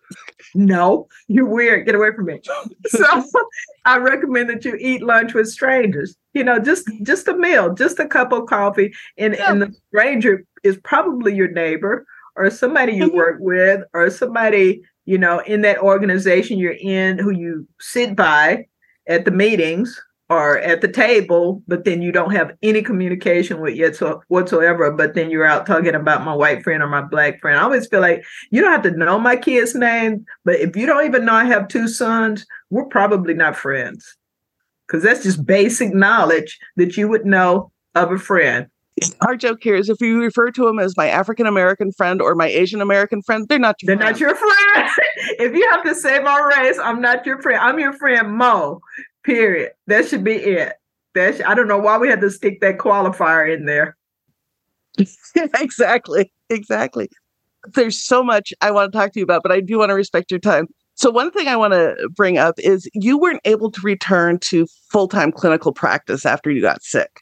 no, 0.55 1.07
you're 1.27 1.47
weird. 1.47 1.85
Get 1.85 1.95
away 1.95 2.09
from 2.15 2.25
me. 2.25 2.41
so 2.87 3.23
I 3.85 3.97
recommend 3.97 4.49
that 4.49 4.65
you 4.65 4.75
eat 4.75 5.03
lunch 5.03 5.33
with 5.33 5.47
strangers. 5.47 6.15
You 6.33 6.43
know, 6.43 6.59
just 6.59 6.89
just 7.03 7.27
a 7.27 7.35
meal, 7.35 7.73
just 7.73 7.99
a 7.99 8.07
cup 8.07 8.31
of 8.31 8.47
coffee, 8.47 8.93
and, 9.17 9.35
yeah. 9.35 9.51
and 9.51 9.61
the 9.61 9.75
stranger 9.89 10.45
is 10.63 10.77
probably 10.83 11.35
your 11.35 11.49
neighbor 11.49 12.05
or 12.35 12.49
somebody 12.49 12.93
you 12.93 13.07
mm-hmm. 13.07 13.15
work 13.15 13.37
with 13.39 13.81
or 13.93 14.09
somebody 14.09 14.81
you 15.05 15.17
know 15.17 15.39
in 15.39 15.61
that 15.61 15.79
organization 15.79 16.57
you're 16.57 16.75
in 16.79 17.17
who 17.17 17.31
you 17.31 17.67
sit 17.79 18.15
by 18.15 18.65
at 19.07 19.25
the 19.25 19.31
meetings 19.31 20.01
or 20.29 20.57
at 20.59 20.81
the 20.81 20.87
table, 20.87 21.61
but 21.67 21.85
then 21.85 22.01
you 22.01 22.11
don't 22.11 22.31
have 22.31 22.51
any 22.63 22.81
communication 22.81 23.61
with 23.61 23.75
yet 23.75 23.95
so 23.95 24.23
whatsoever. 24.27 24.91
But 24.91 25.13
then 25.13 25.29
you're 25.29 25.45
out 25.45 25.65
talking 25.65 25.93
about 25.93 26.23
my 26.23 26.33
white 26.33 26.63
friend 26.63 26.81
or 26.81 26.87
my 26.87 27.01
black 27.01 27.39
friend. 27.39 27.59
I 27.59 27.63
always 27.63 27.87
feel 27.87 28.01
like 28.01 28.23
you 28.49 28.61
don't 28.61 28.71
have 28.71 28.81
to 28.83 28.91
know 28.91 29.19
my 29.19 29.35
kid's 29.35 29.75
name, 29.75 30.25
but 30.43 30.55
if 30.55 30.75
you 30.75 30.87
don't 30.87 31.05
even 31.05 31.25
know 31.25 31.33
I 31.33 31.45
have 31.45 31.67
two 31.67 31.87
sons, 31.87 32.45
we're 32.71 32.85
probably 32.85 33.33
not 33.33 33.55
friends. 33.55 34.17
Because 34.87 35.03
that's 35.03 35.23
just 35.23 35.45
basic 35.45 35.93
knowledge 35.93 36.59
that 36.75 36.95
you 36.97 37.07
would 37.07 37.25
know 37.25 37.71
of 37.95 38.11
a 38.11 38.17
friend. 38.17 38.67
Our 39.21 39.35
joke 39.35 39.59
here 39.61 39.75
is 39.75 39.89
if 39.89 39.99
you 39.99 40.21
refer 40.21 40.51
to 40.51 40.65
them 40.65 40.79
as 40.79 40.95
my 40.95 41.07
African 41.07 41.47
American 41.47 41.91
friend 41.91 42.21
or 42.21 42.33
my 42.33 42.47
Asian 42.47 42.81
American 42.81 43.21
friend, 43.21 43.45
they're 43.49 43.59
not 43.59 43.81
your 43.81 43.87
they're 43.87 43.97
friend. 43.97 44.13
not 44.13 44.19
your 44.19 44.35
friend. 44.35 44.89
if 45.39 45.53
you 45.53 45.69
have 45.71 45.83
to 45.83 45.93
say 45.93 46.19
my 46.19 46.51
race, 46.57 46.79
I'm 46.79 47.01
not 47.01 47.25
your 47.25 47.41
friend. 47.41 47.59
I'm 47.59 47.77
your 47.77 47.93
friend 47.93 48.37
Mo. 48.37 48.79
Period. 49.25 49.71
That 49.87 50.07
should 50.07 50.23
be 50.23 50.35
it. 50.35 50.73
That 51.13 51.47
I 51.47 51.55
don't 51.55 51.67
know 51.67 51.77
why 51.77 51.97
we 51.97 52.09
had 52.09 52.21
to 52.21 52.29
stick 52.29 52.61
that 52.61 52.77
qualifier 52.77 53.51
in 53.53 53.65
there. 53.65 53.97
exactly. 55.35 56.31
Exactly. 56.49 57.09
There's 57.73 58.01
so 58.01 58.23
much 58.23 58.53
I 58.61 58.71
want 58.71 58.91
to 58.91 58.97
talk 58.97 59.13
to 59.13 59.19
you 59.19 59.23
about, 59.23 59.41
but 59.41 59.51
I 59.51 59.59
do 59.59 59.79
want 59.79 59.89
to 59.89 59.95
respect 59.95 60.29
your 60.29 60.39
time. 60.39 60.67
So 60.93 61.09
one 61.09 61.31
thing 61.31 61.47
I 61.47 61.57
want 61.57 61.73
to 61.73 62.09
bring 62.15 62.37
up 62.37 62.55
is 62.59 62.89
you 62.93 63.17
weren't 63.17 63.41
able 63.43 63.71
to 63.71 63.81
return 63.81 64.39
to 64.45 64.67
full-time 64.91 65.31
clinical 65.31 65.73
practice 65.73 66.25
after 66.25 66.51
you 66.51 66.61
got 66.61 66.83
sick. 66.83 67.21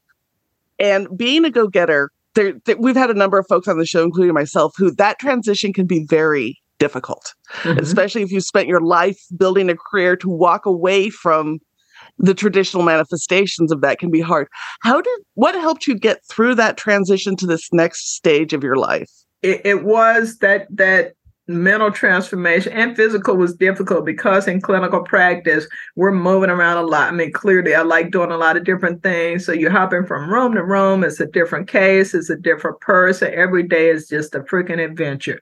And 0.78 1.08
being 1.18 1.44
a 1.46 1.50
go-getter, 1.50 2.12
there, 2.36 2.54
there, 2.66 2.78
we've 2.78 2.96
had 2.96 3.10
a 3.10 3.16
number 3.16 3.40
of 3.40 3.48
folks 3.48 3.68
on 3.68 3.80
the 3.80 3.86
show, 3.86 4.04
including 4.04 4.34
myself, 4.34 4.74
who 4.78 4.92
that 4.92 5.18
transition 5.18 5.74
can 5.74 5.88
be 5.88 6.06
very 6.08 6.60
difficult, 6.78 7.34
mm-hmm. 7.62 7.80
especially 7.80 8.22
if 8.22 8.32
you 8.32 8.42
spent 8.42 8.68
your 8.68 8.82
life 8.82 9.20
building 9.38 9.70
a 9.70 9.76
career 9.76 10.16
to 10.18 10.30
walk 10.30 10.66
away 10.66 11.10
from 11.10 11.60
the 12.18 12.34
traditional 12.34 12.84
manifestations 12.84 13.72
of 13.72 13.82
that 13.82 14.00
can 14.00 14.12
be 14.12 14.22
hard. 14.22 14.48
How 14.82 15.02
did 15.02 15.20
what 15.36 15.56
helped 15.56 15.88
you 15.88 15.96
get 15.96 16.24
through 16.30 16.56
that 16.56 16.78
transition 16.78 17.36
to 17.38 17.48
this 17.48 17.70
next 17.72 18.16
stage 18.16 18.54
of 18.54 18.64
your 18.64 18.76
life? 18.76 19.10
It, 19.42 19.62
it 19.66 19.84
was 19.84 20.38
that 20.38 20.68
that 20.72 21.14
mental 21.48 21.92
transformation 21.92 22.72
and 22.72 22.96
physical 22.96 23.36
was 23.36 23.54
difficult 23.56 24.06
because 24.06 24.48
in 24.48 24.62
clinical 24.62 25.02
practice 25.02 25.68
we're 25.98 26.14
moving 26.14 26.50
around 26.50 26.78
a 26.78 26.88
lot. 26.88 27.10
I 27.10 27.12
mean 27.12 27.34
clearly 27.34 27.76
i 27.76 27.82
like 27.82 28.12
doing 28.12 28.32
a 28.32 28.38
lot 28.38 28.56
of 28.56 28.64
different 28.64 29.04
things. 29.04 29.46
So 29.46 29.52
you're 29.52 29.70
hopping 29.70 30.06
from 30.06 30.30
room 30.30 30.54
to 30.54 30.64
room. 30.64 31.04
It's 31.04 31.20
a 31.20 31.26
different 31.26 31.68
case. 31.68 32.14
It's 32.14 32.30
a 32.30 32.38
different 32.38 32.80
person. 32.80 33.34
Every 33.34 33.64
day 33.64 33.90
is 33.90 34.08
just 34.08 34.36
a 34.36 34.40
freaking 34.40 34.84
adventure. 34.84 35.40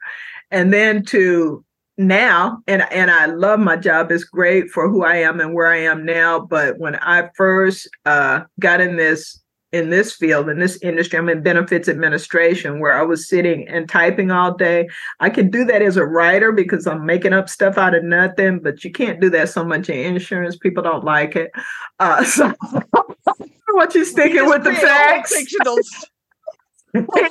And 0.50 0.74
then 0.74 1.06
to 1.06 1.64
now 1.98 2.60
and 2.68 2.84
and 2.92 3.12
I 3.12 3.26
love 3.26 3.60
my 3.60 3.76
job 3.76 4.12
it's 4.12 4.24
great 4.24 4.70
for 4.72 4.90
who 4.90 5.04
I 5.04 5.18
am 5.18 5.40
and 5.40 5.54
where 5.54 5.68
I 5.68 5.78
am 5.78 6.06
now 6.06 6.40
but 6.40 6.80
when 6.80 6.96
I 6.96 7.30
first 7.36 7.88
uh, 8.06 8.42
got 8.60 8.82
in 8.82 8.96
this 8.96 9.40
in 9.72 9.90
this 9.90 10.14
field 10.14 10.50
in 10.50 10.60
this 10.60 10.78
industry 10.82 11.20
I'm 11.20 11.30
in 11.30 11.44
benefits 11.44 11.88
administration 11.88 12.80
where 12.80 12.98
I 12.98 13.04
was 13.04 13.28
sitting 13.28 13.68
and 13.68 13.88
typing 13.88 14.32
all 14.32 14.54
day. 14.54 14.88
I 15.20 15.30
can 15.30 15.50
do 15.50 15.64
that 15.66 15.82
as 15.82 15.98
a 15.98 16.06
writer 16.06 16.52
because 16.52 16.88
I'm 16.88 17.06
making 17.06 17.34
up 17.34 17.50
stuff 17.50 17.78
out 17.78 17.96
of 17.96 18.04
nothing 18.04 18.60
but 18.60 18.84
you 18.84 18.92
can't 18.92 19.22
do 19.22 19.30
that 19.30 19.50
so 19.50 19.64
much 19.64 19.90
in 19.90 20.16
insurance 20.16 20.58
people 20.58 20.84
don't 20.84 21.04
like 21.04 21.36
it. 21.36 21.52
Uh, 22.00 22.24
so 22.26 22.54
what 23.74 23.94
you 23.96 24.06
sticking 24.06 24.46
with 24.46 24.64
the 24.64 24.74
facts. 24.74 25.36
fictional, 25.36 25.78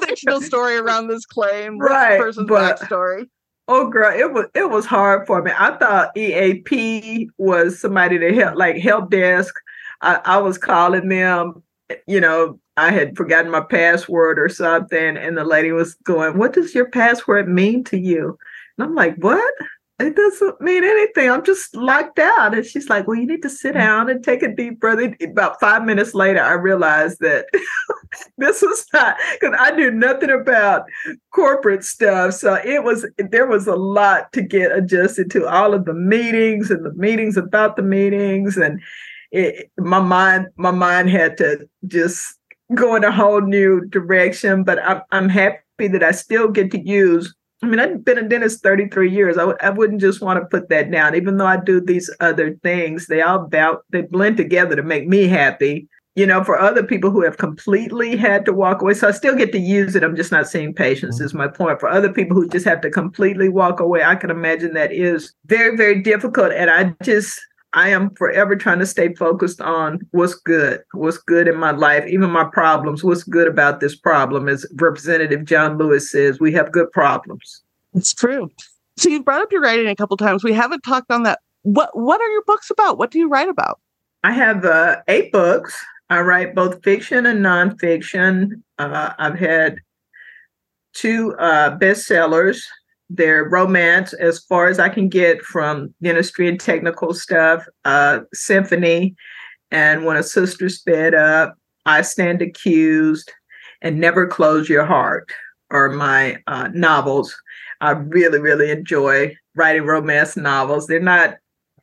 fictional 0.00 0.40
story 0.40 0.76
around 0.76 1.08
this 1.08 1.26
claim 1.26 1.78
right 1.78 2.18
person's 2.18 2.48
but, 2.48 2.78
backstory 2.78 3.26
Oh 3.72 3.88
girl, 3.88 4.12
it 4.12 4.32
was 4.32 4.46
it 4.52 4.68
was 4.68 4.84
hard 4.84 5.28
for 5.28 5.40
me. 5.42 5.52
I 5.56 5.76
thought 5.76 6.16
EAP 6.16 7.30
was 7.38 7.80
somebody 7.80 8.18
to 8.18 8.34
help 8.34 8.56
like 8.56 8.78
help 8.78 9.10
desk. 9.10 9.54
I, 10.00 10.20
I 10.24 10.38
was 10.38 10.58
calling 10.58 11.08
them, 11.08 11.62
you 12.08 12.20
know, 12.20 12.58
I 12.76 12.90
had 12.90 13.16
forgotten 13.16 13.48
my 13.48 13.60
password 13.60 14.40
or 14.40 14.48
something, 14.48 15.16
and 15.16 15.38
the 15.38 15.44
lady 15.44 15.70
was 15.70 15.94
going, 16.02 16.36
What 16.36 16.52
does 16.52 16.74
your 16.74 16.90
password 16.90 17.48
mean 17.48 17.84
to 17.84 17.96
you? 17.96 18.36
And 18.76 18.88
I'm 18.88 18.96
like, 18.96 19.14
What? 19.18 19.54
it 20.00 20.16
doesn't 20.16 20.60
mean 20.60 20.82
anything. 20.82 21.30
I'm 21.30 21.44
just 21.44 21.76
locked 21.76 22.18
out. 22.18 22.54
And 22.54 22.64
she's 22.66 22.88
like, 22.88 23.06
Well, 23.06 23.18
you 23.18 23.26
need 23.26 23.42
to 23.42 23.50
sit 23.50 23.74
mm. 23.74 23.80
down 23.80 24.10
and 24.10 24.24
take 24.24 24.42
a 24.42 24.52
deep 24.52 24.80
breath. 24.80 25.14
About 25.22 25.60
five 25.60 25.84
minutes 25.84 26.12
later, 26.14 26.42
I 26.42 26.54
realized 26.54 27.20
that 27.20 27.46
this 28.38 28.62
was 28.62 28.86
not 28.92 29.16
because 29.32 29.54
I 29.58 29.70
knew 29.72 29.90
nothing 29.90 30.30
about 30.30 30.84
corporate 31.32 31.84
stuff. 31.84 32.34
So 32.34 32.54
it 32.64 32.84
was, 32.84 33.06
there 33.18 33.46
was 33.46 33.66
a 33.66 33.76
lot 33.76 34.32
to 34.32 34.42
get 34.42 34.72
adjusted 34.72 35.30
to 35.32 35.46
all 35.46 35.74
of 35.74 35.84
the 35.84 35.94
meetings 35.94 36.70
and 36.70 36.84
the 36.84 36.92
meetings 36.94 37.36
about 37.36 37.76
the 37.76 37.82
meetings. 37.82 38.56
And 38.56 38.80
it, 39.30 39.70
my 39.78 40.00
mind, 40.00 40.48
my 40.56 40.70
mind 40.70 41.10
had 41.10 41.36
to 41.38 41.68
just 41.86 42.36
go 42.74 42.94
in 42.96 43.04
a 43.04 43.12
whole 43.12 43.40
new 43.40 43.84
direction. 43.86 44.64
But 44.64 44.78
I'm, 44.84 45.02
I'm 45.12 45.28
happy 45.28 45.88
that 45.88 46.02
I 46.02 46.10
still 46.12 46.48
get 46.48 46.70
to 46.72 46.80
use 46.80 47.34
I 47.62 47.66
mean, 47.66 47.78
I've 47.78 48.04
been 48.04 48.18
a 48.18 48.26
dentist 48.26 48.62
33 48.62 49.10
years. 49.10 49.36
I 49.36 49.40
w- 49.40 49.58
I 49.60 49.68
wouldn't 49.68 50.00
just 50.00 50.22
want 50.22 50.40
to 50.40 50.46
put 50.46 50.70
that 50.70 50.90
down. 50.90 51.14
Even 51.14 51.36
though 51.36 51.46
I 51.46 51.58
do 51.58 51.80
these 51.80 52.10
other 52.20 52.54
things, 52.62 53.06
they 53.06 53.20
all 53.20 53.44
about 53.44 53.84
they 53.90 54.02
blend 54.02 54.38
together 54.38 54.76
to 54.76 54.82
make 54.82 55.06
me 55.06 55.26
happy. 55.26 55.86
You 56.16 56.26
know, 56.26 56.42
for 56.42 56.58
other 56.58 56.82
people 56.82 57.10
who 57.10 57.22
have 57.22 57.38
completely 57.38 58.16
had 58.16 58.44
to 58.46 58.52
walk 58.52 58.82
away. 58.82 58.94
So 58.94 59.08
I 59.08 59.12
still 59.12 59.36
get 59.36 59.52
to 59.52 59.58
use 59.58 59.94
it. 59.94 60.02
I'm 60.02 60.16
just 60.16 60.32
not 60.32 60.48
seeing 60.48 60.74
patients, 60.74 61.16
mm-hmm. 61.16 61.24
is 61.24 61.34
my 61.34 61.46
point. 61.46 61.78
For 61.78 61.88
other 61.88 62.12
people 62.12 62.36
who 62.36 62.48
just 62.48 62.66
have 62.66 62.80
to 62.80 62.90
completely 62.90 63.48
walk 63.48 63.78
away, 63.78 64.02
I 64.02 64.16
can 64.16 64.30
imagine 64.30 64.74
that 64.74 64.92
is 64.92 65.32
very, 65.46 65.76
very 65.76 66.02
difficult. 66.02 66.52
And 66.52 66.68
I 66.68 66.94
just 67.04 67.40
I 67.72 67.90
am 67.90 68.10
forever 68.16 68.56
trying 68.56 68.80
to 68.80 68.86
stay 68.86 69.14
focused 69.14 69.60
on 69.60 70.00
what's 70.10 70.34
good, 70.34 70.82
what's 70.92 71.18
good 71.18 71.46
in 71.46 71.56
my 71.56 71.70
life, 71.70 72.04
even 72.08 72.30
my 72.30 72.44
problems. 72.44 73.04
What's 73.04 73.22
good 73.22 73.46
about 73.46 73.78
this 73.78 73.94
problem? 73.94 74.48
As 74.48 74.66
Representative 74.74 75.44
John 75.44 75.78
Lewis 75.78 76.10
says, 76.10 76.40
we 76.40 76.52
have 76.52 76.72
good 76.72 76.90
problems. 76.90 77.62
It's 77.94 78.12
true. 78.12 78.50
So 78.96 79.08
you 79.08 79.22
brought 79.22 79.42
up 79.42 79.52
your 79.52 79.60
writing 79.60 79.86
a 79.86 79.94
couple 79.94 80.16
times. 80.16 80.42
We 80.42 80.52
haven't 80.52 80.82
talked 80.82 81.10
on 81.12 81.22
that. 81.22 81.38
What 81.62 81.96
What 81.96 82.20
are 82.20 82.28
your 82.28 82.42
books 82.42 82.70
about? 82.70 82.98
What 82.98 83.10
do 83.10 83.18
you 83.18 83.28
write 83.28 83.48
about? 83.48 83.78
I 84.24 84.32
have 84.32 84.64
uh, 84.64 84.96
eight 85.08 85.30
books. 85.30 85.78
I 86.10 86.20
write 86.20 86.54
both 86.54 86.82
fiction 86.82 87.24
and 87.26 87.40
nonfiction. 87.40 88.62
Uh, 88.78 89.12
I've 89.18 89.38
had 89.38 89.78
two 90.92 91.34
uh, 91.38 91.78
bestsellers 91.78 92.60
their 93.10 93.44
romance 93.44 94.12
as 94.14 94.38
far 94.38 94.68
as 94.68 94.78
I 94.78 94.88
can 94.88 95.08
get 95.08 95.42
from 95.42 95.92
dentistry 96.00 96.48
and 96.48 96.60
technical 96.60 97.12
stuff, 97.12 97.66
uh, 97.84 98.20
symphony, 98.32 99.16
and 99.72 100.04
when 100.04 100.16
a 100.16 100.22
sister 100.22 100.68
sped 100.68 101.14
up, 101.14 101.56
I 101.86 102.02
stand 102.02 102.40
accused, 102.40 103.32
and 103.82 103.98
never 103.98 104.26
close 104.26 104.68
your 104.68 104.84
heart 104.84 105.32
are 105.70 105.88
my 105.88 106.40
uh, 106.46 106.68
novels. 106.72 107.34
I 107.80 107.92
really, 107.92 108.38
really 108.38 108.70
enjoy 108.70 109.36
writing 109.56 109.84
romance 109.84 110.36
novels. 110.36 110.86
They're 110.86 111.00
not, 111.00 111.36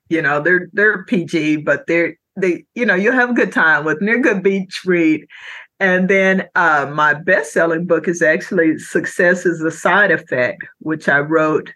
you 0.09 0.21
know, 0.21 0.41
they're 0.41 0.69
they're 0.73 1.03
PG, 1.05 1.57
but 1.57 1.87
they're 1.87 2.15
they, 2.37 2.65
you 2.75 2.85
know, 2.85 2.95
you'll 2.95 3.13
have 3.13 3.31
a 3.31 3.33
good 3.33 3.51
time 3.51 3.83
with. 3.83 3.99
They're 3.99 4.21
good 4.21 4.43
beach 4.43 4.81
read. 4.85 5.25
And 5.79 6.09
then 6.09 6.47
uh, 6.55 6.89
my 6.93 7.13
best 7.13 7.53
selling 7.53 7.85
book 7.85 8.07
is 8.07 8.21
actually 8.21 8.79
Success 8.79 9.45
is 9.45 9.61
a 9.61 9.71
Side 9.71 10.11
Effect, 10.11 10.63
which 10.79 11.07
I 11.07 11.19
wrote 11.19 11.71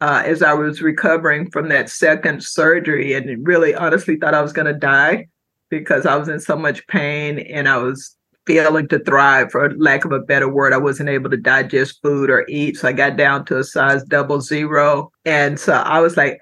uh, 0.00 0.22
as 0.24 0.42
I 0.42 0.54
was 0.54 0.82
recovering 0.82 1.50
from 1.50 1.68
that 1.68 1.90
second 1.90 2.42
surgery 2.42 3.14
and 3.14 3.46
really 3.46 3.74
honestly 3.74 4.16
thought 4.16 4.34
I 4.34 4.42
was 4.42 4.52
going 4.52 4.66
to 4.66 4.78
die 4.78 5.26
because 5.68 6.06
I 6.06 6.16
was 6.16 6.28
in 6.28 6.40
so 6.40 6.56
much 6.56 6.86
pain 6.86 7.38
and 7.38 7.68
I 7.68 7.78
was 7.78 8.16
failing 8.46 8.88
to 8.88 8.98
thrive, 8.98 9.50
for 9.50 9.74
lack 9.76 10.04
of 10.04 10.12
a 10.12 10.20
better 10.20 10.48
word. 10.48 10.72
I 10.72 10.78
wasn't 10.78 11.08
able 11.08 11.30
to 11.30 11.36
digest 11.36 12.02
food 12.02 12.30
or 12.30 12.44
eat. 12.48 12.76
So 12.76 12.88
I 12.88 12.92
got 12.92 13.16
down 13.16 13.44
to 13.46 13.58
a 13.58 13.64
size 13.64 14.04
double 14.04 14.40
zero. 14.40 15.10
And 15.24 15.58
so 15.58 15.74
I 15.74 16.00
was 16.00 16.16
like, 16.16 16.40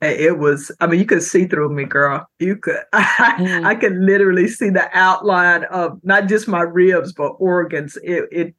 it 0.00 0.38
was 0.38 0.70
i 0.80 0.86
mean 0.86 1.00
you 1.00 1.06
could 1.06 1.22
see 1.22 1.46
through 1.46 1.74
me 1.74 1.84
girl. 1.84 2.26
You 2.38 2.56
could 2.56 2.78
mm. 2.94 3.64
I, 3.64 3.74
could 3.74 3.96
literally 3.96 4.48
see 4.48 4.70
the 4.70 4.88
outline 4.92 5.64
of 5.64 5.98
not 6.02 6.28
just 6.28 6.48
my 6.48 6.62
ribs 6.62 7.12
but 7.12 7.32
organs. 7.38 7.98
It 8.02 8.28
it 8.30 8.54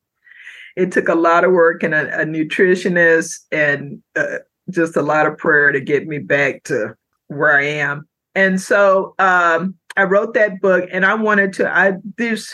it 0.76 0.92
took 0.92 1.08
a 1.08 1.16
lot 1.16 1.44
of 1.44 1.52
work 1.52 1.84
and 1.84 1.94
a, 1.94 2.22
a 2.22 2.26
nutritionist 2.26 3.40
and 3.52 4.02
uh, 4.16 4.40
just 4.70 4.96
a 4.96 5.02
lot 5.02 5.26
of 5.26 5.38
prayer 5.38 5.72
to 5.72 5.80
get 5.80 6.08
me 6.08 6.20
back 6.20 6.64
to 6.64 6.96
where 7.28 7.58
i 7.58 7.64
am. 7.64 8.08
And 8.36 8.62
so 8.62 9.16
um, 9.20 9.76
i 9.98 10.04
wrote 10.04 10.34
that 10.34 10.62
book 10.62 10.90
and 10.92 11.06
i 11.06 11.14
wanted 11.14 11.54
to 11.54 11.70
i 11.70 11.94
there's 12.18 12.54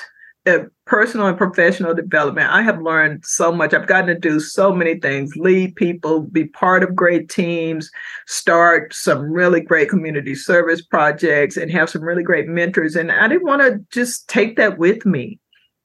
personal 0.86 1.28
and 1.28 1.38
professional 1.38 1.94
development, 1.94 2.52
I 2.52 2.62
have 2.62 2.82
learned 2.82 3.26
so 3.26 3.52
much. 3.52 3.74
I've 3.74 3.88
gotten 3.88 4.08
to 4.08 4.20
do 4.20 4.40
so 4.40 4.74
many 4.74 5.00
things 5.00 5.36
lead 5.36 5.76
people, 5.76 6.22
be 6.22 6.46
part 6.46 6.84
of 6.84 6.96
great 6.96 7.30
teams, 7.30 7.90
start 8.28 8.94
some 8.94 9.32
really 9.32 9.62
great 9.62 9.90
community 9.90 10.36
service 10.36 10.82
projects, 10.82 11.58
and 11.58 11.72
have 11.72 11.90
some 11.90 12.04
really 12.04 12.24
great 12.24 12.48
mentors. 12.48 12.96
And 12.96 13.12
I 13.12 13.28
didn't 13.28 13.48
want 13.48 13.62
to 13.62 13.80
just 13.92 14.28
take 14.30 14.56
that 14.58 14.78
with 14.78 15.06
me. 15.06 15.40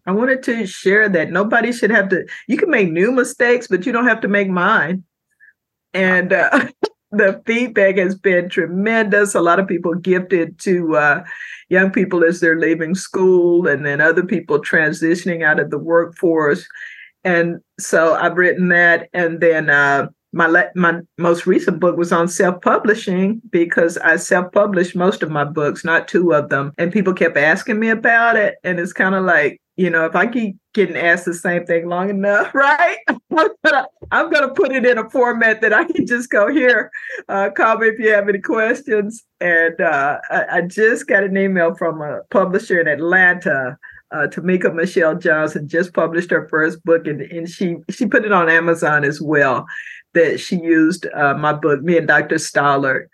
I 0.07 0.13
wanted 0.13 0.43
to 0.45 0.67
share 0.67 1.09
that 1.09 1.31
nobody 1.31 1.73
should 1.73 1.91
have 1.91 2.09
to. 2.11 2.27
You 2.47 2.57
can 2.57 2.71
make 2.71 2.91
new 2.91 3.13
mistakes, 3.13 3.67
but 3.67 3.87
you 3.87 3.93
don't 3.93 4.09
have 4.09 4.21
to 4.23 4.29
make 4.29 4.49
mine. 4.49 5.05
And 5.95 6.33
uh, 6.33 6.69
the 7.13 7.43
feedback 7.45 7.97
has 7.97 8.15
been 8.15 8.49
tremendous. 8.49 9.35
A 9.35 9.41
lot 9.41 9.59
of 9.59 9.67
people 9.67 9.95
gifted 9.95 10.59
to 10.61 10.97
uh, 10.97 11.25
young 11.69 11.91
people 11.91 12.25
as 12.25 12.41
they're 12.41 12.59
leaving 12.59 12.95
school, 12.95 13.67
and 13.67 13.85
then 13.85 14.01
other 14.01 14.25
people 14.25 14.61
transitioning 14.61 15.45
out 15.45 15.61
of 15.61 15.71
the 15.71 15.79
workforce. 15.79 16.67
And 17.25 17.61
so 17.79 18.15
I've 18.15 18.37
written 18.37 18.69
that, 18.69 19.09
and 19.13 19.41
then 19.41 19.71
uh, 19.71 20.09
my 20.33 20.47
le- 20.47 20.71
my 20.75 21.01
most 21.19 21.47
recent 21.47 21.81
book 21.81 21.97
was 21.97 22.13
on 22.13 22.29
self-publishing 22.29 23.43
because 23.51 23.99
I 23.99 24.17
self-published 24.17 24.95
most 24.95 25.23
of 25.23 25.31
my 25.31 25.45
books, 25.45 25.85
not 25.85 26.09
two 26.09 26.33
of 26.33 26.49
them, 26.49 26.73
and 26.79 26.93
people 26.93 27.13
kept 27.13 27.37
asking 27.37 27.81
me 27.81 27.91
about 27.91 28.37
it, 28.37 28.55
and 28.63 28.79
it's 28.79 28.93
kind 28.93 29.15
of 29.15 29.25
like 29.25 29.61
you 29.81 29.89
know, 29.89 30.05
if 30.05 30.15
I 30.15 30.27
keep 30.27 30.59
getting 30.75 30.95
asked 30.95 31.25
the 31.25 31.33
same 31.33 31.65
thing 31.65 31.89
long 31.89 32.11
enough, 32.11 32.55
right? 32.55 32.99
I'm 33.09 34.31
going 34.31 34.47
to 34.47 34.53
put 34.55 34.73
it 34.73 34.85
in 34.85 34.99
a 34.99 35.09
format 35.09 35.63
that 35.63 35.73
I 35.73 35.85
can 35.85 36.07
just 36.07 36.29
go 36.29 36.53
here. 36.53 36.91
Uh, 37.31 37.49
call 37.49 37.79
me 37.79 37.89
if 37.89 37.99
you 37.99 38.13
have 38.13 38.29
any 38.29 38.41
questions. 38.41 39.25
And 39.41 39.81
uh, 39.81 40.19
I, 40.29 40.45
I, 40.59 40.61
just 40.61 41.07
got 41.07 41.25
an 41.25 41.35
email 41.35 41.75
from 41.77 42.03
a 42.03 42.21
publisher 42.31 42.79
in 42.79 42.89
Atlanta. 42.89 43.79
Uh, 44.13 44.27
Tamika 44.27 44.75
Michelle 44.75 45.17
Johnson 45.17 45.67
just 45.67 45.95
published 45.95 46.31
her 46.31 46.47
first 46.49 46.85
book, 46.85 47.07
and, 47.07 47.23
and 47.23 47.49
she 47.49 47.77
she 47.89 48.05
put 48.05 48.27
it 48.27 48.33
on 48.33 48.51
Amazon 48.51 49.03
as 49.03 49.19
well. 49.19 49.65
That 50.13 50.41
she 50.41 50.57
used 50.57 51.07
uh, 51.15 51.35
my 51.35 51.55
book, 51.55 51.81
me 51.81 51.97
and 51.97 52.07
Dr. 52.07 52.37
Stollard, 52.37 53.07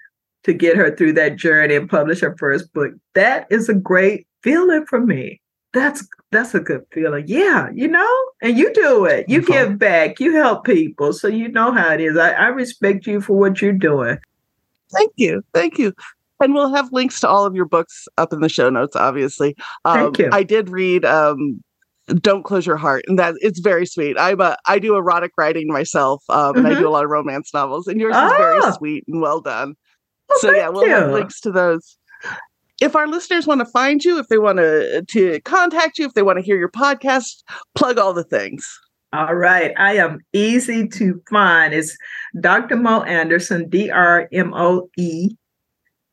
to 0.43 0.53
get 0.53 0.77
her 0.77 0.97
through 0.97 1.13
that 1.13 1.37
journey 1.37 1.77
and 1.77 1.89
publish 1.89 2.23
her 2.23 2.35
first 2.39 2.73
book. 2.73 2.93
That 3.15 3.47
is 3.51 3.69
a 3.69 3.75
great 3.75 4.27
feeling 4.43 4.85
for 4.87 5.01
me 5.01 5.41
that's 5.77 6.09
that's 6.37 6.55
a 6.55 6.61
good 6.61 6.83
feeling. 6.93 7.25
Yeah, 7.27 7.69
you 7.75 7.89
know, 7.89 8.25
and 8.43 8.57
you 8.57 8.73
do 8.73 9.05
it. 9.05 9.29
You 9.29 9.41
mm-hmm. 9.41 9.53
give 9.53 9.79
back. 9.79 10.21
You 10.21 10.35
help 10.35 10.65
people, 10.65 11.13
so 11.13 11.29
you 11.29 11.49
know 11.49 11.73
how 11.73 11.93
it 11.93 12.01
is. 12.01 12.17
I, 12.17 12.33
I 12.33 12.47
respect 12.49 13.07
you 13.07 13.21
for 13.21 13.39
what 13.39 13.61
you're 13.61 13.73
doing. 13.73 14.19
Thank 14.93 15.13
you, 15.17 15.43
thank 15.55 15.79
you. 15.79 15.93
And 16.39 16.53
we'll 16.53 16.75
have 16.75 16.93
links 16.93 17.21
to 17.21 17.29
all 17.29 17.47
of 17.47 17.55
your 17.55 17.65
books 17.65 18.07
up 18.19 18.33
in 18.33 18.41
the 18.41 18.49
show 18.49 18.69
notes. 18.69 18.95
Obviously, 18.95 19.57
um, 19.85 19.97
thank 19.97 20.19
you. 20.19 20.29
I 20.33 20.43
did 20.43 20.69
read 20.69 21.05
um, 21.05 21.63
"Don't 22.21 22.45
Close 22.45 22.67
Your 22.67 22.77
Heart," 22.77 23.05
and 23.09 23.19
that 23.19 23.35
it's 23.41 23.61
very 23.61 23.87
sweet. 23.87 24.17
I'm 24.19 24.41
a 24.41 24.57
I 24.67 24.79
do 24.79 24.97
erotic 24.97 25.33
writing 25.39 25.69
myself, 25.69 26.23
um, 26.29 26.55
mm-hmm. 26.55 26.59
and 26.59 26.67
I 26.67 26.71
do 26.71 26.77
mm-hmm. 26.77 26.87
a 26.87 26.91
lot 26.91 27.05
of 27.05 27.11
romance 27.11 27.55
novels, 27.55 27.87
and 27.87 28.01
yours 28.01 28.15
is 28.15 28.33
very 28.37 28.61
ah! 28.63 28.73
sweet 28.73 29.05
and 29.09 29.23
well 29.23 29.41
done. 29.41 29.75
Well, 30.29 30.39
so 30.41 30.51
yeah, 30.53 30.69
we'll 30.69 30.85
you. 30.87 30.91
have 30.91 31.11
links 31.11 31.41
to 31.43 31.53
those 31.53 31.97
if 32.81 32.95
our 32.95 33.09
listeners 33.09 33.47
want 33.47 33.61
to 33.61 33.67
find 33.67 34.05
you, 34.05 34.19
if 34.19 34.29
they 34.29 34.39
want 34.39 34.59
to 34.59 34.99
uh, 34.99 35.03
to 35.09 35.41
contact 35.41 35.99
you, 35.99 36.07
if 36.07 36.15
they 36.15 36.23
want 36.23 36.39
to 36.39 36.45
hear 36.45 36.59
your 36.59 36.71
podcast, 36.71 37.43
plug 37.75 37.99
all 37.99 38.13
the 38.13 38.25
things. 38.25 38.79
All 39.13 39.35
right. 39.35 39.73
I 39.79 39.95
am 39.95 40.19
easy 40.33 40.89
to 40.89 41.23
find. 41.31 41.73
It's 41.73 41.97
Dr. 42.41 42.77
Mo 42.77 43.03
Anderson, 43.03 43.69
D 43.69 43.91
R 43.91 44.29
M 44.33 44.53
O 44.53 44.91
E 44.99 45.31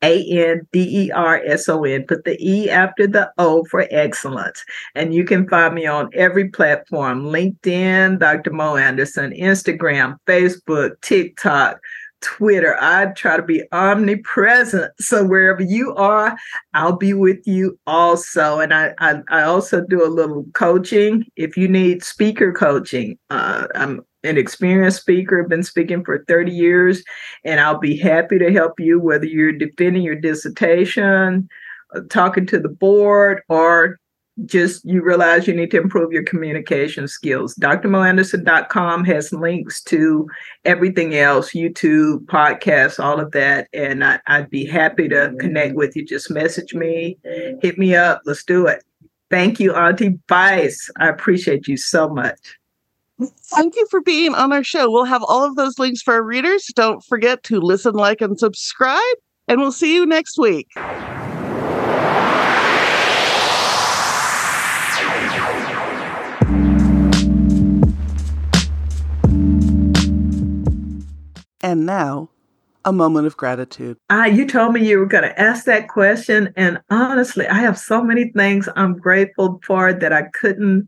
A 0.02 0.24
N 0.30 0.66
D 0.72 1.06
E 1.06 1.10
R 1.10 1.42
S 1.44 1.68
O 1.68 1.84
N. 1.84 2.04
Put 2.06 2.24
the 2.24 2.38
E 2.40 2.70
after 2.70 3.06
the 3.06 3.30
O 3.36 3.64
for 3.64 3.86
excellence. 3.90 4.64
And 4.94 5.12
you 5.12 5.24
can 5.24 5.46
find 5.48 5.74
me 5.74 5.86
on 5.86 6.08
every 6.14 6.48
platform 6.48 7.24
LinkedIn, 7.24 8.20
Dr. 8.20 8.52
Mo 8.52 8.76
Anderson, 8.76 9.32
Instagram, 9.32 10.16
Facebook, 10.26 10.92
TikTok, 11.02 11.80
Twitter. 12.24 12.76
I 12.80 13.06
try 13.12 13.36
to 13.36 13.42
be 13.42 13.62
omnipresent. 13.70 14.92
So 14.98 15.24
wherever 15.24 15.62
you 15.62 15.94
are, 15.94 16.36
I'll 16.72 16.96
be 16.96 17.12
with 17.12 17.46
you 17.46 17.78
also. 17.86 18.60
And 18.60 18.72
I, 18.72 18.94
I, 18.98 19.20
I 19.28 19.42
also 19.42 19.84
do 19.84 20.04
a 20.04 20.08
little 20.08 20.46
coaching. 20.54 21.24
If 21.36 21.56
you 21.56 21.68
need 21.68 22.02
speaker 22.02 22.52
coaching, 22.52 23.18
uh, 23.28 23.66
I'm 23.74 24.00
an 24.24 24.38
experienced 24.38 25.02
speaker, 25.02 25.42
I've 25.42 25.50
been 25.50 25.62
speaking 25.62 26.02
for 26.02 26.24
30 26.24 26.50
years, 26.50 27.04
and 27.44 27.60
I'll 27.60 27.78
be 27.78 27.96
happy 27.96 28.38
to 28.38 28.50
help 28.50 28.80
you 28.80 28.98
whether 28.98 29.26
you're 29.26 29.52
defending 29.52 30.02
your 30.02 30.14
dissertation, 30.14 31.46
uh, 31.94 32.00
talking 32.08 32.46
to 32.46 32.58
the 32.58 32.70
board, 32.70 33.42
or 33.50 33.98
just 34.46 34.84
you 34.84 35.02
realize 35.02 35.46
you 35.46 35.54
need 35.54 35.70
to 35.70 35.80
improve 35.80 36.12
your 36.12 36.24
communication 36.24 37.06
skills. 37.06 37.54
DrMoAnderson.com 37.56 39.04
has 39.04 39.32
links 39.32 39.82
to 39.84 40.28
everything 40.64 41.14
else, 41.14 41.52
YouTube, 41.52 42.24
podcasts, 42.26 43.02
all 43.02 43.20
of 43.20 43.30
that. 43.32 43.68
And 43.72 44.04
I, 44.04 44.20
would 44.28 44.50
be 44.50 44.64
happy 44.64 45.08
to 45.08 45.34
connect 45.38 45.76
with 45.76 45.94
you. 45.94 46.04
Just 46.04 46.30
message 46.30 46.74
me, 46.74 47.16
hit 47.22 47.78
me 47.78 47.94
up. 47.94 48.22
Let's 48.24 48.44
do 48.44 48.66
it. 48.66 48.82
Thank 49.30 49.60
you, 49.60 49.74
Auntie 49.74 50.18
Vice. 50.28 50.90
I 50.98 51.08
appreciate 51.08 51.66
you 51.66 51.76
so 51.76 52.08
much. 52.08 52.58
Thank 53.54 53.76
you 53.76 53.86
for 53.90 54.00
being 54.00 54.34
on 54.34 54.52
our 54.52 54.64
show. 54.64 54.90
We'll 54.90 55.04
have 55.04 55.22
all 55.22 55.44
of 55.44 55.54
those 55.54 55.78
links 55.78 56.02
for 56.02 56.14
our 56.14 56.22
readers. 56.22 56.66
Don't 56.74 57.02
forget 57.04 57.42
to 57.44 57.60
listen, 57.60 57.94
like, 57.94 58.20
and 58.20 58.38
subscribe. 58.38 59.00
And 59.46 59.60
we'll 59.60 59.72
see 59.72 59.94
you 59.94 60.06
next 60.06 60.38
week. 60.38 60.68
And 71.64 71.86
now, 71.86 72.28
a 72.84 72.92
moment 72.92 73.26
of 73.26 73.38
gratitude. 73.38 73.96
Ah, 74.10 74.26
you 74.26 74.46
told 74.46 74.74
me 74.74 74.86
you 74.86 74.98
were 74.98 75.06
going 75.06 75.24
to 75.24 75.40
ask 75.40 75.64
that 75.64 75.88
question. 75.88 76.52
And 76.58 76.78
honestly, 76.90 77.48
I 77.48 77.54
have 77.54 77.78
so 77.78 78.04
many 78.04 78.30
things 78.32 78.68
I'm 78.76 78.98
grateful 78.98 79.62
for 79.64 79.90
that 79.94 80.12
I 80.12 80.24
couldn't 80.34 80.86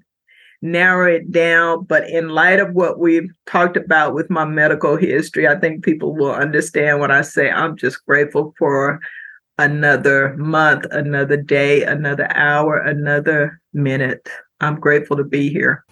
narrow 0.60 1.10
it 1.10 1.32
down. 1.32 1.84
But 1.84 2.10
in 2.10 2.28
light 2.28 2.60
of 2.60 2.74
what 2.74 2.98
we've 2.98 3.30
talked 3.46 3.78
about 3.78 4.12
with 4.12 4.28
my 4.28 4.44
medical 4.44 4.98
history, 4.98 5.48
I 5.48 5.58
think 5.58 5.82
people 5.82 6.14
will 6.14 6.34
understand 6.34 7.00
when 7.00 7.10
I 7.10 7.22
say 7.22 7.50
I'm 7.50 7.78
just 7.78 8.04
grateful 8.04 8.52
for 8.58 9.00
another 9.56 10.36
month, 10.36 10.84
another 10.90 11.38
day, 11.38 11.84
another 11.84 12.28
hour, 12.36 12.76
another 12.76 13.62
minute. 13.72 14.28
I'm 14.60 14.78
grateful 14.78 15.16
to 15.16 15.24
be 15.24 15.48
here. 15.48 15.85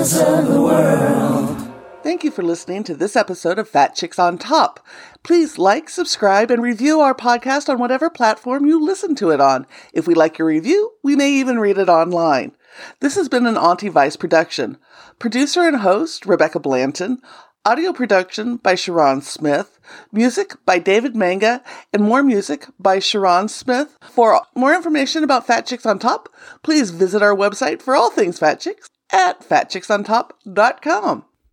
Of 0.00 0.48
the 0.48 0.62
world. 0.62 1.70
Thank 2.02 2.24
you 2.24 2.30
for 2.30 2.42
listening 2.42 2.84
to 2.84 2.94
this 2.94 3.16
episode 3.16 3.58
of 3.58 3.68
Fat 3.68 3.94
Chicks 3.94 4.18
on 4.18 4.38
Top. 4.38 4.80
Please 5.22 5.58
like, 5.58 5.90
subscribe, 5.90 6.50
and 6.50 6.62
review 6.62 7.00
our 7.00 7.14
podcast 7.14 7.68
on 7.68 7.78
whatever 7.78 8.08
platform 8.08 8.64
you 8.64 8.82
listen 8.82 9.14
to 9.16 9.28
it 9.28 9.42
on. 9.42 9.66
If 9.92 10.06
we 10.06 10.14
like 10.14 10.38
your 10.38 10.48
review, 10.48 10.92
we 11.02 11.16
may 11.16 11.30
even 11.30 11.60
read 11.60 11.76
it 11.76 11.90
online. 11.90 12.52
This 13.00 13.14
has 13.16 13.28
been 13.28 13.44
an 13.44 13.58
Auntie 13.58 13.90
Vice 13.90 14.16
production. 14.16 14.78
Producer 15.18 15.68
and 15.68 15.76
host, 15.76 16.24
Rebecca 16.24 16.60
Blanton. 16.60 17.18
Audio 17.66 17.92
production 17.92 18.56
by 18.56 18.76
Sharon 18.76 19.20
Smith. 19.20 19.78
Music 20.10 20.54
by 20.64 20.78
David 20.78 21.14
Manga. 21.14 21.62
And 21.92 22.04
more 22.04 22.22
music 22.22 22.64
by 22.78 23.00
Sharon 23.00 23.48
Smith. 23.48 23.98
For 24.00 24.40
more 24.54 24.74
information 24.74 25.24
about 25.24 25.46
Fat 25.46 25.66
Chicks 25.66 25.84
on 25.84 25.98
Top, 25.98 26.30
please 26.62 26.90
visit 26.90 27.20
our 27.20 27.36
website 27.36 27.82
for 27.82 27.94
all 27.94 28.10
things 28.10 28.38
Fat 28.38 28.60
Chicks 28.60 28.88
at 29.12 29.48
fatchicksontop.com. 29.48 31.24